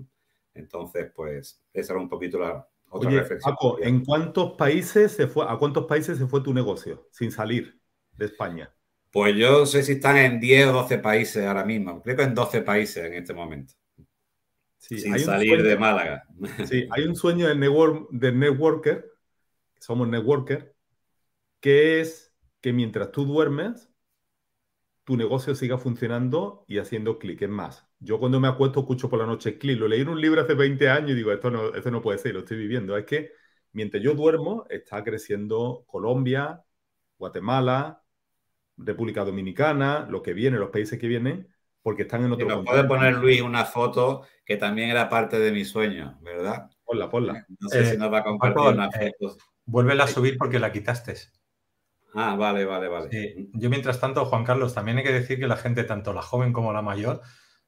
Entonces, 0.55 1.11
pues, 1.15 1.63
esa 1.73 1.93
era 1.93 2.03
un 2.03 2.09
poquito 2.09 2.39
la, 2.39 2.67
otra 2.89 3.11
reflexión. 3.11 3.57
¿en 3.83 4.05
cuántos 4.05 4.57
países 4.57 5.13
se 5.13 5.29
fue, 5.29 5.45
a 5.49 5.57
cuántos 5.57 5.87
países 5.87 6.19
se 6.19 6.27
fue 6.27 6.43
tu 6.43 6.53
negocio 6.53 7.07
sin 7.13 7.31
salir? 7.31 7.81
de 8.21 8.27
España? 8.27 8.73
Pues 9.11 9.35
yo 9.35 9.67
sé 9.67 9.83
si 9.83 9.93
están 9.93 10.17
en 10.19 10.39
10 10.39 10.69
o 10.69 10.73
12 10.73 10.99
países 10.99 11.45
ahora 11.45 11.65
mismo. 11.65 12.01
Creo 12.03 12.17
que 12.17 12.23
en 12.23 12.35
12 12.35 12.63
países 12.63 13.05
en 13.05 13.15
este 13.15 13.35
momento. 13.35 13.75
sin 14.79 15.19
salir 15.19 15.63
de 15.63 15.77
Málaga. 15.77 16.25
Sí, 16.69 16.87
hay 16.91 17.05
un 17.05 17.17
sueño 17.17 17.49
del, 17.49 17.59
network, 17.59 18.13
networker, 18.13 19.11
somos 19.81 20.09
networker, 20.09 20.77
que 21.61 22.01
es 22.01 22.33
que 22.61 22.73
mientras 22.73 23.11
tú 23.11 23.25
duermes, 23.25 23.91
tu 25.05 25.17
negocio 25.17 25.55
siga 25.55 25.79
funcionando 25.79 26.65
y 26.69 26.79
haciendo 26.79 27.19
clic. 27.19 27.43
Es 27.43 27.49
más, 27.49 27.89
yo 27.99 28.21
cuando 28.21 28.39
me 28.39 28.49
acuesto 28.49 28.81
escucho 28.81 29.11
por 29.11 29.19
la 29.19 29.27
noche 29.27 29.59
clic. 29.59 29.79
Lo 29.79 29.89
leí 29.89 30.03
en 30.03 30.09
un 30.09 30.21
libro 30.21 30.43
hace 30.43 30.55
20 30.55 30.89
años 30.89 31.11
y 31.11 31.15
digo, 31.15 31.33
esto 31.33 31.51
no, 31.51 31.75
esto 31.75 31.91
no 31.91 32.01
puede 32.03 32.19
ser, 32.19 32.35
lo 32.35 32.41
estoy 32.41 32.59
viviendo. 32.59 32.97
Es 32.97 33.07
que 33.07 33.33
mientras 33.73 34.03
yo 34.03 34.15
duermo, 34.15 34.67
está 34.71 35.03
creciendo 35.03 35.85
Colombia, 35.87 36.63
Guatemala, 37.19 38.03
República 38.77 39.25
Dominicana, 39.25 40.07
lo 40.09 40.23
que 40.23 40.33
viene, 40.33 40.59
los 40.59 40.71
países 40.71 40.99
que 40.99 41.09
vienen, 41.09 41.49
porque 41.83 42.03
están 42.03 42.25
en 42.25 42.33
otro 42.33 42.49
Nos 42.49 42.65
puede 42.65 42.85
poner 42.85 43.15
Luis 43.15 43.41
una 43.43 43.65
foto 43.65 44.23
que 44.45 44.57
también 44.57 44.91
era 44.91 45.09
parte 45.09 45.39
de 45.39 45.51
mi 45.51 45.65
sueño, 45.65 46.19
¿verdad? 46.21 46.71
Ponla, 46.85 47.09
ponla. 47.09 47.47
No 47.59 47.69
sé 47.69 47.85
si 47.85 47.97
nos 47.97 48.13
va 48.13 48.19
a 48.19 48.25
compartir 48.25 48.63
una 48.63 48.87
eh, 48.87 49.13
foto. 49.19 49.37
Vuélvela 49.71 50.05
a 50.05 50.09
subir 50.09 50.37
porque 50.37 50.59
la 50.59 50.73
quitaste. 50.73 51.15
Ah, 52.15 52.35
vale, 52.35 52.65
vale, 52.65 52.89
vale. 52.89 53.49
Yo, 53.53 53.71
mientras 53.71 54.01
tanto, 54.01 54.25
Juan 54.25 54.45
Carlos, 54.45 54.75
también 54.75 54.99
hay 54.99 55.05
que 55.05 55.13
decir 55.13 55.39
que 55.39 55.47
la 55.47 55.57
gente, 55.57 55.85
tanto 55.85 56.13
la 56.13 56.23
joven 56.23 56.53
como 56.53 56.73
la 56.73 56.83
mayor, 56.83 57.21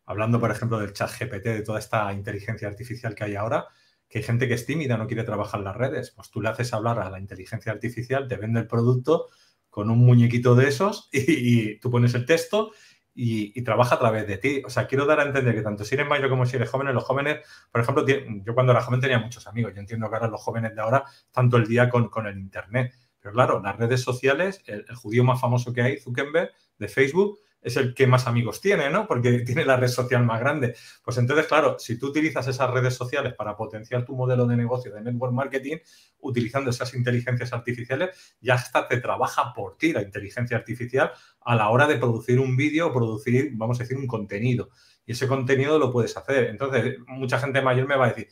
hablando, 0.05 0.41
por 0.41 0.51
ejemplo, 0.51 0.79
del 0.79 0.93
chat 0.93 1.11
GPT, 1.11 1.45
de 1.45 1.63
toda 1.63 1.79
esta 1.79 2.13
inteligencia 2.13 2.67
artificial 2.67 3.15
que 3.15 3.25
hay 3.25 3.37
ahora, 3.37 3.69
que 4.09 4.19
hay 4.19 4.25
gente 4.25 4.49
que 4.49 4.55
es 4.55 4.67
tímida, 4.67 4.97
no 4.99 5.07
quiere 5.07 5.23
trabajar 5.23 5.61
las 5.61 5.77
redes, 5.77 6.11
pues 6.11 6.31
tú 6.31 6.41
le 6.41 6.49
haces 6.49 6.75
hablar 6.75 6.99
a 6.99 7.09
la 7.09 7.21
inteligencia 7.21 7.73
artificial, 7.73 8.27
te 8.27 8.37
vende 8.37 8.61
el 8.61 8.67
producto 8.67 9.29
con 9.71 9.89
un 9.91 10.01
muñequito 10.01 10.55
de 10.55 10.69
esos 10.69 11.09
y, 11.13 11.79
tú 11.79 11.91
pones 11.91 12.15
el 12.15 12.27
texto 12.27 12.73
y, 13.15 13.63
trabaja 13.63 13.97
a 13.97 13.99
través 13.99 14.27
de 14.27 14.39
ti. 14.39 14.63
O 14.65 14.71
sea, 14.71 14.87
quiero 14.87 15.07
dar 15.07 15.21
a 15.21 15.25
entender 15.25 15.55
que 15.55 15.63
tanto 15.63 15.85
si 15.85 15.95
eres 15.95 16.07
mayor 16.07 16.29
como 16.31 16.47
si 16.47 16.57
eres 16.57 16.71
joven, 16.71 16.93
los 16.95 17.05
jóvenes, 17.05 17.41
por 17.71 17.81
ejemplo, 17.81 18.05
yo 18.07 18.55
cuando 18.55 18.73
era 18.73 18.83
joven 18.83 19.01
tenía 19.01 19.19
muchos 19.19 19.47
amigos. 19.47 19.73
Yo 19.75 19.81
entiendo 19.81 20.09
que 20.09 20.17
ahora 20.17 20.29
los 20.29 20.41
jóvenes 20.41 20.75
de 20.75 20.81
ahora, 20.81 21.05
tanto 21.31 21.57
el 21.57 21.67
día 21.67 21.89
con, 21.89 22.09
con 22.09 22.27
el 22.27 22.39
Internet. 22.39 22.95
Pero 23.21 23.35
claro, 23.35 23.61
las 23.63 23.77
redes 23.77 24.01
sociales, 24.01 24.63
el, 24.67 24.85
el, 24.89 24.97
judío 24.97 25.25
más 25.25 25.41
famoso 25.41 25.73
que 25.73 25.83
hay, 25.83 25.99
Zuckerberg, 25.99 26.51
de 26.79 26.89
Facebook, 26.89 27.39
es 27.63 27.77
el 27.77 27.95
que 27.95 28.07
más 28.07 28.27
amigos 28.27 28.61
tiene, 28.61 28.91
¿no? 28.91 29.07
Porque 29.07 29.41
tiene 29.47 29.65
la 29.65 29.77
red 29.77 29.89
social 29.89 30.25
más 30.25 30.41
grande. 30.41 30.75
Pues 31.03 31.17
entonces, 31.19 31.47
claro, 31.47 31.79
si 31.79 31.99
tú 31.99 32.09
utilizas 32.09 32.47
esas 32.49 32.71
redes 32.71 32.95
sociales 32.95 33.35
para 33.35 33.57
potenciar 33.57 34.05
tu 34.05 34.17
modelo 34.17 34.47
de 34.47 34.57
negocio 34.57 34.93
de 34.93 35.01
network 35.01 35.33
marketing, 35.33 35.77
utilizando 36.21 36.71
esas 36.71 36.93
inteligencias 36.95 37.53
artificiales, 37.53 38.37
ya 38.41 38.55
hasta 38.55 38.89
te 38.89 38.99
trabaja 38.99 39.53
por 39.55 39.77
ti 39.77 39.93
la 39.93 40.03
inteligencia 40.03 40.57
artificial 40.57 41.13
a 41.41 41.55
la 41.55 41.71
hora 41.71 41.87
de 41.87 41.97
producir 41.97 42.41
un 42.41 42.57
vídeo 42.57 42.89
o 42.89 42.93
producir, 42.93 43.53
vamos 43.55 43.79
a 43.81 43.85
decir, 43.85 43.97
un 43.97 44.07
contenido. 44.07 44.71
Y 45.05 45.13
ese 45.13 45.27
contenido 45.27 45.79
lo 45.79 45.91
puedes 45.91 46.17
hacer. 46.17 46.45
Entonces, 46.45 46.97
mucha 47.07 47.39
gente 47.39 47.61
mayor 47.63 47.89
me 47.89 47.97
va 47.97 48.07
a 48.07 48.09
decir, 48.13 48.29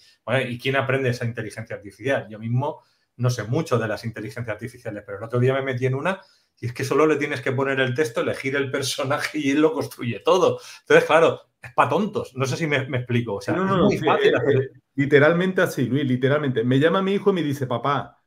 ¿y 0.49 0.59
quién 0.59 0.77
aprende 0.77 1.11
esa 1.11 1.25
inteligencia 1.25 1.77
artificial? 1.77 2.29
Yo 2.29 2.39
mismo 2.39 2.83
no 3.17 3.29
sé 3.29 3.45
mucho 3.45 3.79
de 3.79 3.87
las 3.87 4.05
inteligencias 4.05 4.55
artificiales, 4.55 5.03
pero 5.05 5.19
el 5.19 5.25
otro 5.25 5.39
día 5.39 5.53
me 5.53 5.63
metí 5.63 5.85
en 5.85 5.95
una 5.95 6.21
y 6.61 6.67
es 6.67 6.73
que 6.75 6.85
solo 6.85 7.07
le 7.07 7.17
tienes 7.17 7.41
que 7.41 7.53
poner 7.53 7.81
el 7.81 7.95
texto, 7.95 8.21
elegir 8.21 8.55
el 8.55 8.71
personaje 8.71 9.39
y 9.39 9.51
él 9.51 9.63
lo 9.63 9.73
construye 9.73 10.21
todo. 10.21 10.61
Entonces, 10.81 11.07
claro, 11.07 11.41
es 11.61 11.73
para 11.73 11.89
tontos. 11.89 12.37
No 12.37 12.45
sé 12.45 12.57
si 12.57 12.67
me, 12.67 12.77
explico. 12.77 13.37
O 13.37 13.41
sea, 13.41 13.55
es 13.55 13.63
muy 13.63 13.99
fácil 13.99 14.35
hacer... 14.35 14.57
Eh, 14.57 14.71
literalmente 14.95 15.63
así, 15.63 15.87
Luis, 15.87 16.05
literalmente. 16.05 16.63
Me 16.63 16.79
llama 16.79 17.01
mi 17.01 17.15
hijo 17.15 17.31
y 17.31 17.33
me 17.33 17.43
dice, 17.43 17.67
papá, 17.67 18.19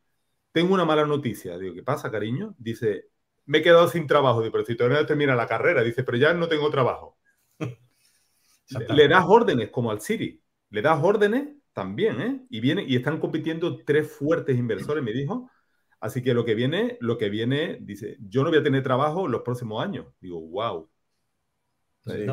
tengo 0.51 0.73
una 0.73 0.83
mala 0.83 1.05
noticia. 1.05 1.59
Digo, 1.59 1.75
¿qué 1.75 1.83
pasa, 1.83 2.09
cariño? 2.09 2.55
Dice, 2.57 3.09
me 3.45 3.59
he 3.59 3.61
quedado 3.61 3.87
sin 3.87 4.07
trabajo. 4.07 4.41
Digo, 4.41 4.51
pero 4.51 4.65
si 4.65 4.75
todavía 4.75 5.01
no 5.01 5.05
termina 5.05 5.35
la 5.35 5.47
carrera. 5.47 5.83
Dice, 5.83 6.03
pero 6.03 6.17
ya 6.17 6.33
no 6.33 6.47
tengo 6.47 6.71
trabajo. 6.71 7.19
le, 8.89 9.07
das 9.07 9.25
órdenes 9.27 9.69
como 9.69 9.91
al 9.91 10.01
Siri. 10.01 10.41
Le 10.71 10.81
das 10.81 10.99
órdenes 11.03 11.49
también, 11.71 12.21
¿eh? 12.21 12.45
Y 12.49 12.59
viene, 12.61 12.83
y 12.87 12.95
están 12.95 13.19
compitiendo 13.19 13.77
tres 13.83 14.11
fuertes 14.11 14.57
inversores, 14.57 15.03
me 15.03 15.11
dijo, 15.11 15.49
Así 16.03 16.21
que 16.21 16.33
lo 16.33 16.43
que 16.43 16.53
viene, 16.53 16.97
lo 16.99 17.17
que 17.17 17.29
viene, 17.29 17.77
dice, 17.79 18.17
yo 18.19 18.43
no 18.43 18.49
voy 18.49 18.59
a 18.59 18.63
tener 18.63 18.83
trabajo 18.83 19.25
los 19.25 19.41
próximos 19.41 19.81
años. 19.81 20.07
Digo, 20.19 20.37
wow. 20.41 20.89
el, 22.07 22.27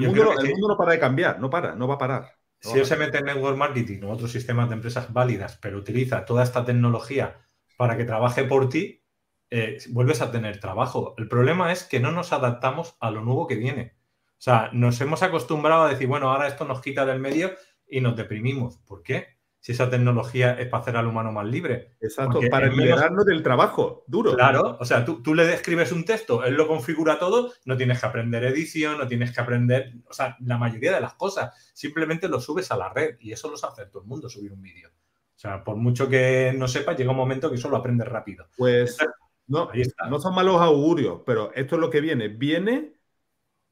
mundo, 0.00 0.36
no 0.68 0.76
para 0.76 0.92
de 0.92 1.00
cambiar, 1.00 1.40
no 1.40 1.50
para, 1.50 1.74
no 1.74 1.88
va 1.88 1.94
a 1.94 1.98
parar. 1.98 2.38
si 2.60 2.78
él 2.78 2.86
se 2.86 2.96
mete 2.96 3.18
en 3.18 3.24
network 3.24 3.56
marketing 3.56 4.04
o 4.04 4.12
otros 4.12 4.30
sistemas 4.30 4.68
de 4.68 4.76
empresas 4.76 5.12
válidas, 5.12 5.58
pero 5.60 5.78
utiliza 5.78 6.24
toda 6.24 6.44
esta 6.44 6.64
tecnología 6.64 7.44
para 7.76 7.96
que 7.96 8.04
trabaje 8.04 8.44
por 8.44 8.68
ti, 8.68 9.02
eh, 9.50 9.78
vuelves 9.88 10.22
a 10.22 10.30
tener 10.30 10.60
trabajo. 10.60 11.16
El 11.18 11.26
problema 11.26 11.72
es 11.72 11.82
que 11.82 11.98
no 11.98 12.12
nos 12.12 12.32
adaptamos 12.32 12.96
a 13.00 13.10
lo 13.10 13.22
nuevo 13.22 13.48
que 13.48 13.56
viene. 13.56 13.96
O 14.28 14.42
sea, 14.44 14.70
nos 14.72 15.00
hemos 15.00 15.24
acostumbrado 15.24 15.82
a 15.82 15.88
decir, 15.88 16.06
bueno, 16.06 16.30
ahora 16.30 16.46
esto 16.46 16.64
nos 16.64 16.80
quita 16.80 17.04
del 17.04 17.18
medio 17.18 17.50
y 17.84 18.00
nos 18.00 18.14
deprimimos. 18.14 18.78
¿Por 18.86 19.02
qué? 19.02 19.41
Si 19.62 19.70
esa 19.70 19.88
tecnología 19.88 20.54
es 20.54 20.66
para 20.66 20.82
hacer 20.82 20.96
al 20.96 21.06
humano 21.06 21.30
más 21.30 21.46
libre. 21.46 21.94
Exacto, 22.00 22.40
para 22.50 22.66
liberarnos 22.66 23.24
del 23.24 23.44
trabajo 23.44 24.02
duro. 24.08 24.34
Claro, 24.34 24.76
o 24.80 24.84
sea, 24.84 25.04
tú, 25.04 25.34
le 25.36 25.46
describes 25.46 25.92
un 25.92 26.04
texto, 26.04 26.42
él 26.42 26.54
lo 26.54 26.66
configura 26.66 27.20
todo, 27.20 27.52
no 27.64 27.76
tienes 27.76 28.00
que 28.00 28.06
aprender 28.06 28.42
edición, 28.42 28.98
no 28.98 29.06
tienes 29.06 29.30
que 29.30 29.40
aprender, 29.40 29.92
o 30.10 30.12
sea, 30.12 30.36
la 30.40 30.58
mayoría 30.58 30.92
de 30.92 31.00
las 31.00 31.14
cosas, 31.14 31.54
simplemente 31.72 32.26
lo 32.26 32.40
subes 32.40 32.72
a 32.72 32.76
la 32.76 32.88
red 32.88 33.14
y 33.20 33.30
eso 33.30 33.48
lo 33.48 33.56
sabe 33.56 33.86
todo 33.86 34.02
el 34.02 34.08
mundo, 34.08 34.28
subir 34.28 34.52
un 34.52 34.60
vídeo. 34.60 34.88
O 34.88 35.38
sea, 35.38 35.62
por 35.62 35.76
mucho 35.76 36.08
que 36.08 36.52
no 36.58 36.66
sepa, 36.66 36.96
llega 36.96 37.12
un 37.12 37.16
momento 37.16 37.48
que 37.48 37.54
eso 37.54 37.68
lo 37.68 37.76
aprendes 37.76 38.08
rápido. 38.08 38.48
Pues 38.56 38.98
No, 39.46 39.70
no 40.10 40.18
son 40.18 40.34
malos 40.34 40.60
augurios, 40.60 41.20
pero 41.24 41.52
esto 41.54 41.76
es 41.76 41.80
lo 41.80 41.88
que 41.88 42.00
viene. 42.00 42.26
Viene 42.26 42.94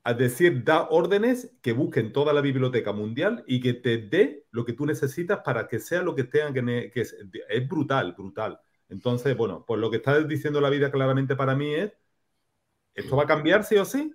a 0.02 0.14
decir, 0.14 0.64
da 0.64 0.88
órdenes 0.88 1.52
que 1.60 1.72
busquen 1.72 2.12
toda 2.12 2.32
la 2.32 2.40
biblioteca 2.40 2.92
mundial 2.92 3.44
y 3.46 3.60
que 3.60 3.74
te 3.74 3.98
dé 3.98 4.46
lo 4.50 4.64
que 4.64 4.72
tú 4.72 4.86
necesitas 4.86 5.40
para 5.44 5.68
que 5.68 5.78
sea 5.78 6.02
lo 6.02 6.14
que 6.14 6.24
tengan 6.24 6.54
que... 6.54 6.90
que 6.90 7.00
es, 7.02 7.16
es, 7.48 7.68
brutal, 7.68 8.14
brutal. 8.14 8.60
Entonces, 8.88 9.36
bueno, 9.36 9.64
pues 9.66 9.78
lo 9.78 9.90
que 9.90 9.98
está 9.98 10.18
diciendo 10.20 10.60
la 10.60 10.70
vida 10.70 10.90
claramente 10.90 11.36
para 11.36 11.54
mí 11.54 11.74
es, 11.74 11.92
¿esto 12.94 13.16
va 13.16 13.24
a 13.24 13.26
cambiar 13.26 13.64
sí 13.64 13.76
o 13.76 13.84
sí? 13.84 14.14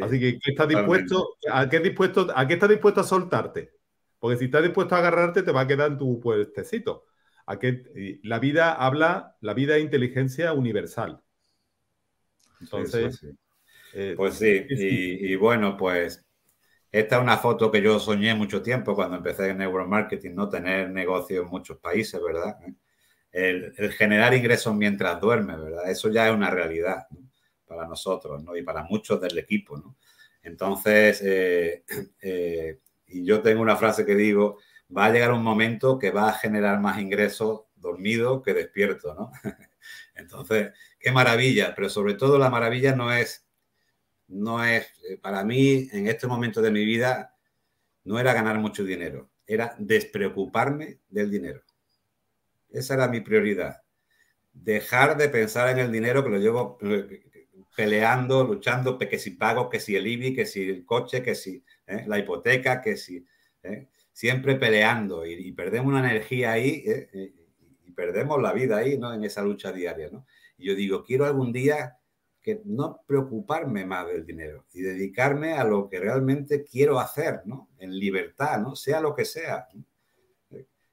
Así 0.00 0.20
que, 0.20 0.38
¿qué 0.38 0.50
estás 0.50 0.68
dispuesto, 0.68 1.36
a, 1.50 1.68
qué 1.68 1.80
dispuesto, 1.80 2.26
¿a 2.34 2.46
qué 2.46 2.54
estás 2.54 2.68
dispuesto 2.68 3.00
a 3.00 3.04
soltarte? 3.04 3.72
Porque 4.18 4.36
si 4.36 4.46
estás 4.46 4.62
dispuesto 4.62 4.94
a 4.94 4.98
agarrarte, 4.98 5.42
te 5.42 5.52
va 5.52 5.62
a 5.62 5.66
quedar 5.66 5.92
en 5.92 5.98
tu 5.98 6.20
puestecito. 6.20 7.04
¿A 7.46 7.58
qué, 7.58 8.20
la 8.24 8.38
vida 8.40 8.72
habla, 8.72 9.36
la 9.40 9.54
vida 9.54 9.76
es 9.76 9.84
inteligencia 9.84 10.52
universal. 10.52 11.22
Entonces... 12.60 13.24
Eh, 13.94 14.14
pues 14.16 14.34
sí, 14.34 14.66
y, 14.68 15.34
bueno, 15.36 15.76
pues 15.76 16.24
esta 16.92 17.16
es 17.16 17.22
una 17.22 17.38
foto 17.38 17.70
que 17.70 17.82
yo 17.82 17.98
soñé 17.98 18.34
mucho 18.34 18.62
tiempo 18.62 18.94
cuando 18.94 19.16
empecé 19.16 19.50
en 19.50 19.58
neuromarketing, 19.58 20.34
¿no? 20.34 20.48
Tener 20.48 20.90
negocio 20.90 21.42
en 21.42 21.48
muchos 21.48 21.78
países, 21.78 22.20
¿verdad? 22.22 22.56
El, 23.32 23.72
generar 23.92 24.34
ingresos 24.34 24.74
mientras 24.74 25.20
duerme, 25.20 25.56
¿verdad? 25.56 25.90
Eso 25.90 26.10
ya 26.10 26.28
es 26.28 26.34
una 26.34 26.50
realidad 26.50 27.06
para 27.66 27.86
nosotros, 27.86 28.42
¿no? 28.42 28.56
Y 28.56 28.62
para 28.62 28.84
muchos 28.84 29.20
del 29.20 29.38
equipo, 29.38 29.76
¿no? 29.76 29.96
Entonces, 30.42 31.20
eh, 31.22 31.84
eh, 32.22 32.78
y 33.08 33.24
yo 33.24 33.42
tengo 33.42 33.62
una 33.62 33.76
frase 33.76 34.04
que 34.06 34.14
digo, 34.14 34.58
va 34.96 35.06
a 35.06 35.10
llegar 35.10 35.32
un 35.32 35.42
momento 35.42 35.98
que 35.98 36.10
va 36.10 36.28
a 36.28 36.32
generar 36.32 36.80
más 36.80 36.98
ingresos 36.98 37.62
dormido 37.76 38.42
que 38.42 38.54
despierto, 38.54 39.14
¿no? 39.14 39.30
Entonces, 40.14 40.72
qué 40.98 41.12
maravilla, 41.12 41.74
pero 41.74 41.88
sobre 41.88 42.14
todo 42.14 42.38
la 42.38 42.50
maravilla 42.50 42.94
no 42.94 43.12
es 43.12 43.45
no 44.28 44.64
es, 44.64 44.86
eh, 45.08 45.16
para 45.18 45.44
mí, 45.44 45.88
en 45.92 46.08
este 46.08 46.26
momento 46.26 46.60
de 46.60 46.70
mi 46.70 46.84
vida, 46.84 47.34
no 48.04 48.18
era 48.18 48.32
ganar 48.32 48.58
mucho 48.58 48.84
dinero, 48.84 49.30
era 49.46 49.74
despreocuparme 49.78 50.98
del 51.08 51.30
dinero. 51.30 51.62
Esa 52.70 52.94
era 52.94 53.08
mi 53.08 53.20
prioridad. 53.20 53.82
Dejar 54.52 55.16
de 55.16 55.28
pensar 55.28 55.68
en 55.70 55.78
el 55.78 55.92
dinero 55.92 56.24
que 56.24 56.30
lo 56.30 56.38
llevo 56.38 56.78
eh, 56.82 57.24
peleando, 57.76 58.44
luchando, 58.44 58.98
que 58.98 59.18
si 59.18 59.30
pago, 59.30 59.68
que 59.68 59.80
si 59.80 59.96
el 59.96 60.06
IBI, 60.06 60.34
que 60.34 60.46
si 60.46 60.68
el 60.68 60.84
coche, 60.84 61.22
que 61.22 61.34
si 61.34 61.62
eh, 61.86 62.04
la 62.06 62.18
hipoteca, 62.18 62.80
que 62.80 62.96
si... 62.96 63.26
siempre 64.12 64.54
peleando 64.56 65.26
y, 65.26 65.52
perdemos 65.52 65.88
una 65.88 66.08
energía 66.08 66.52
ahí 66.52 66.84
y 67.84 67.90
perdemos 67.92 68.40
la 68.40 68.52
vida 68.52 68.78
ahí, 68.78 68.96
¿no? 68.96 69.12
En 69.12 69.24
esa 69.24 69.42
lucha 69.42 69.72
diaria, 69.72 70.08
¿no? 70.10 70.24
Y 70.56 70.66
yo 70.68 70.74
digo, 70.74 71.04
quiero 71.04 71.26
algún 71.26 71.52
día 71.52 71.98
que 72.46 72.62
no 72.64 73.02
preocuparme 73.08 73.84
más 73.84 74.06
del 74.06 74.24
dinero 74.24 74.66
y 74.72 74.80
dedicarme 74.80 75.54
a 75.54 75.64
lo 75.64 75.88
que 75.88 75.98
realmente 75.98 76.62
quiero 76.62 77.00
hacer, 77.00 77.40
¿no? 77.44 77.70
En 77.80 77.98
libertad, 77.98 78.60
¿no? 78.60 78.76
Sea 78.76 79.00
lo 79.00 79.16
que 79.16 79.24
sea. 79.24 79.66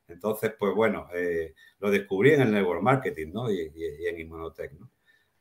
Entonces, 0.08 0.54
pues 0.58 0.74
bueno, 0.74 1.10
eh, 1.14 1.54
lo 1.78 1.92
descubrí 1.92 2.32
en 2.32 2.42
el 2.42 2.52
network 2.52 2.82
marketing, 2.82 3.34
¿no? 3.34 3.52
Y, 3.52 3.72
en 4.10 4.20
Inmunotech, 4.20 4.72
¿no? 4.80 4.90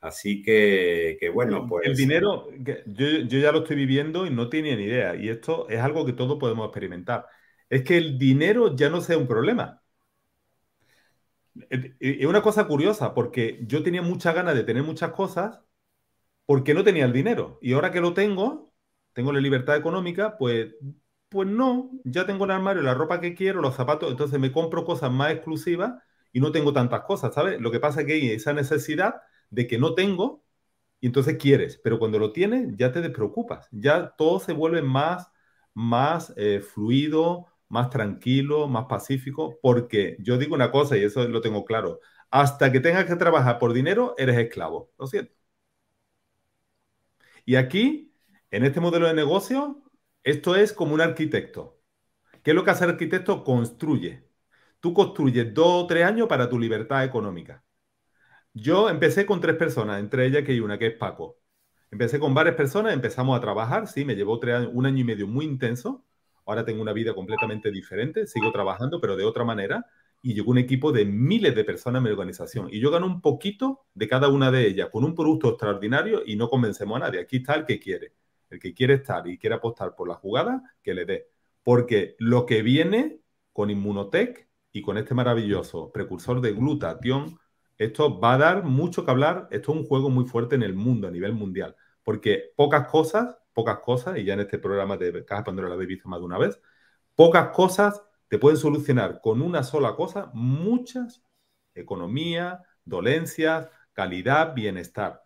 Así 0.02 0.42
que, 0.42 1.30
bueno, 1.32 1.66
pues... 1.66 1.86
El 1.86 1.96
dinero, 1.96 2.46
yo, 2.58 2.74
yo, 2.84 3.38
ya 3.38 3.50
lo 3.50 3.60
estoy 3.60 3.76
viviendo 3.76 4.26
y 4.26 4.30
no 4.30 4.50
tenía 4.50 4.76
ni 4.76 4.82
idea. 4.84 5.16
Y 5.16 5.30
esto 5.30 5.66
es 5.70 5.80
algo 5.80 6.04
que 6.04 6.12
todos 6.12 6.38
podemos 6.38 6.66
experimentar. 6.66 7.24
Es 7.70 7.84
que 7.84 7.96
el 7.96 8.18
dinero 8.18 8.76
ya 8.76 8.90
no 8.90 9.00
sea 9.00 9.16
un 9.16 9.26
problema. 9.26 9.82
Es 11.70 12.26
una 12.26 12.42
cosa 12.42 12.66
curiosa, 12.66 13.14
porque 13.14 13.60
yo 13.66 13.82
tenía 13.82 14.02
mucha 14.02 14.34
ganas 14.34 14.54
de 14.54 14.64
tener 14.64 14.82
muchas 14.82 15.12
cosas, 15.12 15.60
porque 16.46 16.74
no 16.74 16.84
tenía 16.84 17.04
el 17.04 17.12
dinero. 17.12 17.58
Y 17.62 17.72
ahora 17.72 17.90
que 17.92 18.00
lo 18.00 18.14
tengo, 18.14 18.72
tengo 19.12 19.32
la 19.32 19.40
libertad 19.40 19.76
económica, 19.76 20.36
pues, 20.38 20.74
pues 21.28 21.48
no, 21.48 21.90
ya 22.04 22.26
tengo 22.26 22.44
el 22.44 22.50
armario, 22.50 22.82
la 22.82 22.94
ropa 22.94 23.20
que 23.20 23.34
quiero, 23.34 23.60
los 23.62 23.74
zapatos, 23.74 24.10
entonces 24.10 24.38
me 24.38 24.52
compro 24.52 24.84
cosas 24.84 25.10
más 25.10 25.32
exclusivas 25.32 25.94
y 26.32 26.40
no 26.40 26.52
tengo 26.52 26.72
tantas 26.72 27.02
cosas, 27.02 27.34
¿sabes? 27.34 27.60
Lo 27.60 27.70
que 27.70 27.80
pasa 27.80 28.00
es 28.02 28.06
que 28.06 28.12
hay 28.14 28.30
esa 28.30 28.52
necesidad 28.52 29.22
de 29.50 29.66
que 29.66 29.78
no 29.78 29.94
tengo 29.94 30.44
y 31.00 31.06
entonces 31.06 31.36
quieres, 31.38 31.78
pero 31.82 31.98
cuando 31.98 32.18
lo 32.18 32.32
tienes 32.32 32.76
ya 32.76 32.92
te 32.92 33.00
despreocupas, 33.00 33.68
ya 33.72 34.10
todo 34.16 34.40
se 34.40 34.52
vuelve 34.52 34.82
más, 34.82 35.30
más 35.74 36.32
eh, 36.36 36.60
fluido, 36.60 37.46
más 37.68 37.90
tranquilo, 37.90 38.68
más 38.68 38.86
pacífico, 38.86 39.58
porque 39.62 40.16
yo 40.20 40.38
digo 40.38 40.54
una 40.54 40.70
cosa 40.70 40.96
y 40.96 41.04
eso 41.04 41.26
lo 41.28 41.40
tengo 41.40 41.64
claro, 41.64 42.00
hasta 42.30 42.70
que 42.72 42.80
tengas 42.80 43.06
que 43.06 43.16
trabajar 43.16 43.58
por 43.58 43.72
dinero, 43.72 44.14
eres 44.18 44.38
esclavo, 44.38 44.90
lo 44.98 45.06
siento. 45.06 45.41
Y 47.44 47.56
aquí, 47.56 48.14
en 48.50 48.64
este 48.64 48.80
modelo 48.80 49.06
de 49.06 49.14
negocio, 49.14 49.82
esto 50.22 50.56
es 50.56 50.72
como 50.72 50.94
un 50.94 51.00
arquitecto. 51.00 51.80
¿Qué 52.42 52.50
es 52.52 52.54
lo 52.54 52.64
que 52.64 52.70
hace 52.70 52.84
el 52.84 52.90
arquitecto? 52.90 53.44
Construye. 53.44 54.28
Tú 54.80 54.94
construyes 54.94 55.54
dos 55.54 55.84
o 55.84 55.86
tres 55.86 56.04
años 56.04 56.28
para 56.28 56.48
tu 56.48 56.58
libertad 56.58 57.04
económica. 57.04 57.64
Yo 58.54 58.90
empecé 58.90 59.26
con 59.26 59.40
tres 59.40 59.56
personas, 59.56 60.00
entre 60.00 60.26
ellas 60.26 60.44
que 60.44 60.52
hay 60.52 60.60
una, 60.60 60.78
que 60.78 60.88
es 60.88 60.94
Paco. 60.96 61.38
Empecé 61.90 62.18
con 62.18 62.34
varias 62.34 62.56
personas, 62.56 62.94
empezamos 62.94 63.36
a 63.36 63.40
trabajar, 63.40 63.86
sí, 63.86 64.04
me 64.04 64.16
llevó 64.16 64.40
un 64.72 64.86
año 64.86 65.00
y 65.00 65.04
medio 65.04 65.26
muy 65.26 65.44
intenso. 65.44 66.04
Ahora 66.46 66.64
tengo 66.64 66.82
una 66.82 66.92
vida 66.92 67.14
completamente 67.14 67.70
diferente, 67.70 68.26
sigo 68.26 68.50
trabajando, 68.52 69.00
pero 69.00 69.16
de 69.16 69.24
otra 69.24 69.44
manera 69.44 69.86
y 70.22 70.34
llegó 70.34 70.52
un 70.52 70.58
equipo 70.58 70.92
de 70.92 71.04
miles 71.04 71.54
de 71.54 71.64
personas 71.64 71.98
en 71.98 72.04
mi 72.04 72.10
organización. 72.10 72.68
Y 72.70 72.80
yo 72.80 72.90
gano 72.92 73.06
un 73.06 73.20
poquito 73.20 73.86
de 73.92 74.06
cada 74.08 74.28
una 74.28 74.52
de 74.52 74.66
ellas 74.68 74.88
con 74.90 75.04
un 75.04 75.14
producto 75.16 75.50
extraordinario 75.50 76.22
y 76.24 76.36
no 76.36 76.48
convencemos 76.48 76.96
a 76.96 77.06
nadie. 77.06 77.20
Aquí 77.20 77.38
está 77.38 77.54
el 77.54 77.66
que 77.66 77.80
quiere. 77.80 78.14
El 78.48 78.60
que 78.60 78.72
quiere 78.72 78.94
estar 78.94 79.26
y 79.26 79.36
quiere 79.36 79.56
apostar 79.56 79.96
por 79.96 80.08
la 80.08 80.14
jugada, 80.14 80.62
que 80.82 80.94
le 80.94 81.04
dé. 81.06 81.28
Porque 81.64 82.14
lo 82.18 82.46
que 82.46 82.62
viene 82.62 83.20
con 83.52 83.70
Inmunotech 83.70 84.48
y 84.70 84.80
con 84.82 84.96
este 84.96 85.14
maravilloso 85.14 85.90
precursor 85.90 86.40
de 86.40 86.52
glutatión, 86.52 87.38
esto 87.76 88.20
va 88.20 88.34
a 88.34 88.38
dar 88.38 88.64
mucho 88.64 89.04
que 89.04 89.10
hablar. 89.10 89.48
Esto 89.50 89.72
es 89.72 89.78
un 89.78 89.86
juego 89.86 90.08
muy 90.08 90.24
fuerte 90.24 90.54
en 90.54 90.62
el 90.62 90.74
mundo, 90.74 91.08
a 91.08 91.10
nivel 91.10 91.32
mundial. 91.32 91.74
Porque 92.04 92.52
pocas 92.54 92.86
cosas, 92.86 93.36
pocas 93.52 93.80
cosas, 93.80 94.18
y 94.18 94.24
ya 94.24 94.34
en 94.34 94.40
este 94.40 94.58
programa 94.58 94.96
de 94.96 95.24
Caja 95.24 95.44
Pandora 95.44 95.68
lo 95.68 95.74
habéis 95.74 95.88
visto 95.88 96.08
más 96.08 96.20
de 96.20 96.26
una 96.26 96.38
vez, 96.38 96.60
pocas 97.16 97.48
cosas 97.48 98.02
te 98.32 98.38
pueden 98.38 98.56
solucionar 98.56 99.20
con 99.20 99.42
una 99.42 99.62
sola 99.62 99.94
cosa 99.94 100.30
muchas, 100.32 101.22
economía, 101.74 102.62
dolencias, 102.82 103.68
calidad, 103.92 104.54
bienestar, 104.54 105.22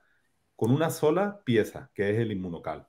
con 0.56 0.72
una 0.72 0.90
sola 0.90 1.40
pieza, 1.44 1.92
que 1.94 2.10
es 2.10 2.18
el 2.18 2.32
inmunocal, 2.32 2.88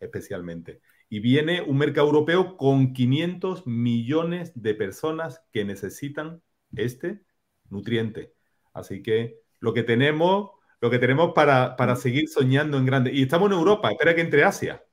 especialmente. 0.00 0.80
Y 1.08 1.20
viene 1.20 1.62
un 1.62 1.78
mercado 1.78 2.08
europeo 2.08 2.56
con 2.56 2.92
500 2.92 3.64
millones 3.68 4.50
de 4.56 4.74
personas 4.74 5.44
que 5.52 5.64
necesitan 5.64 6.42
este 6.74 7.22
nutriente. 7.70 8.34
Así 8.72 9.00
que 9.00 9.42
lo 9.60 9.72
que 9.72 9.84
tenemos, 9.84 10.50
lo 10.80 10.90
que 10.90 10.98
tenemos 10.98 11.34
para, 11.34 11.76
para 11.76 11.94
seguir 11.94 12.28
soñando 12.28 12.78
en 12.78 12.86
grande. 12.86 13.12
Y 13.14 13.22
estamos 13.22 13.46
en 13.46 13.58
Europa, 13.58 13.92
espera 13.92 14.16
que 14.16 14.22
entre 14.22 14.42
Asia. 14.42 14.84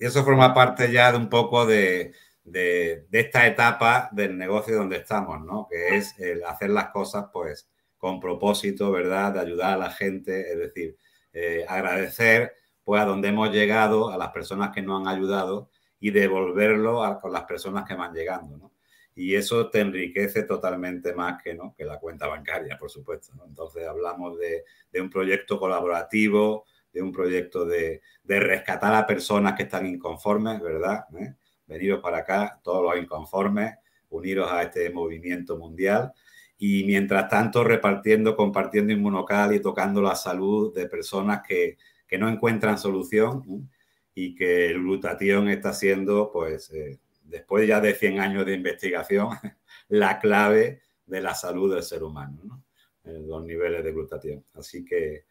Y 0.00 0.04
eso 0.04 0.24
forma 0.24 0.52
parte 0.52 0.90
ya 0.90 1.12
de 1.12 1.18
un 1.18 1.28
poco 1.28 1.64
de, 1.64 2.12
de, 2.50 3.06
esta 3.12 3.46
etapa 3.46 4.08
del 4.12 4.36
negocio 4.36 4.76
donde 4.76 4.96
estamos, 4.96 5.44
¿no? 5.44 5.66
Que 5.70 5.96
es 5.96 6.18
el 6.18 6.44
hacer 6.44 6.70
las 6.70 6.88
cosas, 6.88 7.26
pues, 7.32 7.68
con 7.96 8.20
propósito, 8.20 8.90
¿verdad? 8.90 9.34
De 9.34 9.40
ayudar 9.40 9.74
a 9.74 9.76
la 9.76 9.90
gente, 9.90 10.52
es 10.52 10.58
decir, 10.58 10.96
eh, 11.32 11.64
agradecer, 11.68 12.54
pues, 12.84 13.02
a 13.02 13.04
donde 13.04 13.28
hemos 13.28 13.50
llegado, 13.52 14.10
a 14.10 14.16
las 14.16 14.30
personas 14.30 14.70
que 14.74 14.82
nos 14.82 15.00
han 15.00 15.08
ayudado 15.08 15.70
y 16.00 16.10
devolverlo 16.10 17.02
a, 17.02 17.20
con 17.20 17.32
las 17.32 17.44
personas 17.44 17.86
que 17.86 17.94
van 17.94 18.14
llegando, 18.14 18.56
¿no? 18.56 18.72
Y 19.14 19.34
eso 19.34 19.68
te 19.68 19.80
enriquece 19.80 20.44
totalmente 20.44 21.12
más 21.12 21.42
que, 21.42 21.52
¿no? 21.52 21.74
que 21.76 21.84
la 21.84 21.98
cuenta 21.98 22.28
bancaria, 22.28 22.78
por 22.78 22.88
supuesto. 22.88 23.32
Entonces 23.48 23.84
hablamos 23.84 24.38
de, 24.38 24.62
un 25.00 25.10
proyecto 25.10 25.58
colaborativo, 25.58 26.66
de 26.92 27.02
un 27.02 27.10
proyecto 27.10 27.64
de, 27.64 28.00
de, 28.22 28.38
rescatar 28.38 28.94
a 28.94 29.08
personas 29.08 29.54
que 29.54 29.64
están 29.64 29.86
inconformes, 29.86 30.60
¿verdad? 30.60 31.04
¿Eh? 31.18 31.34
Veniros 31.68 32.00
para 32.00 32.18
acá, 32.18 32.58
todos 32.64 32.82
los 32.82 33.02
inconformes, 33.02 33.76
uniros 34.10 34.50
a 34.50 34.62
este 34.62 34.90
movimiento 34.90 35.56
mundial 35.56 36.12
y 36.58 36.84
mientras 36.84 37.28
tanto 37.28 37.62
repartiendo, 37.62 38.34
compartiendo 38.34 38.92
inmunocal 38.92 39.54
y 39.54 39.60
tocando 39.60 40.02
la 40.02 40.16
salud 40.16 40.74
de 40.74 40.88
personas 40.88 41.42
que, 41.46 41.78
que 42.06 42.18
no 42.18 42.28
encuentran 42.28 42.78
solución 42.78 43.70
y 44.14 44.34
que 44.34 44.66
el 44.66 44.80
glutatión 44.80 45.48
está 45.48 45.72
siendo, 45.72 46.32
pues, 46.32 46.70
eh, 46.72 46.98
después 47.22 47.68
ya 47.68 47.80
de 47.80 47.94
100 47.94 48.18
años 48.18 48.46
de 48.46 48.54
investigación, 48.54 49.28
la 49.88 50.18
clave 50.18 50.80
de 51.06 51.20
la 51.20 51.34
salud 51.34 51.72
del 51.72 51.84
ser 51.84 52.02
humano, 52.02 52.40
¿no? 52.44 52.64
los 53.04 53.42
niveles 53.44 53.82
de 53.84 53.92
glutatión. 53.92 54.44
Así 54.54 54.84
que, 54.84 55.24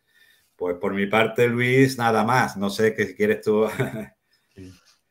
pues 0.56 0.78
por 0.78 0.94
mi 0.94 1.06
parte, 1.06 1.48
Luis, 1.48 1.98
nada 1.98 2.24
más. 2.24 2.58
No 2.58 2.70
sé 2.72 2.96
qué 2.96 3.14
quieres 3.16 3.42
tú 3.42 3.68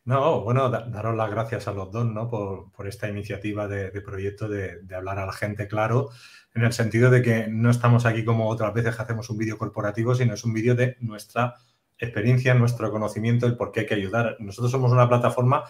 No, 0.06 0.42
bueno, 0.42 0.70
daros 0.70 1.16
las 1.16 1.28
gracias 1.28 1.66
a 1.66 1.72
los 1.72 1.90
dos, 1.90 2.06
¿no? 2.06 2.28
Por, 2.28 2.86
esta 2.86 3.08
iniciativa 3.08 3.66
de, 3.66 3.90
proyecto 4.02 4.48
de, 4.48 4.78
hablar 4.94 5.18
a 5.18 5.26
la 5.26 5.32
gente 5.32 5.66
claro, 5.66 6.10
en 6.54 6.62
el 6.62 6.72
sentido 6.72 7.10
de 7.10 7.22
que 7.22 7.48
no 7.48 7.70
estamos 7.70 8.06
aquí 8.06 8.24
como 8.24 8.48
otras 8.48 8.72
veces 8.72 8.94
que 8.94 9.02
hacemos 9.02 9.28
un 9.30 9.38
vídeo 9.38 9.58
corporativo, 9.58 10.14
sino 10.14 10.34
es 10.34 10.44
un 10.44 10.52
vídeo 10.52 10.76
de 10.76 10.96
nuestra 11.00 11.56
experiencia, 11.98 12.54
nuestro 12.54 12.92
conocimiento, 12.92 13.46
el 13.46 13.56
por 13.56 13.72
qué 13.72 13.80
hay 13.80 13.86
que 13.86 13.94
ayudar. 13.94 14.36
Nosotros 14.38 14.70
somos 14.70 14.92
una 14.92 15.08
plataforma 15.08 15.64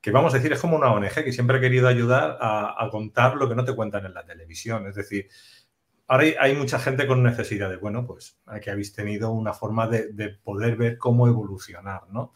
que 0.00 0.10
vamos 0.10 0.32
a 0.32 0.38
decir 0.38 0.54
es 0.54 0.60
como 0.60 0.76
una 0.76 0.90
ONG 0.90 1.22
que 1.22 1.32
siempre 1.32 1.58
ha 1.58 1.60
querido 1.60 1.86
ayudar 1.86 2.38
a, 2.40 2.88
contar 2.90 3.36
lo 3.36 3.50
que 3.50 3.54
no 3.54 3.66
te 3.66 3.74
cuentan 3.74 4.06
en 4.06 4.14
la 4.14 4.24
televisión. 4.24 4.86
Es 4.86 4.94
decir, 4.94 5.28
ahora 6.08 6.24
hay, 6.40 6.54
mucha 6.56 6.78
gente 6.78 7.06
con 7.06 7.22
necesidad 7.22 7.68
de, 7.68 7.76
bueno, 7.76 8.06
pues 8.06 8.38
aquí 8.46 8.70
habéis 8.70 8.94
tenido 8.94 9.30
una 9.30 9.52
forma 9.52 9.88
de, 9.88 10.10
de 10.14 10.30
poder 10.30 10.76
ver 10.76 10.96
cómo 10.96 11.28
evolucionar, 11.28 12.08
¿no? 12.08 12.32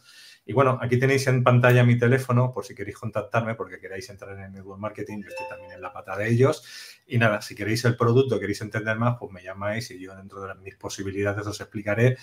Y 0.49 0.55
bueno, 0.55 0.79
aquí 0.81 0.99
tenéis 0.99 1.27
en 1.27 1.45
pantalla 1.45 1.85
mi 1.85 1.99
teléfono 1.99 2.51
por 2.51 2.65
si 2.65 2.75
queréis 2.75 2.97
contactarme 2.97 3.55
porque 3.55 3.79
queráis 3.79 4.09
entrar 4.09 4.33
en 4.33 4.45
el 4.45 4.53
Network 4.53 4.81
Marketing, 4.81 5.21
yo 5.21 5.29
estoy 5.29 5.47
también 5.47 5.73
en 5.73 5.83
la 5.83 5.93
pata 5.93 6.17
de 6.17 6.27
ellos. 6.27 6.65
Y 7.07 7.19
nada, 7.19 7.43
si 7.43 7.55
queréis 7.55 7.85
el 7.85 7.99
producto, 7.99 8.41
queréis 8.41 8.63
entender 8.63 8.97
más, 8.97 9.19
pues 9.21 9.31
me 9.31 9.43
llamáis 9.43 9.91
y 9.91 10.01
yo 10.01 10.17
dentro 10.17 10.41
de 10.41 10.55
mis 10.55 10.75
posibilidades 10.77 11.47
os 11.47 11.61
explicaré 11.61 12.17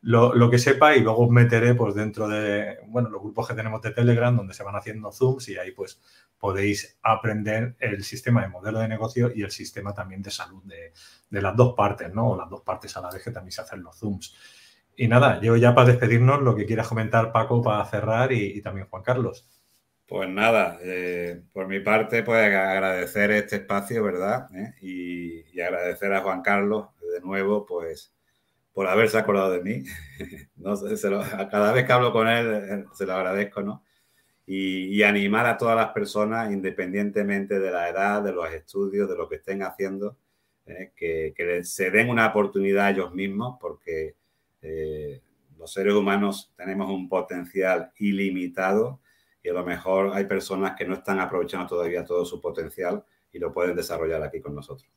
lo, 0.00 0.48
que 0.48 0.60
sepa 0.60 0.94
y 0.94 1.00
luego 1.00 1.24
os 1.24 1.30
meteré 1.30 1.74
pues 1.74 1.96
dentro 1.96 2.28
de, 2.28 2.78
bueno, 2.86 3.08
los 3.08 3.20
grupos 3.20 3.48
que 3.48 3.54
tenemos 3.54 3.82
de 3.82 3.90
Telegram 3.90 4.36
donde 4.36 4.54
se 4.54 4.62
van 4.62 4.76
haciendo 4.76 5.10
Zooms 5.10 5.48
y 5.48 5.58
ahí 5.58 5.72
pues 5.72 6.00
podéis 6.38 7.00
aprender 7.02 7.74
el 7.80 8.04
sistema 8.04 8.42
de 8.42 8.48
modelo 8.48 8.78
de 8.78 8.86
negocio 8.86 9.32
y 9.34 9.42
el 9.42 9.50
sistema 9.50 9.92
también 9.92 10.22
de 10.22 10.30
salud 10.30 10.62
de, 10.62 10.92
de 11.28 11.42
las 11.42 11.56
dos 11.56 11.74
partes, 11.76 12.14
¿no? 12.14 12.30
O 12.30 12.36
las 12.36 12.48
dos 12.48 12.60
partes 12.60 12.96
a 12.96 13.00
la 13.00 13.10
vez 13.10 13.24
que 13.24 13.32
también 13.32 13.50
se 13.50 13.62
hacen 13.62 13.82
los 13.82 13.98
Zooms. 13.98 14.36
Y 14.96 15.08
nada, 15.08 15.40
yo 15.40 15.56
ya 15.56 15.74
para 15.74 15.88
despedirnos, 15.88 16.42
lo 16.42 16.54
que 16.54 16.66
quieras 16.66 16.88
comentar, 16.88 17.32
Paco, 17.32 17.62
para 17.62 17.84
cerrar 17.86 18.32
y, 18.32 18.60
también 18.60 18.88
Juan 18.88 19.02
Carlos. 19.02 19.48
Pues 20.06 20.28
nada, 20.28 20.78
eh, 20.82 21.42
por 21.52 21.66
mi 21.66 21.80
parte, 21.80 22.22
pues 22.22 22.44
agradecer 22.44 23.30
este 23.30 23.56
espacio, 23.56 24.02
¿verdad? 24.04 24.48
¿Eh? 24.54 24.74
Y, 24.82 25.60
agradecer 25.60 26.12
a 26.12 26.20
Juan 26.20 26.42
Carlos 26.42 26.88
de 27.12 27.20
nuevo, 27.20 27.64
pues, 27.64 28.14
por 28.74 28.86
haberse 28.86 29.16
acordado 29.16 29.52
de 29.52 29.62
mí. 29.62 29.84
no 30.56 30.76
sé, 30.76 30.94
cada 31.50 31.72
vez 31.72 31.86
que 31.86 31.92
hablo 31.92 32.12
con 32.12 32.28
él, 32.28 32.46
eh, 32.52 32.84
se 32.92 33.06
lo 33.06 33.14
agradezco, 33.14 33.62
¿no? 33.62 33.82
Y, 34.44 35.02
animar 35.04 35.46
a 35.46 35.56
todas 35.56 35.76
las 35.76 35.92
personas, 35.92 36.52
independientemente 36.52 37.58
de 37.58 37.70
la 37.70 37.88
edad, 37.88 38.22
de 38.22 38.32
los 38.32 38.50
estudios, 38.52 39.08
de 39.08 39.16
lo 39.16 39.28
que 39.28 39.36
estén 39.36 39.62
haciendo, 39.62 40.18
que, 40.96 41.32
que 41.36 41.64
se 41.64 41.90
den 41.90 42.10
una 42.10 42.26
oportunidad 42.28 42.86
a 42.86 42.90
ellos 42.90 43.14
mismos, 43.14 43.56
porque 43.60 44.16
eh, 44.62 45.20
los 45.58 45.72
seres 45.72 45.94
humanos 45.94 46.52
tenemos 46.56 46.90
un 46.90 47.08
potencial 47.08 47.92
ilimitado 47.98 49.00
y 49.42 49.48
a 49.48 49.52
lo 49.52 49.64
mejor 49.64 50.12
hay 50.14 50.24
personas 50.24 50.76
que 50.76 50.86
no 50.86 50.94
están 50.94 51.20
aprovechando 51.20 51.66
todavía 51.66 52.04
todo 52.04 52.24
su 52.24 52.40
potencial 52.40 53.04
y 53.32 53.38
lo 53.38 53.52
pueden 53.52 53.76
desarrollar 53.76 54.22
aquí 54.22 54.40
con 54.40 54.54
nosotros. 54.54 54.90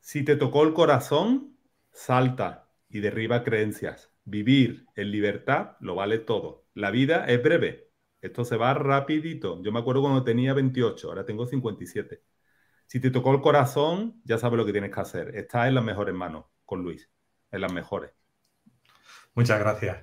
Si 0.00 0.24
te 0.24 0.36
tocó 0.36 0.62
el 0.62 0.74
corazón, 0.74 1.56
salta 1.92 2.70
y 2.88 3.00
derriba 3.00 3.42
creencias. 3.42 4.12
Vivir 4.24 4.86
en 4.94 5.10
libertad 5.10 5.76
lo 5.80 5.94
vale 5.94 6.18
todo. 6.18 6.66
La 6.74 6.90
vida 6.90 7.26
es 7.26 7.42
breve. 7.42 7.90
Esto 8.20 8.44
se 8.44 8.56
va 8.56 8.74
rapidito. 8.74 9.62
Yo 9.62 9.72
me 9.72 9.78
acuerdo 9.78 10.02
cuando 10.02 10.24
tenía 10.24 10.52
28, 10.54 11.08
ahora 11.08 11.24
tengo 11.24 11.46
57. 11.46 12.22
Si 12.86 13.00
te 13.00 13.10
tocó 13.10 13.32
el 13.32 13.40
corazón, 13.40 14.20
ya 14.24 14.38
sabes 14.38 14.58
lo 14.58 14.66
que 14.66 14.72
tienes 14.72 14.94
que 14.94 15.00
hacer. 15.00 15.34
Estás 15.36 15.68
en 15.68 15.74
las 15.74 15.84
mejores 15.84 16.14
manos 16.14 16.46
con 16.64 16.82
Luis 16.82 17.10
en 17.50 17.60
las 17.60 17.72
mejores. 17.72 18.12
Muchas 19.34 19.58
gracias. 19.58 19.98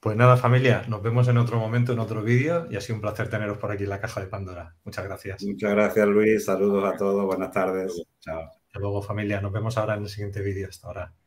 Pues 0.00 0.16
nada, 0.16 0.36
familia, 0.36 0.84
nos 0.88 1.02
vemos 1.02 1.26
en 1.28 1.38
otro 1.38 1.58
momento, 1.58 1.92
en 1.92 1.98
otro 1.98 2.22
vídeo 2.22 2.68
y 2.70 2.76
ha 2.76 2.80
sido 2.80 2.96
un 2.96 3.00
placer 3.00 3.28
teneros 3.28 3.58
por 3.58 3.72
aquí 3.72 3.84
en 3.84 3.90
la 3.90 4.00
caja 4.00 4.20
de 4.20 4.26
Pandora. 4.26 4.76
Muchas 4.84 5.04
gracias. 5.04 5.42
Muchas 5.42 5.70
gracias, 5.70 6.06
Luis. 6.06 6.44
Saludos 6.44 6.84
a 6.84 6.96
todos. 6.96 7.24
Buenas 7.24 7.50
tardes. 7.50 8.02
Chao. 8.20 8.42
Hasta 8.42 8.78
luego, 8.78 9.02
familia. 9.02 9.40
Nos 9.40 9.52
vemos 9.52 9.76
ahora 9.78 9.94
en 9.94 10.02
el 10.02 10.08
siguiente 10.08 10.42
vídeo. 10.42 10.68
Hasta 10.68 10.86
ahora. 10.86 11.25